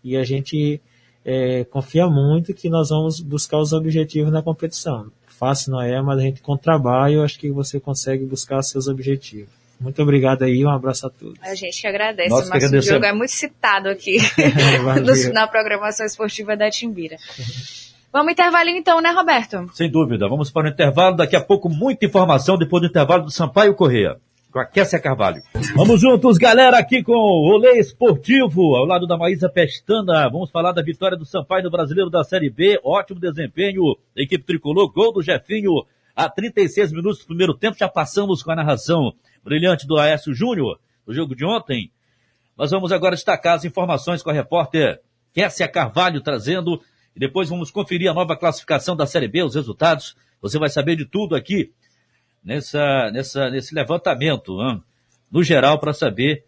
[0.03, 0.79] E a gente
[1.25, 5.11] é, confia muito que nós vamos buscar os objetivos na competição.
[5.27, 9.49] Fácil não é, mas a gente com trabalho, acho que você consegue buscar seus objetivos.
[9.79, 11.39] Muito obrigado aí, um abraço a todos.
[11.41, 14.17] A gente que agradece, Nossa, o nosso jogo é muito citado aqui
[15.33, 17.17] na programação esportiva da Timbira.
[18.13, 19.71] Vamos intervalinho então, né, Roberto?
[19.73, 23.31] Sem dúvida, vamos para o intervalo, daqui a pouco muita informação depois do intervalo do
[23.31, 24.17] Sampaio Correia
[24.55, 25.43] com a Kessia Carvalho.
[25.75, 30.29] Vamos juntos, galera, aqui com o Rolê Esportivo, ao lado da Maísa Pestana.
[30.29, 32.79] Vamos falar da vitória do Sampaio no Brasileiro da Série B.
[32.81, 33.83] Ótimo desempenho,
[34.15, 37.75] equipe tricolor, gol do Jefinho a 36 minutos do primeiro tempo.
[37.77, 39.13] Já passamos com a narração
[39.43, 41.91] brilhante do Aécio Júnior, do jogo de ontem.
[42.55, 45.01] Mas vamos agora destacar as informações com a repórter
[45.33, 46.81] Kessia Carvalho trazendo.
[47.13, 50.15] E depois vamos conferir a nova classificação da Série B, os resultados.
[50.41, 51.73] Você vai saber de tudo aqui
[52.45, 54.81] nessa, nessa, nesse levantamento, hein?
[55.31, 56.45] no geral, para saber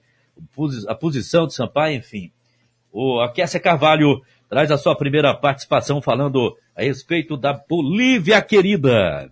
[0.87, 2.31] a posição de Sampaio, enfim.
[2.91, 9.31] O, a Kessia Carvalho traz a sua primeira participação falando a respeito da Bolívia querida.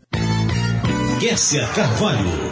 [1.19, 2.44] Kessia Carvalho.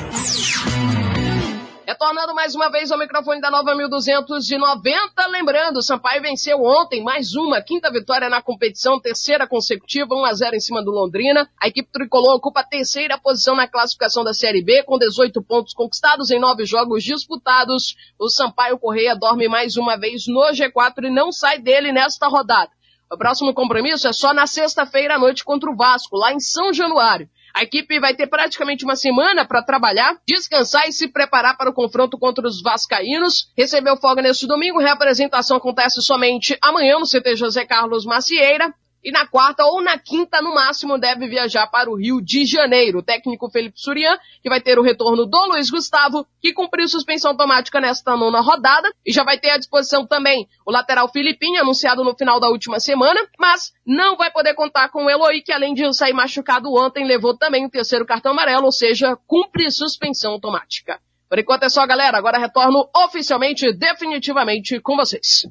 [1.85, 5.27] Retornando mais uma vez ao microfone da Nova 1290.
[5.27, 10.55] Lembrando, Sampaio venceu ontem mais uma quinta vitória na competição, terceira consecutiva, 1 a 0
[10.55, 11.45] em cima do Londrina.
[11.61, 15.73] A equipe tricolor ocupa a terceira posição na classificação da Série B, com 18 pontos
[15.73, 17.95] conquistados em nove jogos disputados.
[18.17, 22.71] O Sampaio Correia dorme mais uma vez no G4 e não sai dele nesta rodada.
[23.11, 26.71] O próximo compromisso é só na sexta-feira à noite contra o Vasco, lá em São
[26.71, 27.29] Januário.
[27.53, 31.73] A equipe vai ter praticamente uma semana para trabalhar, descansar e se preparar para o
[31.73, 33.51] confronto contra os vascaínos.
[33.55, 38.73] Recebeu folga neste domingo, reapresentação acontece somente amanhã no CT José Carlos Macieira.
[39.03, 42.99] E na quarta ou na quinta, no máximo, deve viajar para o Rio de Janeiro.
[42.99, 47.31] O técnico Felipe Surian, que vai ter o retorno do Luiz Gustavo, que cumpriu suspensão
[47.31, 52.03] automática nesta nona rodada, e já vai ter à disposição também o lateral Filipinho, anunciado
[52.03, 55.73] no final da última semana, mas não vai poder contar com o Eloy, que além
[55.73, 60.99] de sair machucado ontem, levou também o terceiro cartão amarelo, ou seja, cumpre suspensão automática.
[61.29, 62.17] Por enquanto é só, galera.
[62.17, 65.47] Agora retorno oficialmente, definitivamente com vocês.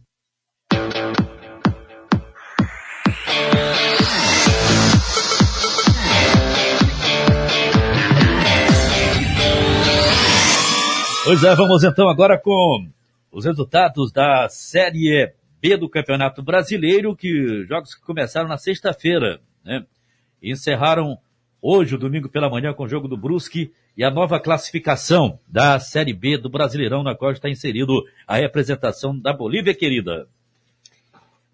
[11.25, 12.89] Pois é, vamos então agora com
[13.31, 19.87] os resultados da Série B do Campeonato Brasileiro, que jogos que começaram na sexta-feira, né?
[20.43, 21.17] E encerraram
[21.61, 26.13] hoje, domingo pela manhã, com o jogo do Brusque e a nova classificação da Série
[26.13, 30.27] B do Brasileirão, na qual está inserido a representação da Bolívia, querida.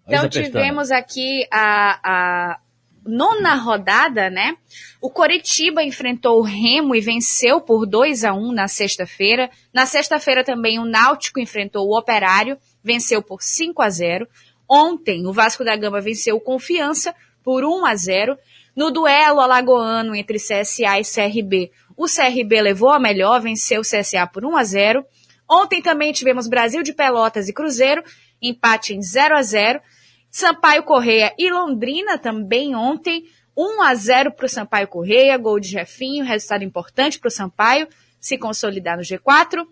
[0.09, 2.59] Então tivemos aqui a, a
[3.05, 4.55] nona rodada, né?
[5.01, 9.49] O Coritiba enfrentou o Remo e venceu por 2 a 1 na sexta-feira.
[9.73, 14.27] Na sexta-feira também o Náutico enfrentou o Operário, venceu por 5 a 0.
[14.69, 18.37] Ontem o Vasco da Gama venceu o Confiança por 1 a 0.
[18.75, 24.27] No duelo alagoano entre CSA e CRB, o CRB levou a melhor, venceu o CSA
[24.27, 25.05] por 1 a 0.
[25.49, 28.03] Ontem também tivemos Brasil de Pelotas e Cruzeiro,
[28.41, 29.81] empate em 0 a 0.
[30.29, 33.25] Sampaio Correia e Londrina também ontem,
[33.57, 37.87] 1 a 0 para o Sampaio Correia, gol de Jefinho, resultado importante para o Sampaio
[38.19, 39.65] se consolidar no G4.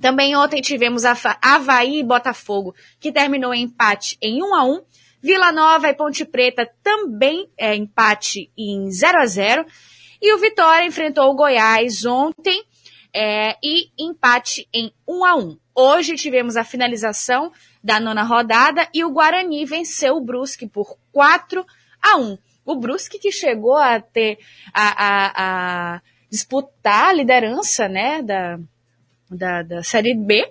[0.00, 4.82] Também ontem tivemos Havaí e Botafogo, que terminou em empate em 1 a 1
[5.20, 9.66] Vila Nova e Ponte Preta também é empate em 0 a 0
[10.22, 12.62] E o Vitória enfrentou o Goiás ontem
[13.12, 17.52] é, e empate em 1 a 1 Hoje tivemos a finalização
[17.82, 21.64] da nona rodada e o Guarani venceu o Brusque por 4
[22.02, 22.38] a 1.
[22.64, 24.38] O Brusque que chegou a ter
[24.74, 25.32] a, a,
[25.94, 26.00] a
[26.30, 28.58] disputar a liderança, né, da,
[29.30, 30.50] da, da Série B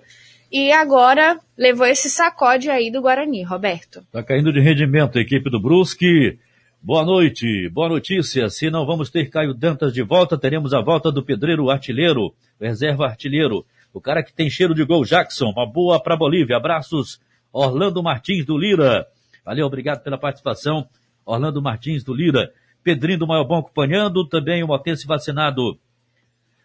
[0.50, 4.02] e agora levou esse sacode aí do Guarani, Roberto.
[4.10, 6.38] Tá caindo de rendimento a equipe do Brusque.
[6.80, 8.48] Boa noite, boa notícia.
[8.48, 13.04] Se não vamos ter Caio Dantas de volta, teremos a volta do pedreiro artilheiro, reserva
[13.04, 13.66] artilheiro.
[13.92, 15.50] O cara que tem cheiro de gol, Jackson.
[15.50, 16.56] Uma boa para Bolívia.
[16.56, 17.20] Abraços,
[17.52, 19.06] Orlando Martins do Lira.
[19.44, 20.88] Valeu, obrigado pela participação.
[21.24, 22.52] Orlando Martins do Lira.
[22.82, 24.26] Pedrinho do Maiobão acompanhando.
[24.26, 25.78] Também o motense vacinado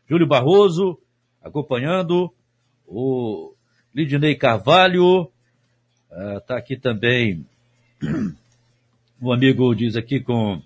[0.08, 1.00] Júlio Barroso
[1.42, 2.32] acompanhando.
[2.88, 3.54] O
[3.94, 5.32] Lidney Carvalho.
[6.38, 7.46] Está ah, aqui também.
[9.20, 10.62] O amigo diz aqui com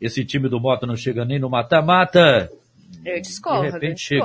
[0.00, 2.48] esse time do Mota não chega nem no mata-mata.
[3.04, 3.66] Eu discordo.
[3.66, 4.24] De repente chega.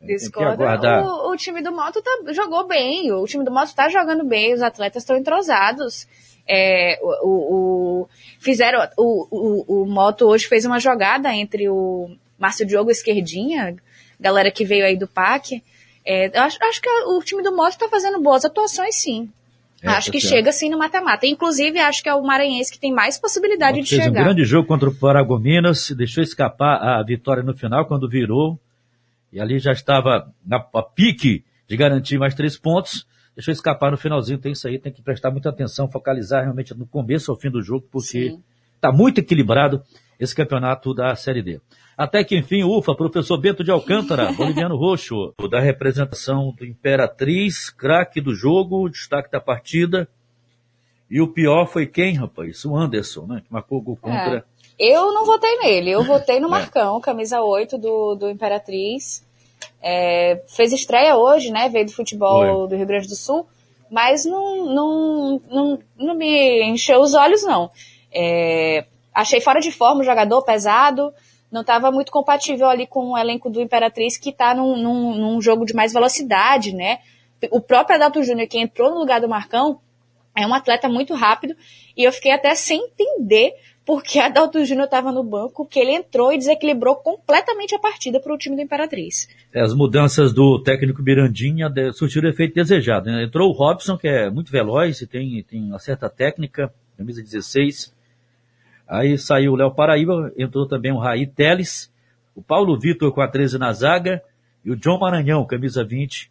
[0.00, 0.06] Né?
[0.14, 0.62] Discordo.
[0.64, 4.54] O, o, time do Moto tá, jogou bem, o time do Moto está jogando bem,
[4.54, 6.06] os atletas estão entrosados.
[6.48, 8.08] É, o, o,
[8.40, 13.76] fizeram, o, o, o Moto hoje fez uma jogada entre o Márcio Diogo Esquerdinha,
[14.18, 15.62] galera que veio aí do PAC.
[16.04, 19.30] É, acho, acho que o time do Moto está fazendo boas atuações, sim.
[19.82, 20.34] É, acho tá que certo.
[20.34, 21.26] chega sim no mata-mata.
[21.26, 24.12] Inclusive, acho que é o Maranhense que tem mais possibilidade de fez chegar.
[24.12, 28.58] Fez um grande jogo contra o Paragominas, deixou escapar a vitória no final, quando virou
[29.32, 33.06] e ali já estava na a pique de garantir mais três pontos.
[33.34, 34.38] Deixou escapar no finalzinho.
[34.38, 37.62] Tem isso aí, tem que prestar muita atenção, focalizar realmente no começo ao fim do
[37.62, 38.36] jogo, porque
[38.74, 39.82] está muito equilibrado
[40.18, 41.60] esse campeonato da Série D.
[41.96, 48.20] Até que enfim, ufa, professor Bento de Alcântara, boliviano roxo, da representação do Imperatriz, craque
[48.20, 50.08] do jogo, destaque da partida.
[51.10, 52.64] E o pior foi quem, rapaz?
[52.64, 53.42] O Anderson, né?
[53.44, 54.44] Que marcou o gol contra é.
[54.82, 56.50] Eu não votei nele, eu votei no é.
[56.50, 59.22] Marcão, camisa 8 do, do Imperatriz.
[59.82, 61.68] É, fez estreia hoje, né?
[61.68, 63.46] Veio do futebol do Rio Grande do Sul,
[63.90, 67.70] mas não, não, não, não me encheu os olhos, não.
[68.10, 71.12] É, achei fora de forma o jogador, pesado,
[71.52, 75.42] não estava muito compatível ali com o elenco do Imperatriz, que está num, num, num,
[75.42, 77.00] jogo de mais velocidade, né?
[77.50, 79.78] O próprio Adalto Júnior, que entrou no lugar do Marcão,
[80.34, 81.54] é um atleta muito rápido,
[81.94, 83.54] e eu fiquei até sem entender
[83.84, 88.34] porque Adalto Júnior estava no banco, que ele entrou e desequilibrou completamente a partida para
[88.34, 89.28] o time do Imperatriz.
[89.52, 93.10] É, as mudanças do técnico Mirandinha surtiram o efeito desejado.
[93.10, 93.24] Né?
[93.24, 97.92] Entrou o Robson, que é muito veloz e tem, tem uma certa técnica, camisa 16.
[98.86, 101.92] Aí saiu o Léo Paraíba, entrou também o Raí Teles,
[102.34, 104.22] o Paulo Vitor com a 13 na zaga
[104.64, 106.30] e o John Maranhão, camisa 20,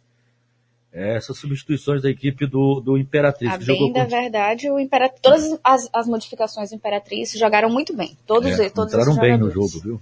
[0.92, 3.52] essas substituições da equipe do, do Imperatriz.
[3.52, 8.16] A bem da verdade, o Imperatriz, todas as, as modificações do Imperatriz jogaram muito bem.
[8.26, 10.00] Todos, é, todos entraram bem no jogo, viu?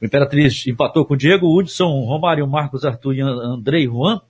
[0.00, 4.20] O Imperatriz empatou com Diego, Hudson, Romário, Marcos, Arthur e Andrei Juan.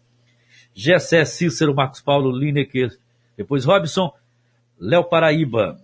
[0.75, 2.97] Gessé, Cícero, Marcos Paulo, Lineker,
[3.37, 4.13] depois Robson,
[4.79, 5.79] Léo Paraíba,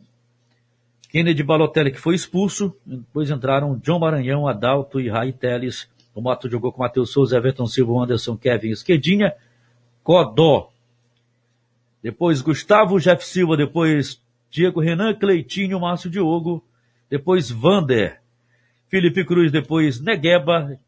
[1.11, 2.75] Kennedy Balotelli, que foi expulso.
[2.85, 5.89] Depois entraram John Maranhão, Adalto e Rai Teles.
[6.15, 9.35] O Mato jogou com Matheus Souza, Everton Silva, Anderson, Kevin Esquedinha.
[10.09, 10.71] Codó.
[12.03, 14.19] Depois Gustavo Jeff Silva, depois
[14.51, 16.65] Diego Renan, Cleitinho, Márcio Diogo,
[17.11, 18.19] depois Vander,
[18.89, 20.81] Felipe Cruz, depois Negueba,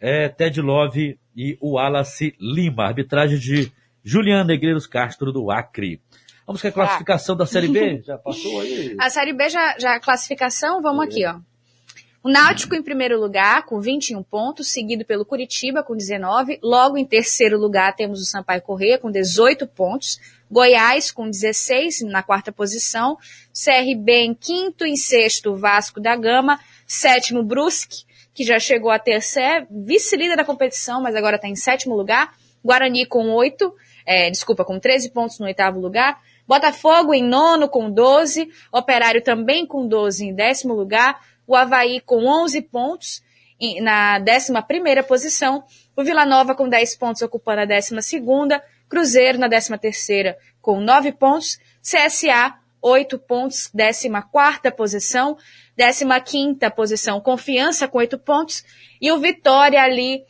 [0.00, 2.86] é, Ted Love e o Wallace Lima.
[2.86, 3.70] Arbitragem de
[4.02, 6.00] Juliano Negreiros Castro do Acre.
[6.44, 8.02] Vamos com a classificação da Série B?
[8.04, 8.96] Já passou aí?
[8.98, 11.08] A Série B já, já a classificação, vamos é.
[11.08, 11.38] aqui, ó.
[12.22, 16.58] O Náutico em primeiro lugar, com 21 pontos, seguido pelo Curitiba, com 19.
[16.62, 20.20] Logo em terceiro lugar, temos o Sampaio Corrêa, com 18 pontos.
[20.50, 23.16] Goiás, com 16, na quarta posição.
[23.54, 26.60] CRB em quinto e sexto, Vasco da Gama.
[26.86, 31.96] Sétimo, Brusque, que já chegou a terceiro, vice-líder da competição, mas agora está em sétimo
[31.96, 32.34] lugar.
[32.62, 33.74] Guarani com 8,
[34.04, 36.20] é, desculpa, com 13 pontos no oitavo lugar.
[36.46, 38.50] Botafogo em nono com 12.
[38.70, 43.20] Operário também com 12 em décimo lugar o Havaí com 11 pontos
[43.80, 45.64] na 11 posição,
[45.96, 47.96] o Vila Nova com 10 pontos ocupando a 12
[48.88, 55.36] Cruzeiro na 13 com 9 pontos, CSA 8 pontos, 14 posição,
[55.76, 58.64] 15 posição Confiança com 8 pontos
[59.00, 60.22] e o Vitória ali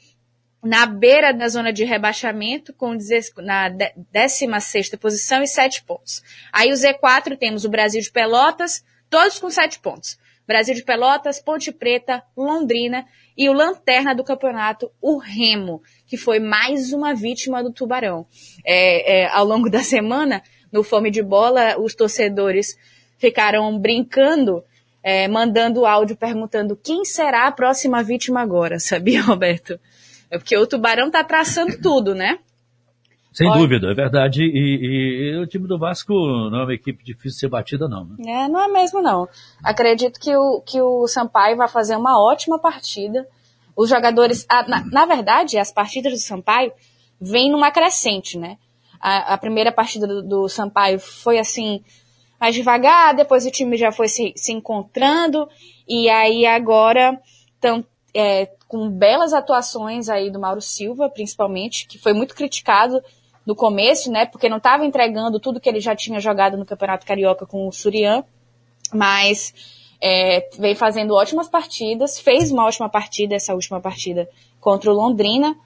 [0.62, 2.96] na beira da zona de rebaixamento com
[3.36, 6.22] na 16 posição e 7 pontos.
[6.50, 10.18] Aí o Z4 temos o Brasil de Pelotas, todos com 7 pontos.
[10.50, 13.06] Brasil de Pelotas, Ponte Preta, Londrina
[13.38, 18.26] e o lanterna do campeonato, o Remo, que foi mais uma vítima do Tubarão.
[18.66, 22.76] É, é, ao longo da semana, no Fome de Bola, os torcedores
[23.16, 24.64] ficaram brincando,
[25.04, 29.78] é, mandando áudio perguntando quem será a próxima vítima agora, sabia, Roberto?
[30.28, 32.40] É porque o Tubarão tá traçando tudo, né?
[33.32, 34.42] Sem Olha, dúvida, é verdade.
[34.42, 38.04] E, e, o time do Vasco não é uma equipe difícil de ser batida, não.
[38.04, 38.16] Né?
[38.26, 39.28] É, não é mesmo, não.
[39.62, 43.26] Acredito que o, que o Sampaio vai fazer uma ótima partida.
[43.76, 44.44] Os jogadores.
[44.48, 46.72] A, na, na, verdade, as partidas do Sampaio
[47.20, 48.58] vêm numa crescente, né?
[49.00, 51.84] A, a primeira partida do, do, Sampaio foi assim,
[52.40, 55.48] mais devagar, depois o time já foi se, se encontrando,
[55.88, 57.18] e aí agora
[57.54, 57.84] estão
[58.14, 63.00] é, com belas atuações aí do Mauro Silva, principalmente, que foi muito criticado
[63.46, 64.26] no começo, né?
[64.26, 67.72] Porque não estava entregando tudo que ele já tinha jogado no Campeonato Carioca com o
[67.72, 68.24] Surian,
[68.92, 69.54] mas
[70.00, 74.28] é, vem fazendo ótimas partidas, fez uma ótima partida, essa última partida
[74.60, 75.56] contra o Londrina.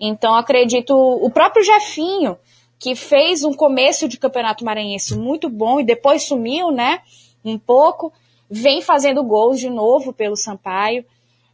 [0.00, 2.36] Então acredito, o próprio Jefinho,
[2.78, 7.00] que fez um começo de Campeonato Maranhense muito bom e depois sumiu, né?
[7.44, 8.12] Um pouco,
[8.50, 11.04] vem fazendo gols de novo pelo Sampaio.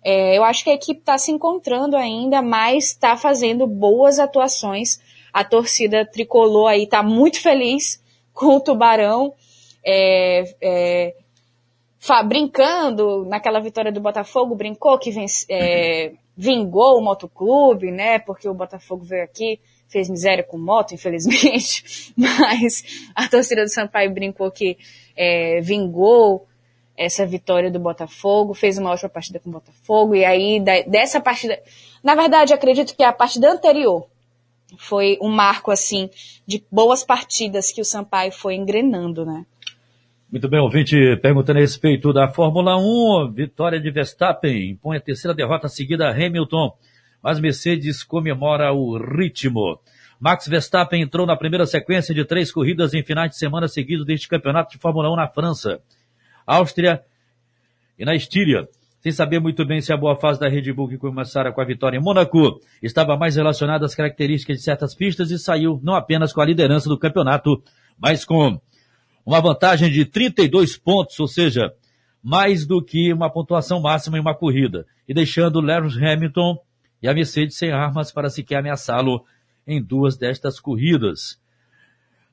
[0.03, 5.01] É, eu acho que a equipe está se encontrando ainda, mas está fazendo boas atuações
[5.33, 8.03] a torcida tricolor aí tá muito feliz
[8.33, 9.35] com o Tubarão,
[9.85, 11.15] é, é,
[12.25, 18.19] brincando naquela vitória do Botafogo, brincou que vence, é, vingou o motoclube, né?
[18.21, 24.13] Porque o Botafogo veio aqui, fez miséria com moto, infelizmente, mas a torcida do Sampaio
[24.13, 24.79] brincou que
[25.17, 26.47] é, vingou
[26.97, 31.21] essa vitória do Botafogo, fez uma ótima partida com o Botafogo, e aí da, dessa
[31.21, 31.61] partida,
[32.03, 34.07] na verdade acredito que a partida anterior,
[34.77, 36.11] foi um marco, assim,
[36.47, 39.47] de boas partidas que o Sampaio foi engrenando, né?
[40.31, 45.35] Muito bem, ouvinte, perguntando a respeito da Fórmula 1, vitória de Verstappen, impõe a terceira
[45.35, 46.77] derrota seguida a Hamilton,
[47.23, 49.81] mas Mercedes comemora o ritmo.
[50.21, 54.29] Max Verstappen entrou na primeira sequência de três corridas em finais de semana seguidos deste
[54.29, 55.81] campeonato de Fórmula 1 na França,
[56.47, 57.03] Áustria
[57.99, 58.69] e na Estíria
[59.01, 61.65] sem saber muito bem se a boa fase da Red Bull que começara com a
[61.65, 66.33] vitória em Mônaco estava mais relacionada às características de certas pistas e saiu não apenas
[66.33, 67.63] com a liderança do campeonato,
[67.97, 68.61] mas com
[69.25, 71.73] uma vantagem de 32 pontos, ou seja,
[72.23, 76.59] mais do que uma pontuação máxima em uma corrida, e deixando Lewis Hamilton
[77.03, 79.25] e a Mercedes sem armas para sequer ameaçá-lo
[79.67, 81.41] em duas destas corridas.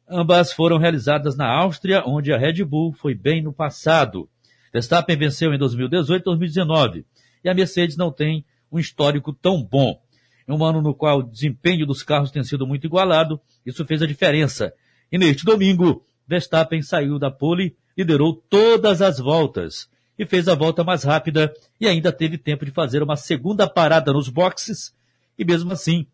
[0.09, 4.29] Ambas foram realizadas na Áustria, onde a Red Bull foi bem no passado.
[4.75, 7.05] Verstappen venceu em 2018 e 2019,
[7.41, 10.01] e a Mercedes não tem um histórico tão bom.
[10.45, 14.01] Em um ano no qual o desempenho dos carros tem sido muito igualado, isso fez
[14.01, 14.73] a diferença.
[15.09, 19.89] E neste domingo, Verstappen saiu da pole, liderou todas as voltas
[20.19, 24.11] e fez a volta mais rápida e ainda teve tempo de fazer uma segunda parada
[24.11, 24.93] nos boxes
[25.39, 26.05] e mesmo assim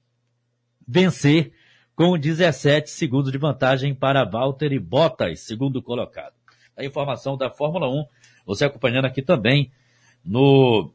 [0.87, 1.51] vencer
[1.95, 6.35] com 17 segundos de vantagem para Valtteri Bottas, segundo colocado.
[6.77, 8.05] A informação da Fórmula 1
[8.55, 9.71] você acompanhando aqui também
[10.25, 10.91] no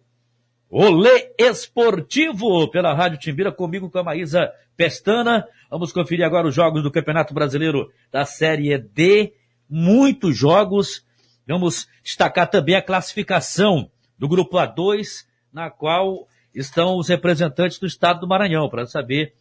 [0.68, 5.46] Olê Esportivo pela Rádio Timbira, comigo com a Maísa Pestana.
[5.70, 9.32] Vamos conferir agora os jogos do Campeonato Brasileiro da Série D.
[9.68, 11.04] Muitos jogos.
[11.48, 18.20] Vamos destacar também a classificação do Grupo A2, na qual estão os representantes do Estado
[18.20, 19.34] do Maranhão, para saber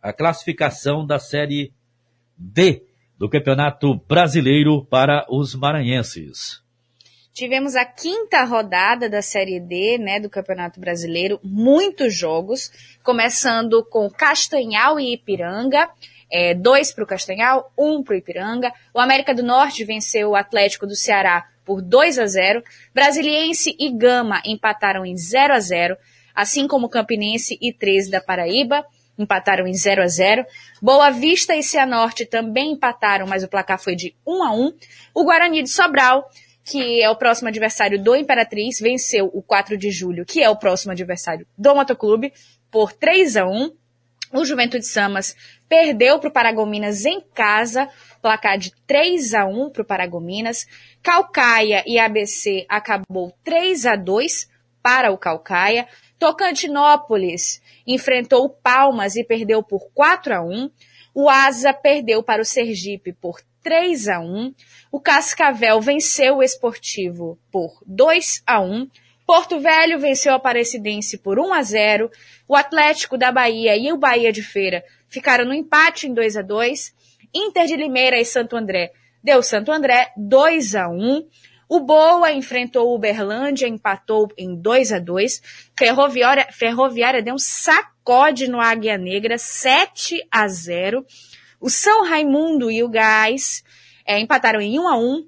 [0.00, 1.72] a classificação da Série
[2.38, 2.84] D
[3.18, 6.63] do Campeonato Brasileiro para os maranhenses.
[7.34, 12.70] Tivemos a quinta rodada da Série D, né, do Campeonato Brasileiro, muitos jogos,
[13.02, 15.90] começando com Castanhal e Ipiranga,
[16.30, 18.72] é, dois para o Castanhal, um para o Ipiranga.
[18.94, 22.62] O América do Norte venceu o Atlético do Ceará por 2 a 0.
[22.94, 25.96] Brasiliense e Gama empataram em 0 a 0,
[26.36, 28.86] assim como Campinense e 13 da Paraíba
[29.18, 30.44] empataram em 0 a 0.
[30.80, 34.72] Boa Vista e Cianorte também empataram, mas o placar foi de 1 a 1.
[35.14, 36.28] O Guarani de Sobral,
[36.64, 40.56] que é o próximo adversário do Imperatriz, venceu o 4 de julho, que é o
[40.56, 42.32] próximo adversário do Motoclube,
[42.70, 43.70] por 3 a 1.
[44.32, 45.36] O Juventude Samas
[45.68, 47.88] perdeu para o Paragominas em casa,
[48.20, 50.66] placar de 3 a 1 para o Paragominas.
[51.02, 54.48] Calcaia e ABC acabou 3 a 2
[54.82, 55.86] para o Calcaia.
[56.18, 60.70] Tocantinópolis enfrentou o Palmas e perdeu por 4 a 1.
[61.14, 64.54] O Asa perdeu para o Sergipe por 3 a 1.
[64.92, 68.88] O Cascavel venceu o Esportivo por 2 a 1.
[69.26, 72.10] Porto Velho venceu o Aparecidense por 1 a 0.
[72.46, 76.42] O Atlético da Bahia e o Bahia de Feira ficaram no empate em 2 a
[76.42, 76.94] 2.
[77.34, 78.92] Inter de Limeira e Santo André
[79.22, 81.26] deu Santo André 2 a 1.
[81.66, 85.40] O Boa enfrentou o Uberlândia, empatou em 2 a 2.
[85.76, 91.04] Ferroviária, Ferroviária deu um sacode no Águia Negra, 7 a 0.
[91.64, 93.64] O São Raimundo e o Gás
[94.04, 95.26] é, empataram em 1 a 1.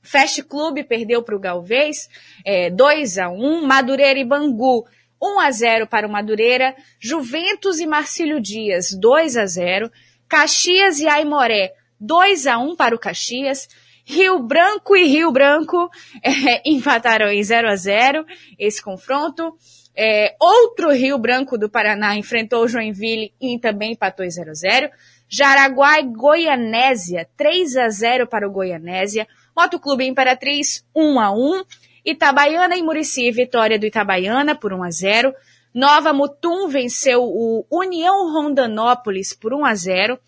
[0.00, 2.08] Fast Club perdeu para o Galvez,
[2.44, 3.66] é, 2 a 1.
[3.66, 4.86] Madureira e Bangu,
[5.20, 6.76] 1 a 0 para o Madureira.
[7.00, 9.90] Juventus e Marcílio Dias, 2 a 0.
[10.28, 13.68] Caxias e Aimoré, 2 a 1 para o Caxias.
[14.04, 15.90] Rio Branco e Rio Branco
[16.22, 18.24] é, empataram em 0 a 0
[18.56, 19.52] esse confronto.
[19.96, 24.54] É, outro Rio Branco do Paraná enfrentou o Joinville e também empatou em 0 a
[24.54, 24.90] 0
[25.34, 29.26] Jaraguá e Goianésia, 3 a 0 para o Goianésia.
[29.56, 31.64] Motoclube Imperatriz, 1 a 1.
[32.04, 35.34] Itabaiana e Murici, vitória do Itabaiana por 1 a 0.
[35.72, 40.18] Nova Mutum venceu o União Rondanópolis por 1 a 0.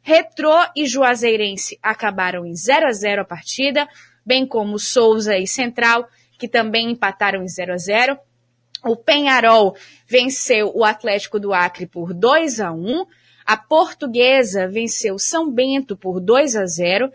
[0.00, 3.88] Retrô e Juazeirense acabaram em 0 a 0 a partida,
[4.24, 6.06] bem como Souza e Central,
[6.38, 8.16] que também empataram em 0 a 0.
[8.84, 9.76] O Penharol
[10.06, 13.06] venceu o Atlético do Acre por 2 a 1.
[13.44, 17.12] A Portuguesa venceu São Bento por 2 a 0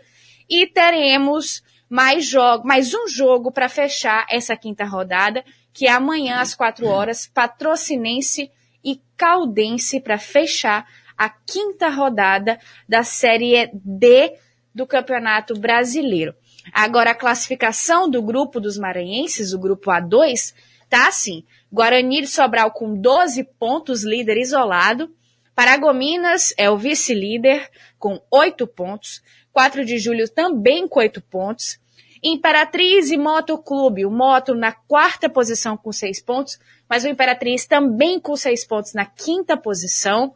[0.48, 6.40] e teremos mais jogo, mais um jogo para fechar essa quinta rodada, que é amanhã
[6.40, 8.50] às 4 horas, Patrocinense
[8.84, 10.86] e Caldense para fechar
[11.16, 14.34] a quinta rodada da Série D
[14.74, 16.34] do Campeonato Brasileiro.
[16.72, 20.54] Agora a classificação do grupo dos maranhenses, o grupo A2,
[20.88, 25.10] tá assim: Guarani de Sobral com 12 pontos, líder isolado.
[25.58, 27.68] Paragominas é o vice-líder
[27.98, 29.20] com oito pontos.
[29.52, 31.80] 4 de julho também com oito pontos.
[32.22, 37.66] Imperatriz e Moto Clube, o Moto na quarta posição com seis pontos, mas o Imperatriz
[37.66, 40.32] também com seis pontos na quinta posição.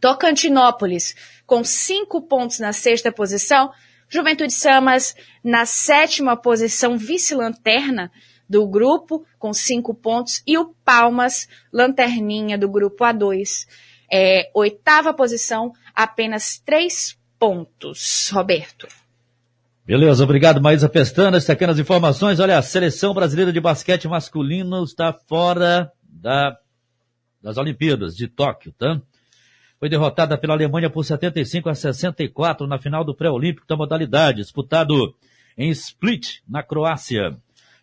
[0.00, 1.14] Tocantinópolis
[1.46, 3.70] com cinco pontos na sexta posição.
[4.08, 5.14] Juventude Samas
[5.44, 8.10] na sétima posição, vice-lanterna
[8.48, 10.42] do grupo, com cinco pontos.
[10.44, 13.68] E o Palmas, lanterninha do grupo A2,
[14.10, 18.30] é, oitava posição, apenas três pontos.
[18.32, 18.88] Roberto.
[19.84, 21.38] Beleza, obrigado, Maísa Pestana.
[21.38, 26.56] Destacando as informações, olha, a seleção brasileira de basquete masculino está fora da,
[27.42, 29.00] das Olimpíadas de Tóquio, tá?
[29.78, 35.14] Foi derrotada pela Alemanha por 75 a 64 na final do pré-olímpico da modalidade, disputado
[35.56, 37.36] em Split, na Croácia.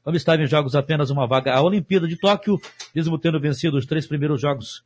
[0.03, 2.59] Como estava em jogos apenas uma vaga à Olimpíada de Tóquio,
[2.93, 4.83] mesmo tendo vencido os três primeiros jogos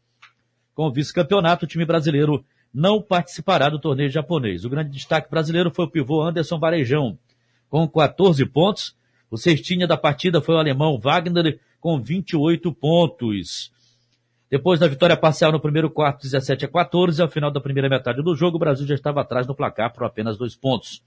[0.80, 2.42] com o vice-campeonato, o time brasileiro
[2.74, 4.64] não participará do torneio japonês.
[4.64, 7.20] O grande destaque brasileiro foi o pivô Anderson Varejão,
[7.68, 8.96] com 14 pontos.
[9.30, 13.74] O cestinha da partida foi o alemão Wagner, com 28 pontos.
[14.50, 18.24] Depois da vitória parcial no primeiro quarto, 17 a 14, ao final da primeira metade
[18.24, 21.04] do jogo, o Brasil já estava atrás no placar por apenas dois pontos.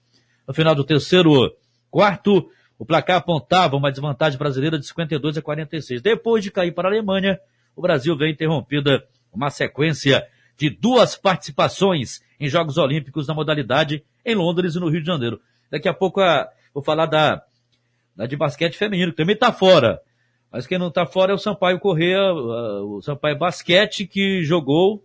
[0.46, 1.50] No final do terceiro
[1.90, 2.46] quarto,
[2.78, 6.02] o placar apontava uma desvantagem brasileira de 52 a 46.
[6.02, 7.40] Depois de cair para a Alemanha,
[7.74, 10.26] o Brasil veio interrompida uma sequência
[10.56, 15.40] de duas participações em Jogos Olímpicos na modalidade em Londres e no Rio de Janeiro.
[15.70, 17.42] Daqui a pouco a, vou falar da,
[18.14, 20.00] da de basquete feminino, que também está fora.
[20.50, 25.02] Mas quem não está fora é o Sampaio Corrêa, o Sampaio Basquete, que jogou,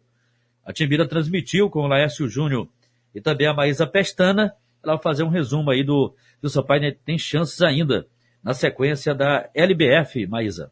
[0.66, 2.68] a Timbira transmitiu com o Laércio Júnior
[3.16, 4.54] e também a Maísa Pestana.
[4.84, 6.96] Ela vai fazer um resumo aí do, do Sampaio, né?
[7.06, 8.06] tem chances ainda
[8.44, 10.70] na sequência da LBF, Maísa.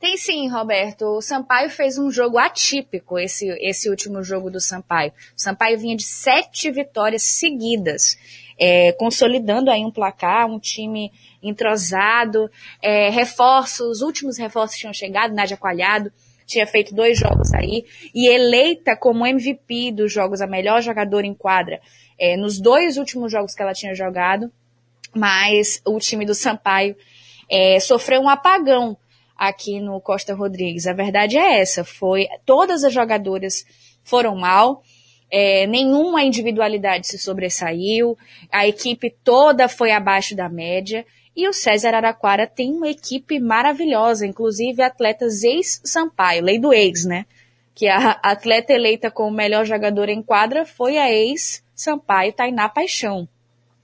[0.00, 1.04] Tem sim, Roberto.
[1.16, 5.12] O Sampaio fez um jogo atípico, esse, esse último jogo do Sampaio.
[5.36, 8.16] O Sampaio vinha de sete vitórias seguidas,
[8.56, 11.12] é, consolidando aí um placar, um time
[11.42, 12.48] entrosado,
[12.80, 16.12] é, reforços, os últimos reforços tinham chegado, Nádia Coalhado
[16.46, 17.84] tinha feito dois jogos aí,
[18.14, 21.78] e eleita como MVP dos jogos, a melhor jogadora em quadra,
[22.18, 24.50] é, nos dois últimos jogos que ela tinha jogado,
[25.14, 26.96] mas o time do Sampaio
[27.50, 28.96] é, sofreu um apagão
[29.38, 30.86] aqui no Costa Rodrigues.
[30.88, 33.64] A verdade é essa, foi todas as jogadoras
[34.02, 34.82] foram mal,
[35.30, 38.16] é, nenhuma individualidade se sobressaiu,
[38.50, 41.06] a equipe toda foi abaixo da média
[41.36, 47.26] e o César Araquara tem uma equipe maravilhosa, inclusive atletas ex-Sampaio, lei do ex, né?
[47.74, 53.28] Que a atleta eleita como melhor jogadora em quadra foi a ex-Sampaio Tainá Paixão.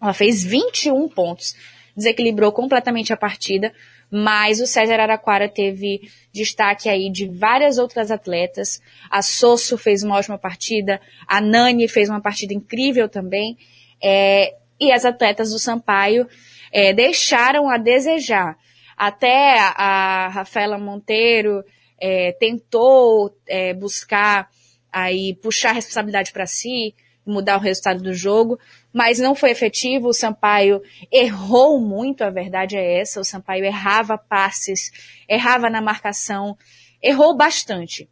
[0.03, 1.55] Ela fez 21 pontos,
[1.97, 3.73] desequilibrou completamente a partida,
[4.17, 8.81] mas o César Araquara teve destaque aí de várias outras atletas.
[9.11, 13.59] A Sosso fez uma ótima partida, a Nani fez uma partida incrível também,
[14.01, 16.29] é, e as atletas do Sampaio
[16.71, 18.57] é, deixaram a desejar.
[18.97, 21.65] Até a Rafaela Monteiro
[22.01, 24.49] é, tentou é, buscar
[24.93, 26.95] aí puxar a responsabilidade para si,
[27.27, 28.61] mudar o resultado do jogo,
[28.95, 30.09] mas não foi efetivo.
[30.09, 30.81] O Sampaio
[31.11, 33.21] errou muito, a verdade é essa.
[33.21, 34.93] O Sampaio errava passes,
[35.29, 36.57] errava na marcação,
[37.03, 38.09] errou bastante.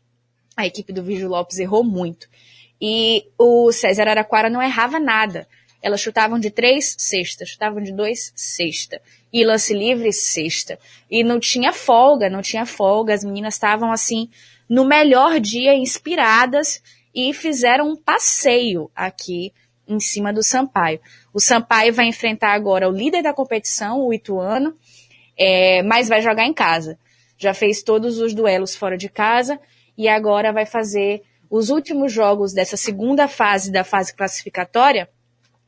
[0.56, 2.28] A equipe do Vígio Lopes errou muito.
[2.80, 5.46] E o César Araquara não errava nada.
[5.80, 7.46] Elas chutavam de três, sexta.
[7.46, 9.00] Chutavam de dois, sexta.
[9.32, 10.78] E lance livre, sexta.
[11.08, 13.14] E não tinha folga, não tinha folga.
[13.14, 14.28] As meninas estavam assim,
[14.68, 16.82] no melhor dia, inspiradas
[17.14, 19.52] e fizeram um passeio aqui
[19.86, 21.00] em cima do Sampaio.
[21.32, 24.76] O Sampaio vai enfrentar agora o líder da competição, o Ituano,
[25.36, 26.98] é, mas vai jogar em casa.
[27.36, 29.58] Já fez todos os duelos fora de casa
[29.96, 35.08] e agora vai fazer os últimos jogos dessa segunda fase da fase classificatória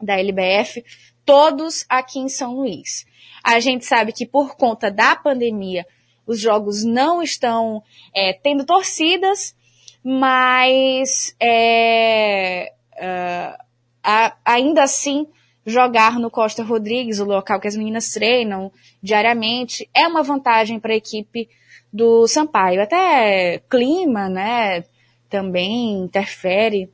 [0.00, 0.84] da LBF,
[1.24, 3.06] todos aqui em São Luís.
[3.42, 5.86] A gente sabe que por conta da pandemia,
[6.26, 7.82] os jogos não estão
[8.14, 9.54] é, tendo torcidas,
[10.02, 13.63] mas é, uh,
[14.04, 15.26] a, ainda assim
[15.66, 18.70] jogar no Costa Rodrigues, o local que as meninas treinam
[19.02, 21.48] diariamente, é uma vantagem para a equipe
[21.90, 22.82] do Sampaio.
[22.82, 24.84] Até clima, né,
[25.30, 26.90] também interfere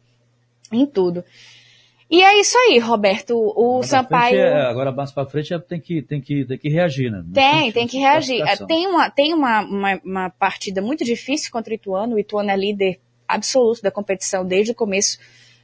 [0.73, 1.24] em tudo.
[2.09, 3.37] E é isso aí, Roberto.
[3.37, 4.37] O agora Sampaio.
[4.37, 7.24] É, agora mais para frente é, tem que, tem, que, tem que reagir, né?
[7.32, 8.43] tem, tem que reagir.
[8.66, 12.16] Tem, uma, tem uma, uma, uma, partida muito difícil contra o Ituano.
[12.16, 15.19] O Ituano é líder absoluto da competição desde o começo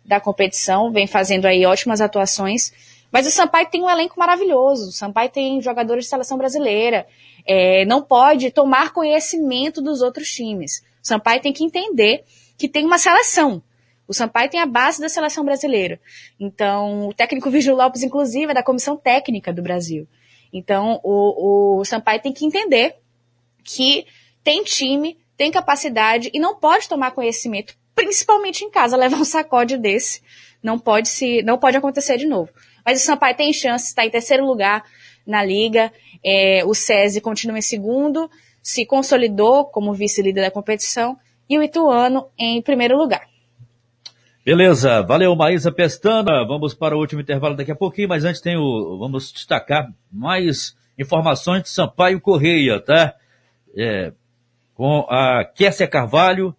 [0.06, 2.72] da competição, vem fazendo aí ótimas atuações.
[3.10, 4.88] Mas o Sampaio tem um elenco maravilhoso.
[4.88, 7.06] O Sampaio tem jogadores de seleção brasileira.
[7.44, 10.82] É, não pode tomar conhecimento dos outros times.
[11.02, 12.24] O Sampaio tem que entender
[12.58, 13.62] que tem uma seleção.
[14.08, 16.00] O Sampaio tem a base da seleção brasileira.
[16.38, 20.06] Então, o técnico Vigil Lopes, inclusive, é da comissão técnica do Brasil.
[20.52, 22.96] Então, o, o Sampaio tem que entender
[23.64, 24.06] que
[24.44, 29.78] tem time, tem capacidade e não pode tomar conhecimento, principalmente em casa, levar um sacode
[29.78, 30.22] desse.
[30.62, 32.50] Não pode se, não pode acontecer de novo.
[32.84, 34.84] Mas o Sampaio tem chance, está em terceiro lugar
[35.26, 35.90] na liga.
[36.22, 38.30] É, o SESI continua em segundo,
[38.62, 41.16] se consolidou como vice-líder da competição
[41.48, 43.26] e o Ituano em primeiro lugar.
[44.44, 46.46] Beleza, valeu Maísa Pestana.
[46.46, 50.76] Vamos para o último intervalo daqui a pouquinho, mas antes tem o, vamos destacar mais
[50.98, 53.14] informações de Sampaio Correia, tá?
[53.76, 54.12] É,
[54.74, 56.54] com a Kessia Carvalho.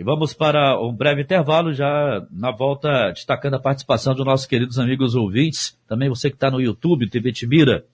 [0.00, 4.78] E vamos para um breve intervalo, já na volta destacando a participação dos nossos queridos
[4.78, 5.78] amigos ouvintes.
[5.86, 7.84] Também você que está no YouTube, TV Tibira.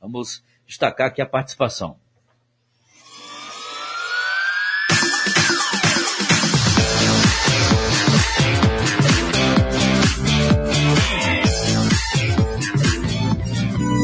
[0.00, 1.96] Vamos destacar aqui a participação.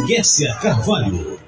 [0.08, 1.38] Kessia Carvalho.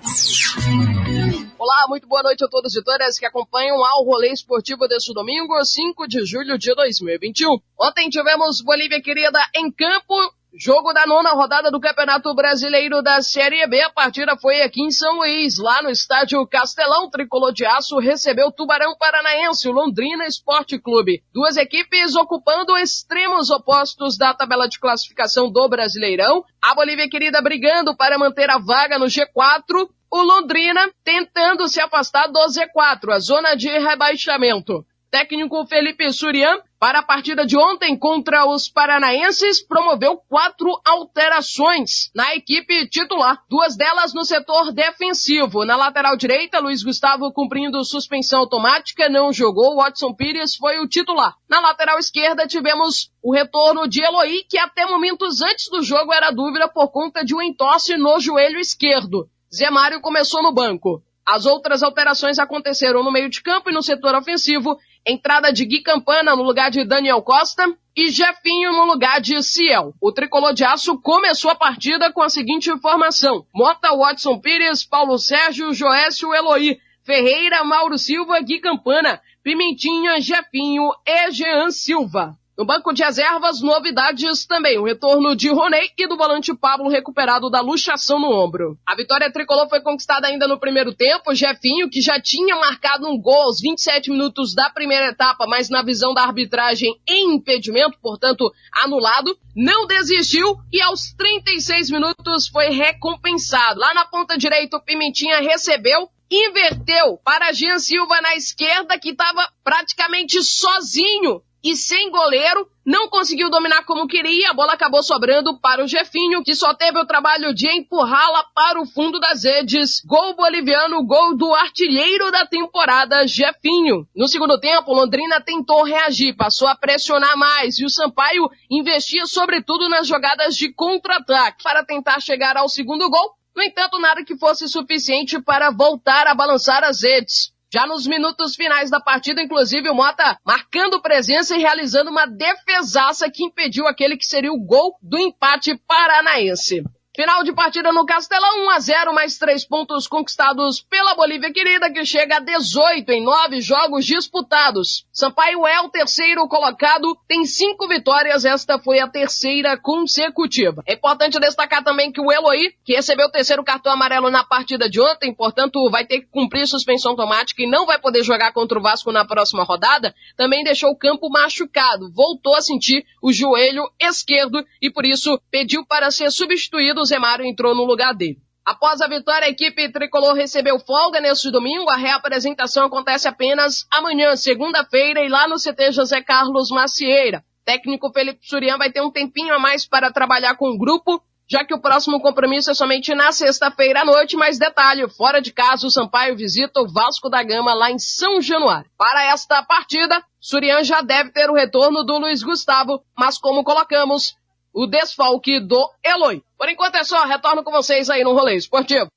[1.58, 5.64] Olá, muito boa noite a todos e todas que acompanham ao rolê esportivo deste domingo,
[5.64, 7.48] 5 de julho de 2021.
[7.80, 10.14] Ontem tivemos Bolívia Querida em campo
[10.58, 13.78] Jogo da nona rodada do Campeonato Brasileiro da Série B.
[13.82, 17.10] A partida foi aqui em São Luís, lá no estádio Castelão.
[17.10, 21.22] Tricolor de Aço recebeu Tubarão Paranaense, o Londrina Esporte Clube.
[21.30, 26.42] Duas equipes ocupando extremos opostos da tabela de classificação do Brasileirão.
[26.62, 29.90] A Bolívia Querida brigando para manter a vaga no G4.
[30.10, 34.84] O Londrina tentando se afastar do Z4, a zona de rebaixamento.
[35.10, 42.34] Técnico Felipe Surian, para a partida de ontem contra os paranaenses, promoveu quatro alterações na
[42.34, 43.42] equipe titular.
[43.48, 45.64] Duas delas no setor defensivo.
[45.64, 49.76] Na lateral direita, Luiz Gustavo cumprindo suspensão automática, não jogou.
[49.76, 51.34] Watson Pires foi o titular.
[51.48, 56.30] Na lateral esquerda, tivemos o retorno de Eloy, que até momentos antes do jogo era
[56.30, 59.28] dúvida por conta de um entorse no joelho esquerdo.
[59.54, 61.02] Zé Mário começou no banco.
[61.26, 64.78] As outras alterações aconteceram no meio de campo e no setor ofensivo.
[65.04, 67.64] Entrada de Gui Campana no lugar de Daniel Costa
[67.96, 69.92] e Jefinho no lugar de Ciel.
[70.00, 73.44] O tricolor de aço começou a partida com a seguinte informação.
[73.54, 81.30] Mota, Watson Pires, Paulo Sérgio, Joécio Eloy, Ferreira, Mauro Silva, Gui Campana, Pimentinha, Jefinho e
[81.30, 82.36] Jean Silva.
[82.58, 84.78] No banco de reservas, novidades também.
[84.78, 88.78] O retorno de Roney e do volante Pablo recuperado da luxação no ombro.
[88.86, 91.34] A vitória tricolor foi conquistada ainda no primeiro tempo.
[91.34, 95.82] Jefinho, que já tinha marcado um gol aos 27 minutos da primeira etapa, mas na
[95.82, 103.80] visão da arbitragem em impedimento, portanto anulado, não desistiu e aos 36 minutos foi recompensado.
[103.80, 109.46] Lá na ponta direita, o Pimentinha recebeu inverteu para Jean Silva na esquerda, que estava
[109.62, 115.82] praticamente sozinho e sem goleiro, não conseguiu dominar como queria, a bola acabou sobrando para
[115.82, 120.00] o Jefinho, que só teve o trabalho de empurrá-la para o fundo das redes.
[120.06, 124.06] Gol boliviano, gol do artilheiro da temporada, Jefinho.
[124.14, 129.88] No segundo tempo, Londrina tentou reagir, passou a pressionar mais e o Sampaio investia sobretudo
[129.88, 133.34] nas jogadas de contra-ataque para tentar chegar ao segundo gol.
[133.56, 137.55] No entanto, nada que fosse suficiente para voltar a balançar as redes.
[137.76, 143.30] Já nos minutos finais da partida, inclusive, o Mota marcando presença e realizando uma defesaça
[143.30, 146.82] que impediu aquele que seria o gol do empate paranaense.
[147.16, 151.90] Final de partida no Castelão, 1 a 0 mais três pontos conquistados pela Bolívia querida,
[151.90, 155.06] que chega a 18 em nove jogos disputados.
[155.10, 160.82] Sampaio é o terceiro colocado, tem cinco vitórias, esta foi a terceira consecutiva.
[160.86, 164.86] É importante destacar também que o Eloy, que recebeu o terceiro cartão amarelo na partida
[164.86, 168.78] de ontem, portanto vai ter que cumprir suspensão automática e não vai poder jogar contra
[168.78, 173.90] o Vasco na próxima rodada, também deixou o campo machucado, voltou a sentir o joelho
[173.98, 178.38] esquerdo e por isso pediu para ser substituído Zé Mário entrou no lugar dele.
[178.66, 181.88] Após a vitória, a equipe tricolor recebeu folga neste domingo.
[181.88, 187.44] A reapresentação acontece apenas amanhã, segunda-feira, e lá no CT José Carlos Macieira.
[187.64, 191.64] Técnico Felipe Surian vai ter um tempinho a mais para trabalhar com o grupo, já
[191.64, 195.86] que o próximo compromisso é somente na sexta-feira à noite, mas detalhe, fora de casa,
[195.86, 198.90] o Sampaio visita o Vasco da Gama lá em São Januário.
[198.98, 204.34] Para esta partida, Surian já deve ter o retorno do Luiz Gustavo, mas como colocamos,
[204.76, 206.42] o desfalque do Eloy.
[206.58, 209.10] Por enquanto é só, retorno com vocês aí no rolê esportivo.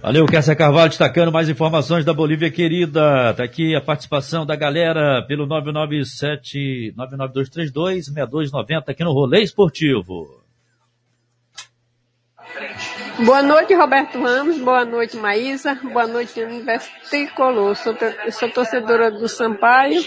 [0.00, 3.34] Valeu, Kessa Carvalho, destacando mais informações da Bolívia querida.
[3.34, 10.42] Tá aqui a participação da galera pelo 997 99232 6290 aqui no Rolê Esportivo.
[13.24, 14.58] Boa noite, Roberto Ramos.
[14.58, 15.74] Boa noite, Maísa.
[15.74, 17.74] Boa noite, Universo Tricolor.
[17.74, 17.94] Sou,
[18.30, 20.02] sou torcedora do Sampaio.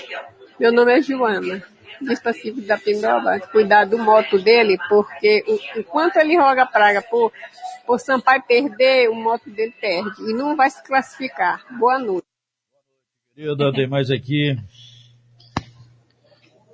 [0.59, 1.63] Meu nome é Joana
[2.01, 7.31] específico da Pindoba, cuidar do moto dele, porque o, enquanto ele roga praga por,
[7.85, 11.65] por Sampaio perder, o moto dele perde e não vai se classificar.
[11.77, 12.27] Boa noite.
[13.33, 14.57] Querida, tem mais aqui.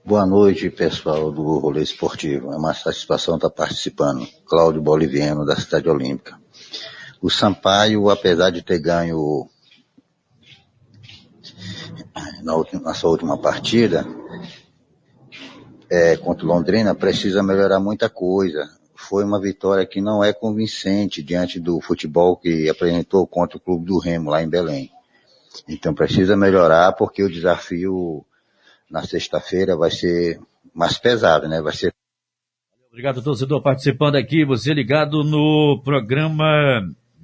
[0.05, 2.51] Boa noite, pessoal do Rolê Esportivo.
[2.51, 4.27] É uma satisfação estar participando.
[4.45, 6.37] Cláudio Boliviano, da Cidade Olímpica.
[7.21, 9.49] O Sampaio, apesar de ter ganho
[12.43, 14.05] na, última, na sua última partida,
[15.93, 18.67] é, contra o Londrina precisa melhorar muita coisa.
[18.95, 23.85] Foi uma vitória que não é convincente diante do futebol que apresentou contra o Clube
[23.85, 24.89] do Remo lá em Belém.
[25.69, 28.25] Então precisa melhorar porque o desafio
[28.89, 30.39] na sexta-feira vai ser
[30.73, 31.61] mais pesado, né?
[31.61, 31.93] Vai ser.
[32.89, 34.43] Obrigado, torcedor, participando aqui.
[34.45, 36.45] Você ligado no programa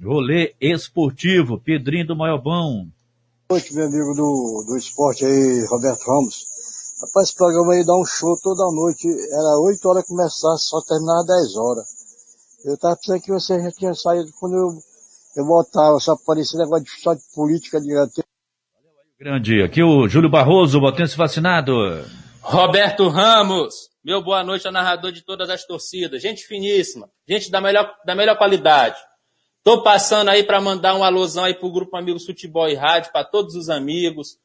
[0.00, 1.58] Rolê Esportivo.
[1.58, 2.86] Pedrinho do Maiobão.
[3.48, 6.49] Boa noite, meu amigo do, do esporte aí, Roberto Ramos.
[7.00, 9.08] Rapaz, esse programa aí dá um show toda noite.
[9.08, 11.88] Era 8 horas começar, só terminava 10 horas.
[12.62, 14.68] Eu tava pensando que você já tinha saído quando eu,
[15.36, 17.88] eu voltava, só aparecia negócio de, só de política de
[19.18, 19.62] Grande.
[19.62, 21.72] Aqui o Júlio Barroso, botense vacinado.
[22.42, 26.20] Roberto Ramos, meu boa noite ao narrador de todas as torcidas.
[26.20, 28.98] Gente finíssima, gente da melhor, da melhor qualidade.
[29.64, 33.24] Tô passando aí para mandar um alusão aí pro grupo Amigos Futebol e Rádio, para
[33.24, 34.38] todos os amigos.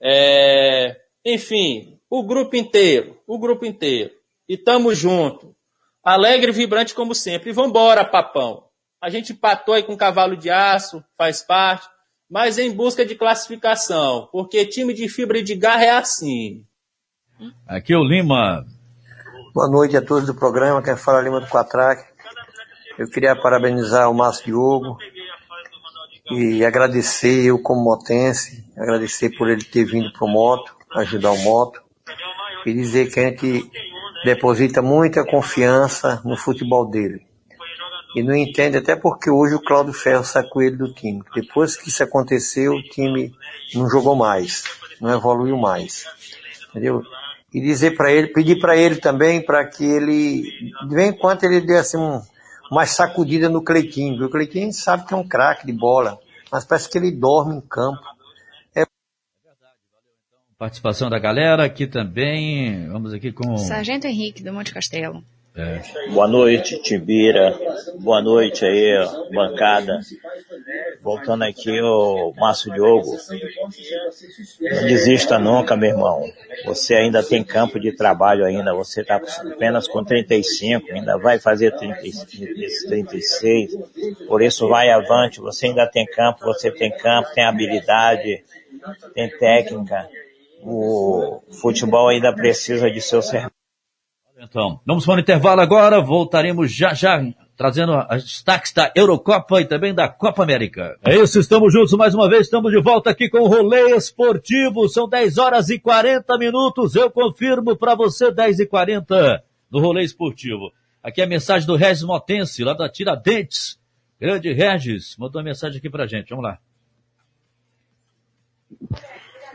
[0.00, 4.12] É, enfim, o grupo inteiro, o grupo inteiro.
[4.48, 5.56] E tamo junto.
[6.00, 7.50] Alegre e vibrante como sempre.
[7.50, 8.62] E vambora, papão.
[9.02, 11.88] A gente empatou aí com cavalo de aço, faz parte,
[12.30, 16.64] mas em busca de classificação, porque time de fibra de garra é assim.
[17.66, 18.64] Aqui é o Lima.
[19.52, 22.08] Boa noite a todos do programa, quem fala é Lima do Quatraque.
[22.96, 24.96] Eu queria parabenizar o Márcio Diogo
[26.30, 31.80] e agradecer eu como motense, agradecer por ele ter vindo pro moto ajudar o moto
[32.64, 33.70] e dizer que a gente
[34.24, 37.26] deposita muita confiança no futebol dele.
[38.14, 41.22] E não entende até porque hoje o Cláudio Ferro sacou ele do time.
[41.34, 43.34] Depois que isso aconteceu, o time
[43.74, 44.64] não jogou mais,
[45.00, 46.06] não evoluiu mais.
[46.70, 47.02] Entendeu?
[47.52, 50.42] E dizer para ele, pedir para ele também para que ele,
[50.88, 52.22] de vez em quando ele desse um,
[52.70, 54.24] uma sacudida no Cleitinho.
[54.24, 56.18] O Cleitinho sabe que é um craque de bola,
[56.50, 58.15] mas parece que ele dorme em campo.
[60.58, 62.88] Participação da galera aqui também.
[62.88, 63.58] Vamos aqui com.
[63.58, 65.22] Sargento Henrique, do Monte Castelo.
[65.54, 65.82] É.
[66.10, 67.54] Boa noite, Tibira.
[67.98, 70.00] Boa noite aí, bancada.
[71.02, 73.16] Voltando aqui, o Márcio Diogo.
[74.60, 76.24] Não desista nunca, meu irmão.
[76.64, 78.72] Você ainda tem campo de trabalho ainda.
[78.74, 82.00] Você está apenas com 35, ainda vai fazer 30,
[82.88, 83.76] 36.
[84.26, 85.38] Por isso vai avante.
[85.40, 88.42] Você ainda tem campo, você tem campo, tem habilidade,
[89.14, 90.08] tem técnica.
[90.68, 93.54] O futebol ainda precisa de seu serviço.
[94.38, 97.24] Então, vamos para o intervalo agora, voltaremos já já,
[97.56, 100.98] trazendo as destaques da Eurocopa e também da Copa América.
[101.02, 104.88] É isso, estamos juntos mais uma vez, estamos de volta aqui com o Rolê Esportivo,
[104.88, 110.02] são 10 horas e 40 minutos, eu confirmo para você 10 e 40 do Rolê
[110.02, 110.72] Esportivo.
[111.00, 113.78] Aqui é a mensagem do Regis Motense, lá da Tiradentes.
[114.20, 116.58] Grande Regis, mandou uma mensagem aqui pra gente, vamos lá.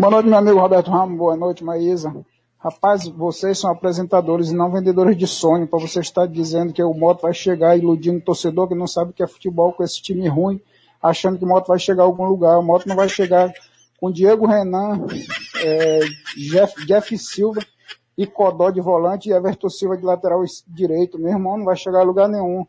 [0.02, 2.12] Boa noite, meu amigo Roberto Ramos, boa noite, Maísa.
[2.58, 6.92] Rapaz, vocês são apresentadores e não vendedores de sonho, para você estar dizendo que o
[6.92, 10.02] Moto vai chegar iludindo o torcedor que não sabe o que é futebol com esse
[10.02, 10.60] time ruim,
[11.00, 12.58] achando que o Moto vai chegar a algum lugar.
[12.58, 13.54] O Moto não vai chegar
[14.00, 15.06] com Diego Renan,
[15.64, 16.00] é,
[16.36, 17.62] Jeff, Jeff Silva
[18.18, 21.20] e Codó de volante e Everton Silva de lateral direito.
[21.20, 22.66] Meu irmão não vai chegar a lugar nenhum.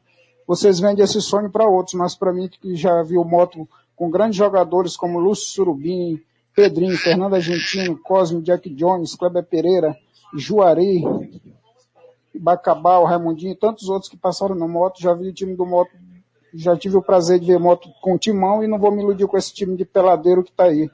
[0.47, 4.11] Vocês vendem esse sonho para outros, mas para mim que já vi o Moto com
[4.11, 6.21] grandes jogadores como Lúcio Surubim,
[6.55, 9.97] Pedrinho, Fernando Argentino, Cosme, Jack Jones, Kleber Pereira,
[10.37, 11.03] Juari,
[12.35, 15.01] Bacabal, Raimundinho e tantos outros que passaram no moto.
[15.01, 15.91] Já vi o time do moto,
[16.55, 19.37] já tive o prazer de ver moto com timão e não vou me iludir com
[19.37, 20.91] esse time de peladeiro que tá aí.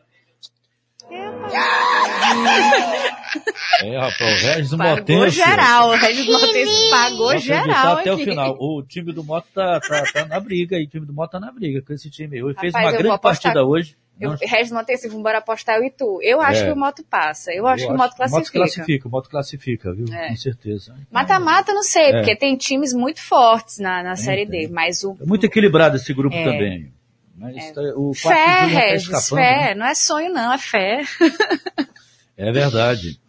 [3.85, 5.37] É, rapaz, o Regis Pagou Motense.
[5.37, 8.25] geral, o Regis Motense pagou geral até o aqui.
[8.25, 8.57] final.
[8.59, 11.41] O time do Moto tá, tá, tá na briga aí, o time do Moto tá
[11.41, 12.39] na briga com esse time.
[12.39, 13.97] Ele fez uma eu grande partida hoje.
[14.21, 16.19] Eu, Regis Motense, vamos embora apostar eu e tu.
[16.23, 16.67] Eu acho É.
[16.67, 17.53] que o Moto passa.
[17.53, 18.59] Eu acho que o Moto O Moto classifica.
[18.59, 20.07] classifica, o Moto classifica, viu?
[20.13, 20.29] É.
[20.31, 20.95] Com certeza.
[21.09, 22.13] Mata-mata, não sei, É.
[22.19, 26.13] porque tem times muito fortes na, na Série D, mas o É muito equilibrado esse
[26.13, 26.43] grupo É.
[26.45, 26.93] também.
[27.37, 29.75] Mas tá- o fé, tá Regis, escapando, fé, né?
[29.77, 31.03] não é sonho não, é fé.
[32.39, 33.20] É verdade.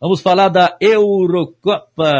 [0.00, 2.10] Vamos falar da Eurocopa.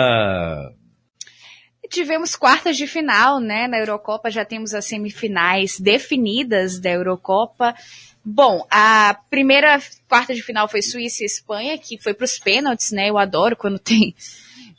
[1.88, 3.66] Tivemos quartas de final, né?
[3.66, 7.74] Na Eurocopa já temos as semifinais definidas da Eurocopa.
[8.22, 12.92] Bom, a primeira quarta de final foi Suíça e Espanha, que foi para os pênaltis,
[12.92, 13.08] né?
[13.08, 14.14] Eu adoro quando tem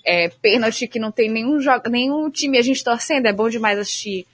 [0.05, 3.25] é, pênalti que não tem nenhum, jogo, nenhum time a gente torcendo.
[3.25, 4.27] É bom demais assistir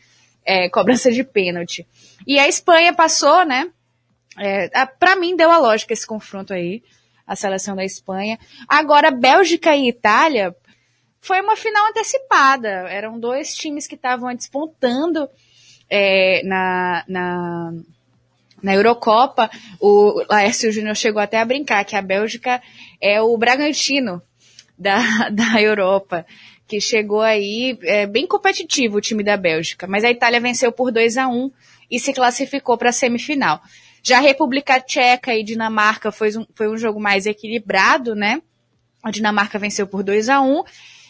[0.46, 1.88] é, cobrança de pênalti.
[2.28, 3.70] E a Espanha passou, né?
[4.38, 6.82] É, para mim deu a lógica esse confronto aí,
[7.32, 8.38] a seleção da Espanha.
[8.68, 10.54] Agora, Bélgica e Itália
[11.22, 12.68] foi uma final antecipada.
[12.90, 15.30] Eram dois times que estavam despontando
[15.90, 17.74] é, na, na,
[18.62, 19.50] na Eurocopa.
[19.80, 22.62] O Laércio Júnior chegou até a brincar que a Bélgica
[23.00, 24.22] é o Bragantino
[24.78, 26.26] da, da Europa,
[26.68, 29.88] que chegou aí é, bem competitivo o time da Bélgica.
[29.88, 31.50] Mas a Itália venceu por 2 a 1
[31.90, 33.62] e se classificou para a semifinal.
[34.04, 38.42] Já a República Tcheca e Dinamarca foi um, foi um jogo mais equilibrado, né?
[39.04, 40.64] A Dinamarca venceu por 2 a 1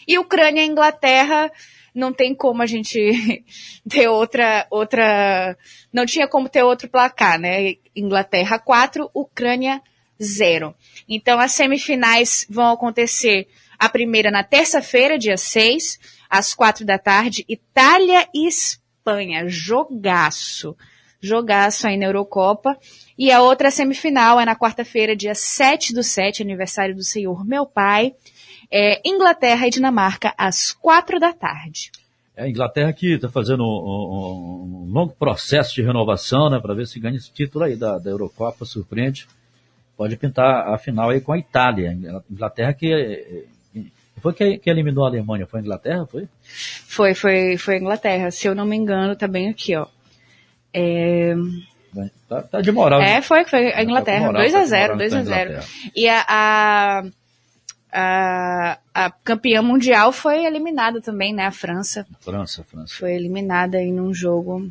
[0.06, 1.50] e Ucrânia e Inglaterra
[1.94, 3.44] não tem como a gente
[3.88, 5.56] ter outra outra
[5.92, 7.76] não tinha como ter outro placar, né?
[7.94, 9.82] Inglaterra 4, Ucrânia
[10.20, 10.74] 0.
[11.08, 13.48] Então as semifinais vão acontecer
[13.78, 15.98] a primeira na terça-feira, dia 6,
[16.30, 20.76] às 4 da tarde, Itália e Espanha, jogaço.
[21.22, 22.76] Jogaço aí na Eurocopa.
[23.16, 27.64] E a outra semifinal é na quarta-feira, dia 7 do 7, aniversário do Senhor meu
[27.64, 28.14] pai.
[28.70, 31.90] É Inglaterra e Dinamarca, às 4 da tarde.
[32.34, 36.74] É a Inglaterra que está fazendo um, um- um longo processo de renovação, né, para
[36.74, 39.28] ver se ganha esse título aí da, da Eurocopa, surpreende.
[39.96, 41.96] Pode pintar a final aí com a Itália.
[42.30, 43.44] Inglaterra que eh,
[44.22, 46.26] foi que, que eliminou a Alemanha, foi a Inglaterra, foi?
[46.86, 48.30] Foi, foi, foi a Inglaterra.
[48.30, 49.86] Se eu não me engano, tá bem aqui, ó.
[50.74, 51.34] É,
[52.28, 53.02] Tá, tá de moral.
[53.02, 54.20] é foi, foi a Tá Inglaterra.
[54.20, 55.72] com moral, 2 tá a com 0 moral 2 a com a 0 Inglaterra.
[55.94, 57.02] E a, a,
[57.92, 61.44] a, a campeã mundial foi eliminada também, né?
[61.46, 62.94] A França França, França.
[62.98, 64.70] foi eliminada aí num jogo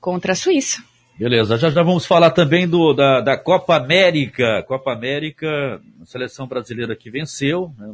[0.00, 0.82] contra a Suíça.
[1.18, 4.62] Beleza, já já vamos falar também do, da, da Copa América.
[4.68, 7.88] Copa América, a seleção brasileira que venceu, né,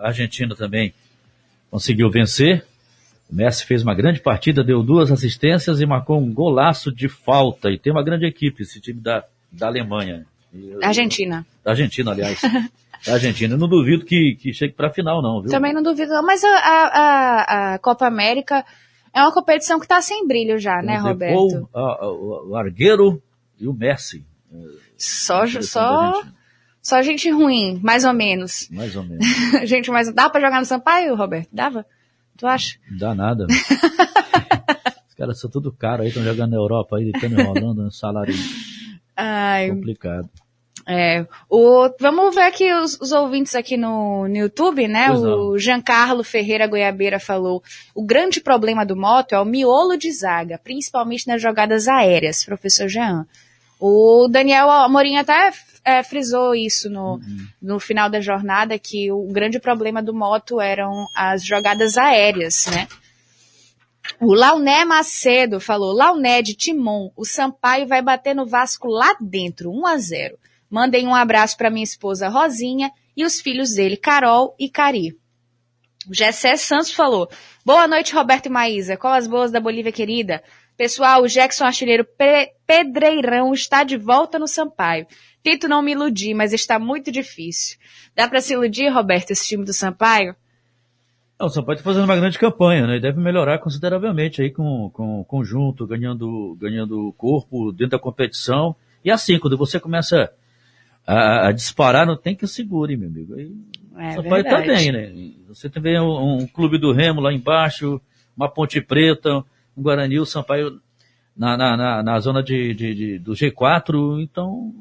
[0.00, 0.94] a Argentina também
[1.70, 2.64] conseguiu vencer.
[3.32, 7.70] O Messi fez uma grande partida, deu duas assistências e marcou um golaço de falta.
[7.70, 10.26] E tem uma grande equipe, esse time da, da Alemanha.
[10.82, 11.46] Argentina.
[11.64, 12.42] Da Argentina, aliás.
[13.06, 13.54] da Argentina.
[13.54, 15.50] Eu não duvido que, que chegue para a final, não, viu?
[15.50, 16.22] Também não duvido, não.
[16.22, 18.64] Mas a, a, a Copa América
[19.14, 21.68] é uma competição que está sem brilho já, né, Roberto?
[21.74, 23.22] A- a- o Argueiro
[23.58, 24.22] e o Messi.
[24.98, 26.22] Só, da só,
[26.82, 28.68] só gente ruim, mais ou menos.
[28.70, 29.24] Mais ou menos.
[29.64, 31.48] gente, mas dá pra jogar no Sampaio, Roberto?
[31.50, 31.86] Dava?
[32.36, 32.78] Tu acha?
[32.90, 33.46] Não dá nada.
[35.08, 38.34] Os caras são tudo caro aí, estão jogando na Europa aí, estão enrolando, um salário
[39.16, 40.28] Ai, complicado.
[40.86, 45.08] É, o, vamos ver aqui os, os ouvintes aqui no, no YouTube, né?
[45.08, 47.62] Pois o Giancarlo Ferreira Goiabeira falou:
[47.94, 52.88] o grande problema do moto é o miolo de zaga, principalmente nas jogadas aéreas, professor
[52.88, 53.26] Jean.
[53.78, 55.52] O Daniel Amorim até
[55.84, 57.20] é, frisou isso no,
[57.60, 62.86] no final da jornada, que o grande problema do moto eram as jogadas aéreas, né?
[64.20, 69.70] O Launé Macedo falou, Launé de Timon, o Sampaio vai bater no Vasco lá dentro,
[69.70, 70.38] 1 a 0.
[70.68, 75.16] Mandem um abraço para minha esposa Rosinha e os filhos dele, Carol e Cari.
[76.08, 77.28] O Gessé Santos falou,
[77.64, 80.42] boa noite Roberto e Maísa, qual as boas da Bolívia querida?
[80.76, 85.06] Pessoal, o Jackson Artilheiro Pe- Pedreirão está de volta no Sampaio.
[85.42, 87.76] Tento não me iludir, mas está muito difícil.
[88.14, 90.36] Dá para se iludir, Roberto, esse time do Sampaio?
[91.38, 92.96] Não, o Sampaio está fazendo uma grande campanha, né?
[92.96, 98.76] E deve melhorar consideravelmente aí com, com o conjunto, ganhando, ganhando corpo dentro da competição.
[99.04, 100.30] E assim, quando você começa
[101.04, 103.34] a, a disparar, não tem que segure, meu amigo.
[103.34, 103.50] Aí,
[103.98, 104.66] É o Sampaio tá verdade.
[104.68, 105.32] bem, né?
[105.48, 108.00] Você tem um, um clube do Remo lá embaixo,
[108.36, 109.38] uma Ponte Preta,
[109.76, 110.80] um Guarani, o Sampaio
[111.36, 114.72] na, na, na, na zona de, de, de- do G4, então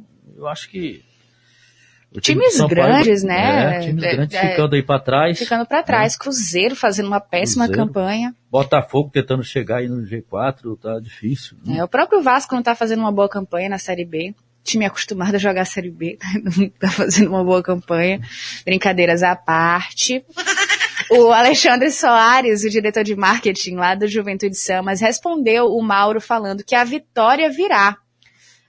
[0.41, 1.03] eu acho que.
[2.13, 3.77] o time Times grandes, né?
[3.77, 5.39] É, times É, grandes é, ficando aí para trás.
[5.39, 6.17] Ficando para trás.
[6.17, 7.87] Cruzeiro fazendo uma péssima Cruzeiro.
[7.87, 8.35] campanha.
[8.49, 11.57] Botafogo tentando chegar aí no G4, tá difícil.
[11.65, 11.77] né?
[11.77, 14.33] É, o próprio Vasco não tá fazendo uma boa campanha na Série B.
[14.63, 18.19] Time acostumado a jogar a Série B, não tá fazendo uma boa campanha.
[18.63, 20.23] Brincadeiras à parte.
[21.09, 26.63] O Alexandre Soares, o diretor de marketing lá do Juventude Samas, respondeu o Mauro falando
[26.63, 27.97] que a vitória virá.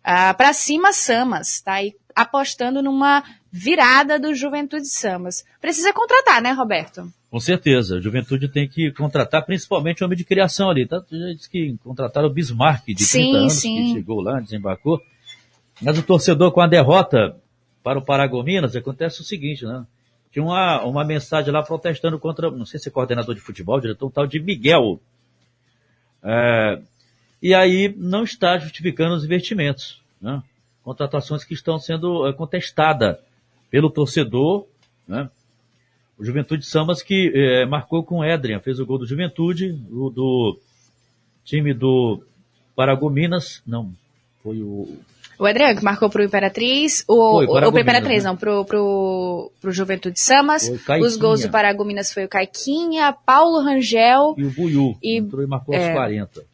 [0.02, 5.44] Ah, para cima Samas, tá aí apostando numa virada do Juventude Samas.
[5.60, 7.10] Precisa contratar, né, Roberto?
[7.30, 10.86] Com certeza, a Juventude tem que contratar principalmente o homem de criação ali.
[10.86, 11.02] Tá?
[11.10, 13.76] Já disse que contrataram o Bismarck de 30 Sim, anos, sim.
[13.76, 15.00] que chegou lá, desembarcou.
[15.80, 17.36] Mas o torcedor com a derrota
[17.82, 19.84] para o Paragominas, acontece o seguinte, né?
[20.30, 24.06] Tinha uma, uma mensagem lá protestando contra, não sei se é coordenador de futebol, diretor
[24.06, 25.00] um tal de Miguel.
[26.22, 26.80] É,
[27.42, 30.42] e aí não está justificando os investimentos, né?
[30.82, 33.18] Contratações que estão sendo é, contestadas
[33.70, 34.66] pelo torcedor,
[35.06, 35.28] né?
[36.18, 40.08] O Juventude Samas que eh, marcou com o Edrian, fez o gol do Juventude, o
[40.08, 40.56] do
[41.44, 42.22] time do
[42.76, 43.92] Paragominas, não,
[44.42, 44.98] foi o...
[45.38, 48.30] O Adriano, que marcou pro Imperatriz, o, Foi, o, o Imperatriz né?
[48.30, 50.70] não, pro, pro, pro Juventude Samas.
[51.00, 55.46] Os gols do Paragominas foi o Caiquinha, Paulo Rangel, E o Buiu, E- entrou e
[55.46, 55.84] marcou é.
[55.84, 56.44] aos 40,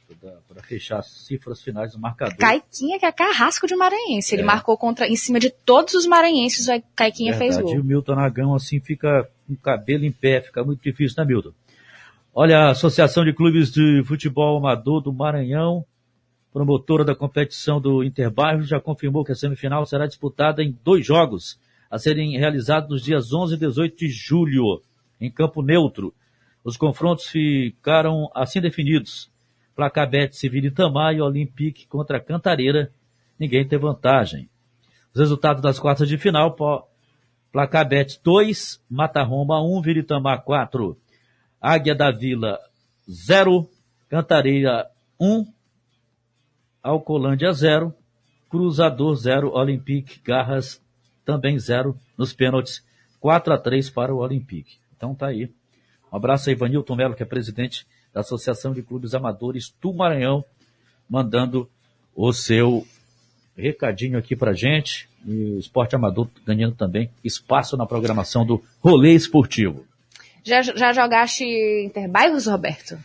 [0.59, 2.37] para fechar as cifras finais do marcador.
[2.37, 4.35] Caiquinha, que é carrasco de maranhense.
[4.35, 4.45] Ele É.
[4.45, 7.73] marcou contra, em cima de todos os maranhenses, o Caiquinha fez Verdade.
[7.73, 7.85] E gol.
[7.85, 11.53] o Milton Nagão, assim, fica com o cabelo em pé, fica muito difícil, né, Milton?
[12.35, 15.85] Olha, a Associação de Clubes de Futebol Amador do Maranhão,
[16.53, 21.59] promotora da competição do Interbairro, já confirmou que a semifinal será disputada em dois jogos,
[21.91, 24.83] a serem realizados nos dias 11 e 18 de julho,
[25.21, 26.13] em campo neutro.
[26.65, 29.31] Os confrontos ficaram assim definidos.
[29.79, 32.91] Placabete Civil Itamar e Olympique contra Cantareira.
[33.39, 34.51] Ninguém tem vantagem.
[35.15, 36.57] Os resultados das quartas de final,
[37.53, 40.99] Placabete 2, Matarromba 1, Viritamar 4,
[41.61, 42.59] Águia da Vila
[43.09, 43.71] 0,
[44.09, 44.91] Cantareira
[45.21, 45.47] 1,
[46.83, 47.95] Alcolândia 0,
[48.51, 50.83] Cruzador 0, Olympique Garras
[51.25, 52.85] também 0 nos pênaltis,
[53.21, 54.79] 4 a 3 para o Olympique.
[54.97, 55.49] Então tá aí.
[56.13, 57.87] Um abraço a Ivanilton Melo, que é presidente
[58.19, 60.45] da Associação de Clubes Amadores do Maranhão,
[61.09, 61.71] mandando
[62.17, 62.85] o seu
[63.57, 65.09] recadinho aqui pra gente.
[65.25, 69.85] E o esporte amador ganhando também espaço na programação do rolê esportivo.
[70.43, 71.45] Já, já jogaste
[71.85, 72.99] Interbairros, Roberto?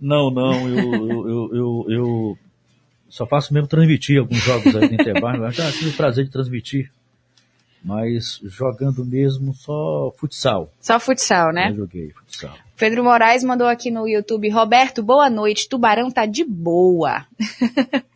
[0.00, 2.38] Não, não, eu, eu, eu, eu, eu
[3.08, 5.44] só faço mesmo transmitir alguns jogos aí do Interbairro.
[5.44, 6.90] Eu já tive o prazer de transmitir,
[7.84, 10.72] mas jogando mesmo só futsal.
[10.80, 11.70] Só futsal, né?
[11.70, 12.56] Eu joguei futsal.
[12.76, 17.26] Pedro Moraes mandou aqui no YouTube, Roberto, boa noite, Tubarão tá de boa.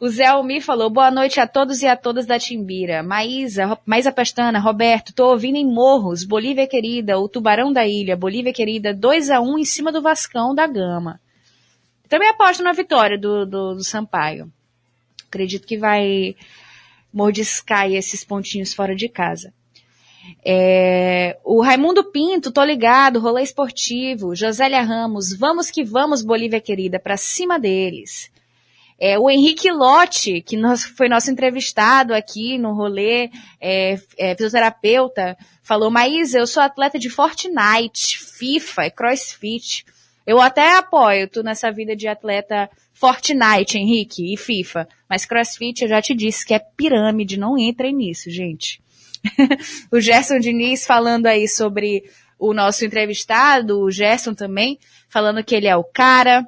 [0.00, 3.02] O Zé Almir falou, boa noite a todos e a todas da Timbira.
[3.02, 8.52] Maísa, Maísa Pestana, Roberto, tô ouvindo em Morros, Bolívia querida, o Tubarão da Ilha, Bolívia
[8.52, 11.20] querida, 2 a 1 um em cima do Vascão da Gama.
[12.08, 14.48] Também aposto na vitória do, do, do Sampaio.
[15.26, 16.36] Acredito que vai
[17.12, 19.52] mordiscar esses pontinhos fora de casa.
[20.44, 24.34] É, o Raimundo Pinto, tô ligado, rolê esportivo.
[24.34, 28.30] Josélia Ramos, vamos que vamos, Bolívia querida, pra cima deles.
[29.00, 35.36] É, o Henrique Lotte, que nós, foi nosso entrevistado aqui no rolê, é, é, fisioterapeuta,
[35.62, 39.84] falou, Maísa, eu sou atleta de Fortnite, FIFA, é CrossFit.
[40.26, 44.88] Eu até apoio tu nessa vida de atleta Fortnite, Henrique, e FIFA.
[45.08, 48.80] Mas CrossFit eu já te disse que é pirâmide, não entrem nisso, gente.
[49.92, 52.04] o Gerson Diniz falando aí sobre
[52.38, 56.46] o nosso entrevistado, o Gerson também, falando que ele é o cara.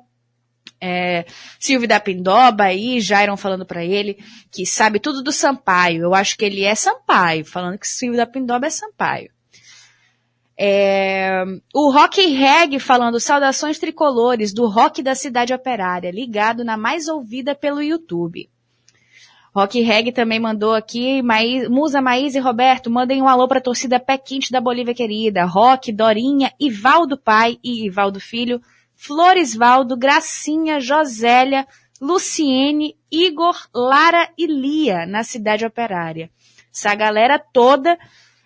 [0.82, 1.26] É,
[1.58, 4.16] Silvio da Pindoba aí, Jairon falando para ele
[4.50, 6.02] que sabe tudo do Sampaio.
[6.02, 9.30] Eu acho que ele é Sampaio, falando que Silvio da Pindoba é Sampaio.
[10.62, 11.42] É,
[11.74, 17.54] o Rock Reg falando saudações tricolores do rock da cidade operária, ligado na mais ouvida
[17.54, 18.50] pelo YouTube.
[19.52, 21.20] Rock Reg também mandou aqui,
[21.68, 25.44] Musa, Maís e Roberto, mandem um alô pra torcida pé quente da Bolívia querida.
[25.44, 28.60] Rock, Dorinha, Ivaldo pai e Ivaldo filho,
[28.94, 31.66] Floresvaldo, Gracinha, Josélia,
[32.00, 36.30] Luciene, Igor, Lara e Lia, na cidade operária.
[36.72, 37.98] Essa galera toda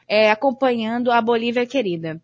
[0.08, 2.20] é, acompanhando a Bolívia querida.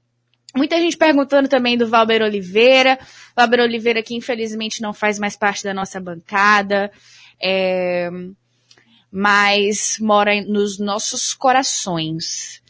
[0.56, 2.98] Muita gente perguntando também do Valber Oliveira.
[3.36, 6.90] Valber Oliveira que infelizmente não faz mais parte da nossa bancada.
[7.40, 8.10] É,
[9.10, 12.60] mas mora nos nossos corações.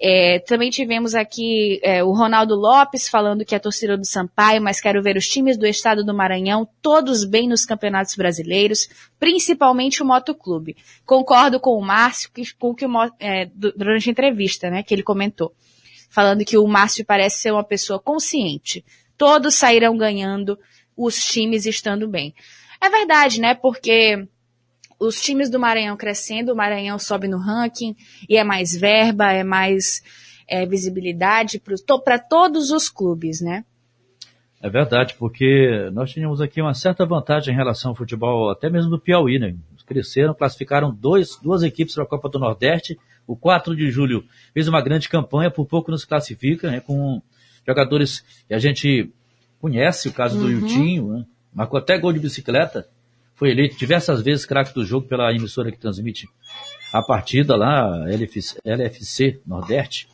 [0.00, 4.80] É, também tivemos aqui é, o Ronaldo Lopes falando que é torcedor do Sampaio, mas
[4.80, 10.06] quero ver os times do estado do Maranhão todos bem nos campeonatos brasileiros, principalmente o
[10.06, 10.76] Motoclube.
[11.04, 15.02] Concordo com o Márcio, com o que o, é, durante a entrevista, né, que ele
[15.02, 15.52] comentou,
[16.08, 18.84] falando que o Márcio parece ser uma pessoa consciente.
[19.16, 20.56] Todos sairão ganhando,
[20.96, 22.32] os times estando bem.
[22.80, 24.28] É verdade, né, porque
[24.98, 27.94] os times do Maranhão crescendo, o Maranhão sobe no ranking
[28.28, 30.02] e é mais verba, é mais
[30.48, 31.62] é, visibilidade
[32.04, 33.64] para todos os clubes, né?
[34.60, 38.90] É verdade, porque nós tínhamos aqui uma certa vantagem em relação ao futebol, até mesmo
[38.90, 39.54] do Piauí, né?
[39.86, 42.98] Cresceram, classificaram dois, duas equipes para a Copa do Nordeste.
[43.26, 46.80] O 4 de julho fez uma grande campanha, por pouco nos classifica, né?
[46.80, 47.22] Com
[47.66, 49.10] jogadores que a gente
[49.60, 50.42] conhece, o caso uhum.
[50.42, 51.26] do Yutinho, né?
[51.54, 52.86] marcou até gol de bicicleta
[53.38, 56.28] foi eleito diversas vezes craque do jogo pela emissora que transmite
[56.92, 60.08] a partida lá, LFC, LFC Nordeste.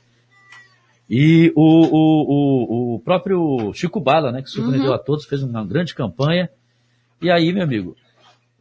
[1.09, 4.95] E o, o, o, o, próprio Chico Bala, né, que surpreendeu uhum.
[4.95, 6.51] a todos, fez uma grande campanha.
[7.21, 7.97] E aí, meu amigo,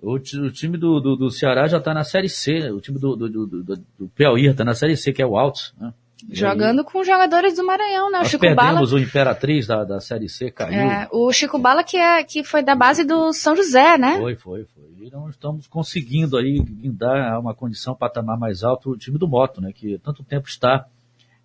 [0.01, 3.15] o, o time do, do, do, Ceará já está na Série C, o time do,
[3.15, 5.73] do, do, do, do Piauí está na Série C, que é o Altos.
[5.77, 5.93] Né?
[6.29, 8.21] Jogando aí, com jogadores do Maranhão, né?
[8.21, 8.93] O Chico perdemos Bala.
[8.93, 10.79] o Imperatriz da, da Série C, caiu.
[10.79, 14.17] É, o Chico Bala que, é, que foi da base do São José, né?
[14.17, 14.83] Foi, foi, foi.
[15.05, 19.59] E nós estamos conseguindo aí dar uma condição patamar mais alto o time do Moto,
[19.61, 19.71] né?
[19.73, 20.85] Que tanto tempo está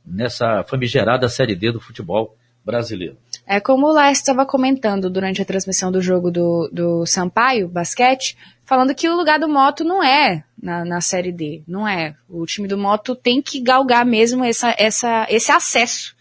[0.05, 3.17] nessa famigerada Série D do futebol brasileiro.
[3.51, 8.37] É como o Lars estava comentando durante a transmissão do jogo do, do Sampaio, basquete,
[8.63, 12.15] falando que o lugar do Moto não é na, na Série D, não é.
[12.29, 16.15] O time do Moto tem que galgar mesmo essa, essa, esse acesso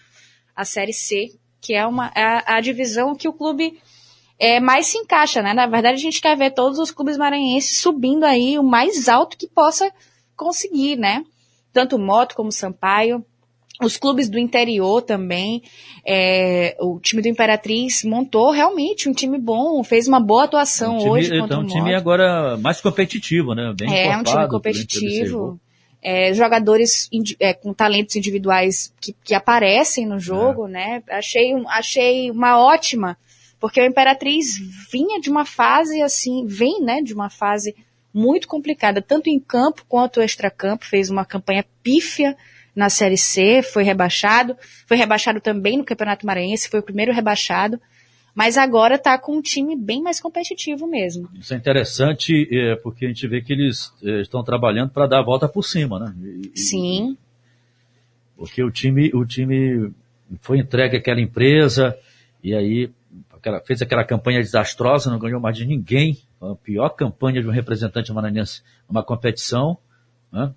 [0.55, 3.77] à Série C, que é uma, é a, a divisão que o clube
[4.39, 5.53] é, mais se encaixa, né?
[5.53, 9.35] Na verdade, a gente quer ver todos os clubes maranhenses subindo aí o mais alto
[9.35, 9.91] que possa
[10.33, 11.25] conseguir, né?
[11.73, 13.25] Tanto o Moto como o Sampaio.
[13.81, 15.61] Os clubes do interior também,
[16.03, 20.97] é, o time do Imperatriz montou realmente um time bom, fez uma boa atuação um
[20.97, 23.71] time, hoje contra então, o um time agora mais competitivo, né?
[23.77, 25.59] Bem é, um time competitivo.
[26.01, 30.71] É, jogadores é, com talentos individuais que, que aparecem no jogo, é.
[30.71, 31.03] né?
[31.09, 33.17] Achei, achei uma ótima,
[33.59, 34.57] porque o Imperatriz
[34.91, 37.75] vinha de uma fase assim, vem, né, de uma fase
[38.13, 42.35] muito complicada, tanto em campo quanto extra-campo, fez uma campanha pífia,
[42.77, 47.81] na Série C, foi rebaixado, foi rebaixado também no Campeonato Maranhense, foi o primeiro rebaixado,
[48.35, 51.27] mas agora está com um time bem mais competitivo mesmo.
[51.33, 55.21] Isso é interessante, é, porque a gente vê que eles é, estão trabalhando para dar
[55.21, 56.13] a volta por cima, né?
[56.53, 57.17] E, Sim.
[58.35, 59.91] Porque o time, o time
[60.41, 61.97] foi entregue àquela empresa,
[62.43, 62.91] e aí
[63.33, 67.51] aquela, fez aquela campanha desastrosa, não ganhou mais de ninguém, a pior campanha de um
[67.51, 69.79] representante maranhense numa competição,
[70.31, 70.53] né?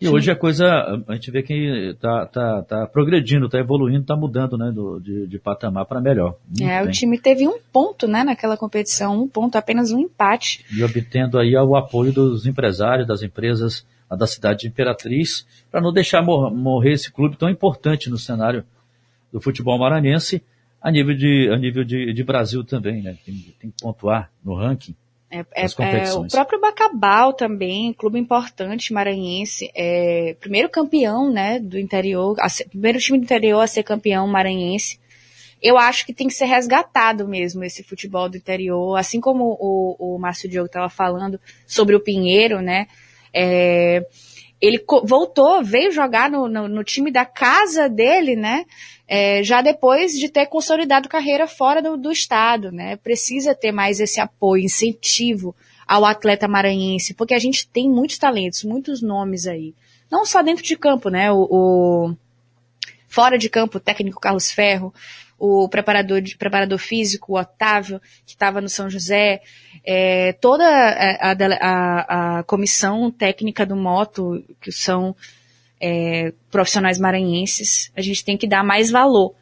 [0.00, 0.66] E hoje a coisa,
[1.08, 1.54] a gente vê que
[1.94, 6.36] está tá, tá progredindo, está evoluindo, está mudando né, do, de, de patamar para melhor.
[6.60, 10.64] É, o time teve um ponto, né, naquela competição, um ponto, apenas um empate.
[10.70, 15.92] E obtendo aí o apoio dos empresários, das empresas da cidade de Imperatriz, para não
[15.92, 18.64] deixar mor- morrer esse clube tão importante no cenário
[19.32, 20.42] do futebol maranhense,
[20.80, 23.16] a nível de, a nível de, de Brasil também, né?
[23.24, 24.94] Tem, tem que pontuar no ranking.
[25.30, 31.78] É, é, é, o próprio Bacabal também, clube importante maranhense, é, primeiro campeão, né, do
[31.78, 35.00] interior, ser- primeiro time do interior a ser campeão maranhense.
[35.60, 39.96] Eu acho que tem que ser resgatado mesmo esse futebol do interior, assim como o,
[39.98, 42.86] o Márcio Diogo estava falando sobre o Pinheiro, né,
[43.34, 44.06] é,
[44.60, 48.64] ele voltou, veio jogar no, no, no time da casa dele, né?
[49.08, 52.96] É, já depois de ter consolidado carreira fora do, do estado, né?
[52.96, 55.54] Precisa ter mais esse apoio, incentivo
[55.86, 59.74] ao atleta maranhense, porque a gente tem muitos talentos, muitos nomes aí.
[60.10, 61.30] Não só dentro de campo, né?
[61.30, 62.16] O, o-
[63.08, 64.92] fora de campo, o técnico Carlos Ferro,
[65.38, 69.40] o preparador, de- preparador físico, o Otávio, que estava no São José,
[69.84, 75.14] é, toda a, a a- a comissão técnica do Moto, que são
[75.80, 79.34] é, profissionais maranhenses, a gente tem que dar mais valor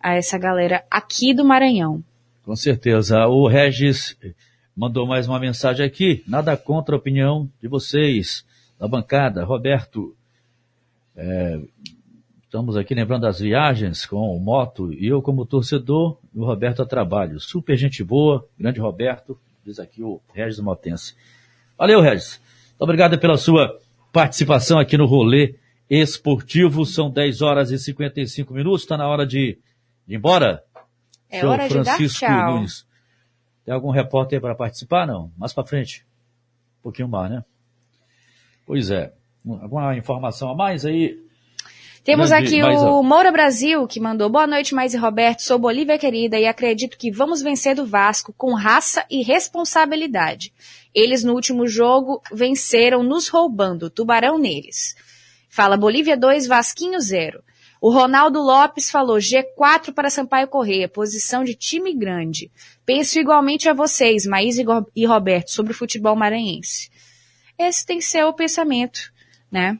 [0.00, 2.02] a essa galera aqui do Maranhão.
[2.44, 3.26] Com certeza.
[3.26, 4.16] O Regis
[4.76, 6.24] mandou mais uma mensagem aqui.
[6.26, 8.44] Nada contra a opinião de vocês,
[8.78, 9.44] da bancada.
[9.44, 10.14] Roberto,
[11.16, 11.60] é,
[12.42, 16.82] estamos aqui lembrando das viagens com o Moto e eu como torcedor e o Roberto
[16.82, 17.38] a trabalho.
[17.38, 21.14] Super gente boa, grande Roberto, diz aqui o Regis Motense.
[21.78, 22.40] Valeu, Regis.
[22.78, 23.78] Obrigado pela sua
[24.12, 25.54] participação aqui no Rolê
[25.94, 26.86] Esportivo.
[26.86, 28.82] São 10 horas e 55 minutos.
[28.82, 29.58] Está na hora de,
[30.06, 30.64] de ir embora?
[31.28, 32.54] É Senhor hora de dar Francisco tchau.
[32.54, 32.86] Nunes.
[33.64, 35.06] Tem algum repórter para participar?
[35.06, 35.30] Não?
[35.36, 36.06] Mais para frente.
[36.80, 37.44] Um pouquinho mais, né?
[38.66, 39.12] Pois é.
[39.46, 41.20] Alguma informação a mais aí?
[42.04, 45.42] Temos Grande- aqui o Moura Brasil, que mandou boa noite, Mais e Roberto.
[45.42, 50.52] Sou Bolívia querida e acredito que vamos vencer do Vasco com raça e responsabilidade.
[50.94, 54.96] Eles no último jogo venceram nos roubando, tubarão neles.
[55.52, 57.44] Fala Bolívia 2, Vasquinho 0.
[57.80, 62.50] O Ronaldo Lopes falou G4 para Sampaio Correia, posição de time grande.
[62.86, 64.56] Penso igualmente a vocês, Maís
[64.96, 66.90] e Roberto, sobre o futebol maranhense.
[67.58, 69.12] Esse tem que ser o pensamento,
[69.50, 69.78] né?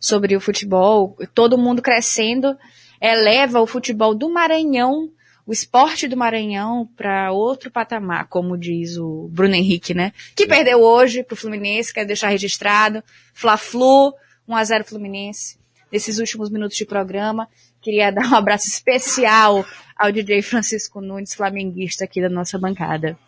[0.00, 2.56] sobre o futebol, todo mundo crescendo,
[3.00, 5.10] eleva o futebol do Maranhão,
[5.46, 10.12] o esporte do Maranhão para outro patamar, como diz o Bruno Henrique, né?
[10.34, 13.02] Que perdeu hoje pro Fluminense, quer deixar registrado.
[13.34, 14.14] Fla-Flu,
[14.50, 15.58] 1x0 Fluminense.
[15.92, 17.48] Nesses últimos minutos de programa,
[17.80, 19.64] queria dar um abraço especial
[19.96, 23.18] ao DJ Francisco Nunes, flamenguista aqui da nossa bancada.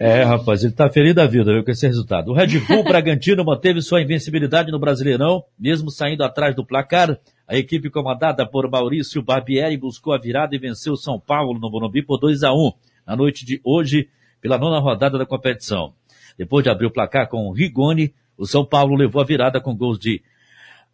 [0.00, 2.30] É, rapaz, ele tá feliz da vida viu, com esse resultado.
[2.30, 7.18] O Red Bull Bragantino manteve sua invencibilidade no Brasileirão, mesmo saindo atrás do placar.
[7.48, 11.68] A equipe comandada por Maurício Barbieri buscou a virada e venceu o São Paulo no
[11.68, 12.72] Morumbi por 2 a 1
[13.08, 14.08] na noite de hoje,
[14.40, 15.92] pela nona rodada da competição.
[16.38, 19.76] Depois de abrir o placar com o Rigoni, o São Paulo levou a virada com
[19.76, 20.22] gols de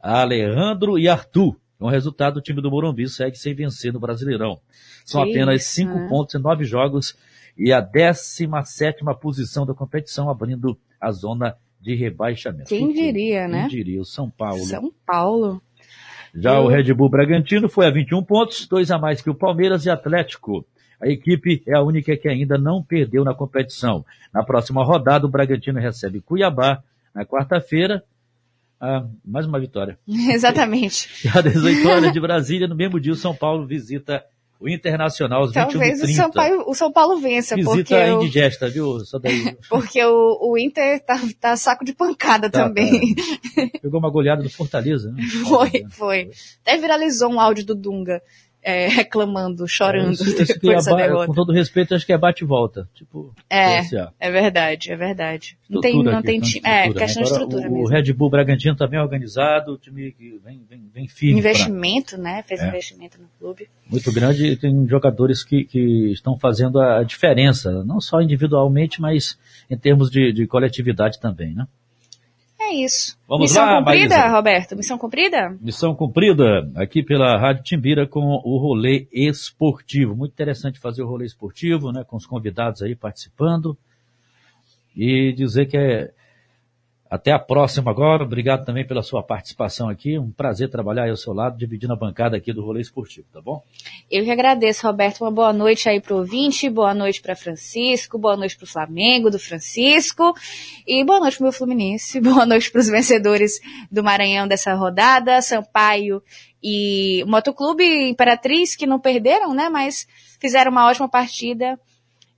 [0.01, 1.57] Alejandro e Arthur.
[1.79, 4.59] Com o resultado, o time do Morumbi segue sem vencer no Brasileirão.
[5.05, 6.07] São Que apenas isso, cinco né?
[6.09, 7.17] pontos em nove jogos
[7.57, 12.69] e a 17 posição da competição, abrindo a zona de rebaixamento.
[12.69, 13.61] Quem diria, né?
[13.69, 14.01] Quem diria?
[14.01, 14.65] O São Paulo.
[14.65, 15.63] São Paulo.
[16.35, 19.35] Já Eu- o Red Bull Bragantino foi a 21 pontos, dois a mais que o
[19.35, 20.67] Palmeiras e Atlético.
[21.01, 24.05] A equipe é a única que ainda não perdeu na competição.
[24.33, 26.83] Na próxima rodada, o Bragantino recebe Cuiabá
[27.15, 28.03] na quarta-feira.
[28.81, 29.99] Ah, mais uma vitória.
[30.07, 31.09] Exatamente.
[31.25, 34.25] E às 18 horas de Brasília, no mesmo dia, o São Paulo visita
[34.61, 37.95] o Internacional às 21 Talvez o 30 São, Paulo, o São Paulo vença, Visita porque,
[37.95, 39.01] a o, indigesta, viu?
[39.01, 39.57] Só daí.
[39.69, 43.15] porque o, o Inter tá, tá saco de pancada Tá, também.
[43.83, 45.23] Pegou uma goleada do Fortaleza, né?
[45.47, 46.31] Foi, foi.
[46.63, 48.23] Até viralizou um áudio do Dunga
[48.65, 51.27] é, reclamando, chorando isso que depois é dessa derrota.
[51.27, 52.89] com todo respeito, acho que é bate e volta.
[52.95, 53.81] Tipo, É,
[54.19, 55.57] é verdade, é verdade.
[55.69, 56.67] Não tem, não aqui, tem então, time.
[56.67, 57.27] É, estrutura, questão né?
[57.27, 57.85] de estrutura o, mesmo.
[57.87, 61.41] O Red Bull Bragantino tá bem organizado, o time que vem, vem, vem firme.
[61.41, 62.43] pra- Investimento, né?
[62.47, 62.69] Fez É.
[62.69, 63.69] investimento no clube.
[63.91, 69.39] muito grande e tem jogadores que, que estão fazendo a diferença, não só individualmente, mas
[69.71, 71.67] em termos de, de coletividade também, né?
[72.67, 73.19] É isso.
[73.29, 74.29] Vamos Missão lá, cumprida, Maísa.
[74.29, 74.77] Roberto?
[74.77, 75.57] Missão cumprida?
[75.61, 80.17] Missão cumprida aqui pela Rádio Timbira com o rolê esportivo.
[80.17, 82.05] Muito interessante fazer o rolê esportivo, né?
[82.05, 83.77] Com os convidados aí participando.
[84.97, 86.11] E dizer que é,
[87.11, 88.25] Até a próxima agora.
[88.25, 90.19] Obrigado também pela sua participação aqui.
[90.19, 93.41] Um prazer trabalhar aí ao seu lado, dividindo a bancada aqui do Rolê Esportivo, tá
[93.41, 93.63] bom?
[94.11, 95.21] Eu que agradeço, Roberto.
[95.21, 99.39] Uma boa noite aí pro ouvinte, boa noite para Francisco, boa noite pro Flamengo, do
[99.39, 100.35] Francisco,
[100.87, 103.61] e boa noite pro meu Fluminense, boa noite pros vencedores
[103.93, 106.23] do Maranhão dessa rodada, Sampaio
[106.63, 110.07] e Motoclube Imperatriz, que não perderam, né, mas
[110.41, 111.79] fizeram uma ótima partida.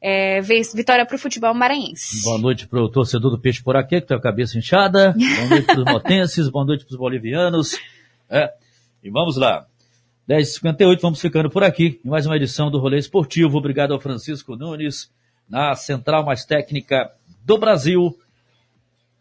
[0.09, 2.23] É, vitória para o futebol maranhense.
[2.23, 5.13] Boa noite para o torcedor do Peixe por aqui, que tem a cabeça inchada.
[5.13, 7.77] Boa noite para os motenses, boa noite para os bolivianos.
[8.31, 8.53] É,
[9.03, 9.67] e vamos lá.
[10.31, 13.59] 10h58, vamos ficando por aqui em mais uma edição do Rolê Esportivo.
[13.59, 15.11] Obrigado ao Francisco Nunes,
[15.49, 17.11] na central mais técnica
[17.45, 18.17] do Brasil.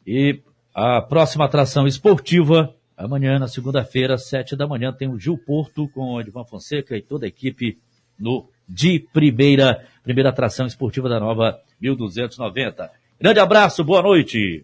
[0.05, 0.39] E
[0.72, 6.14] a próxima atração esportiva, amanhã, na segunda-feira, sete da manhã, tem o Gil Porto com
[6.14, 7.80] o Edvan Fonseca e toda a equipe
[8.19, 12.91] no de primeira, primeira atração esportiva da nova 1290.
[13.19, 14.63] Grande abraço, boa noite.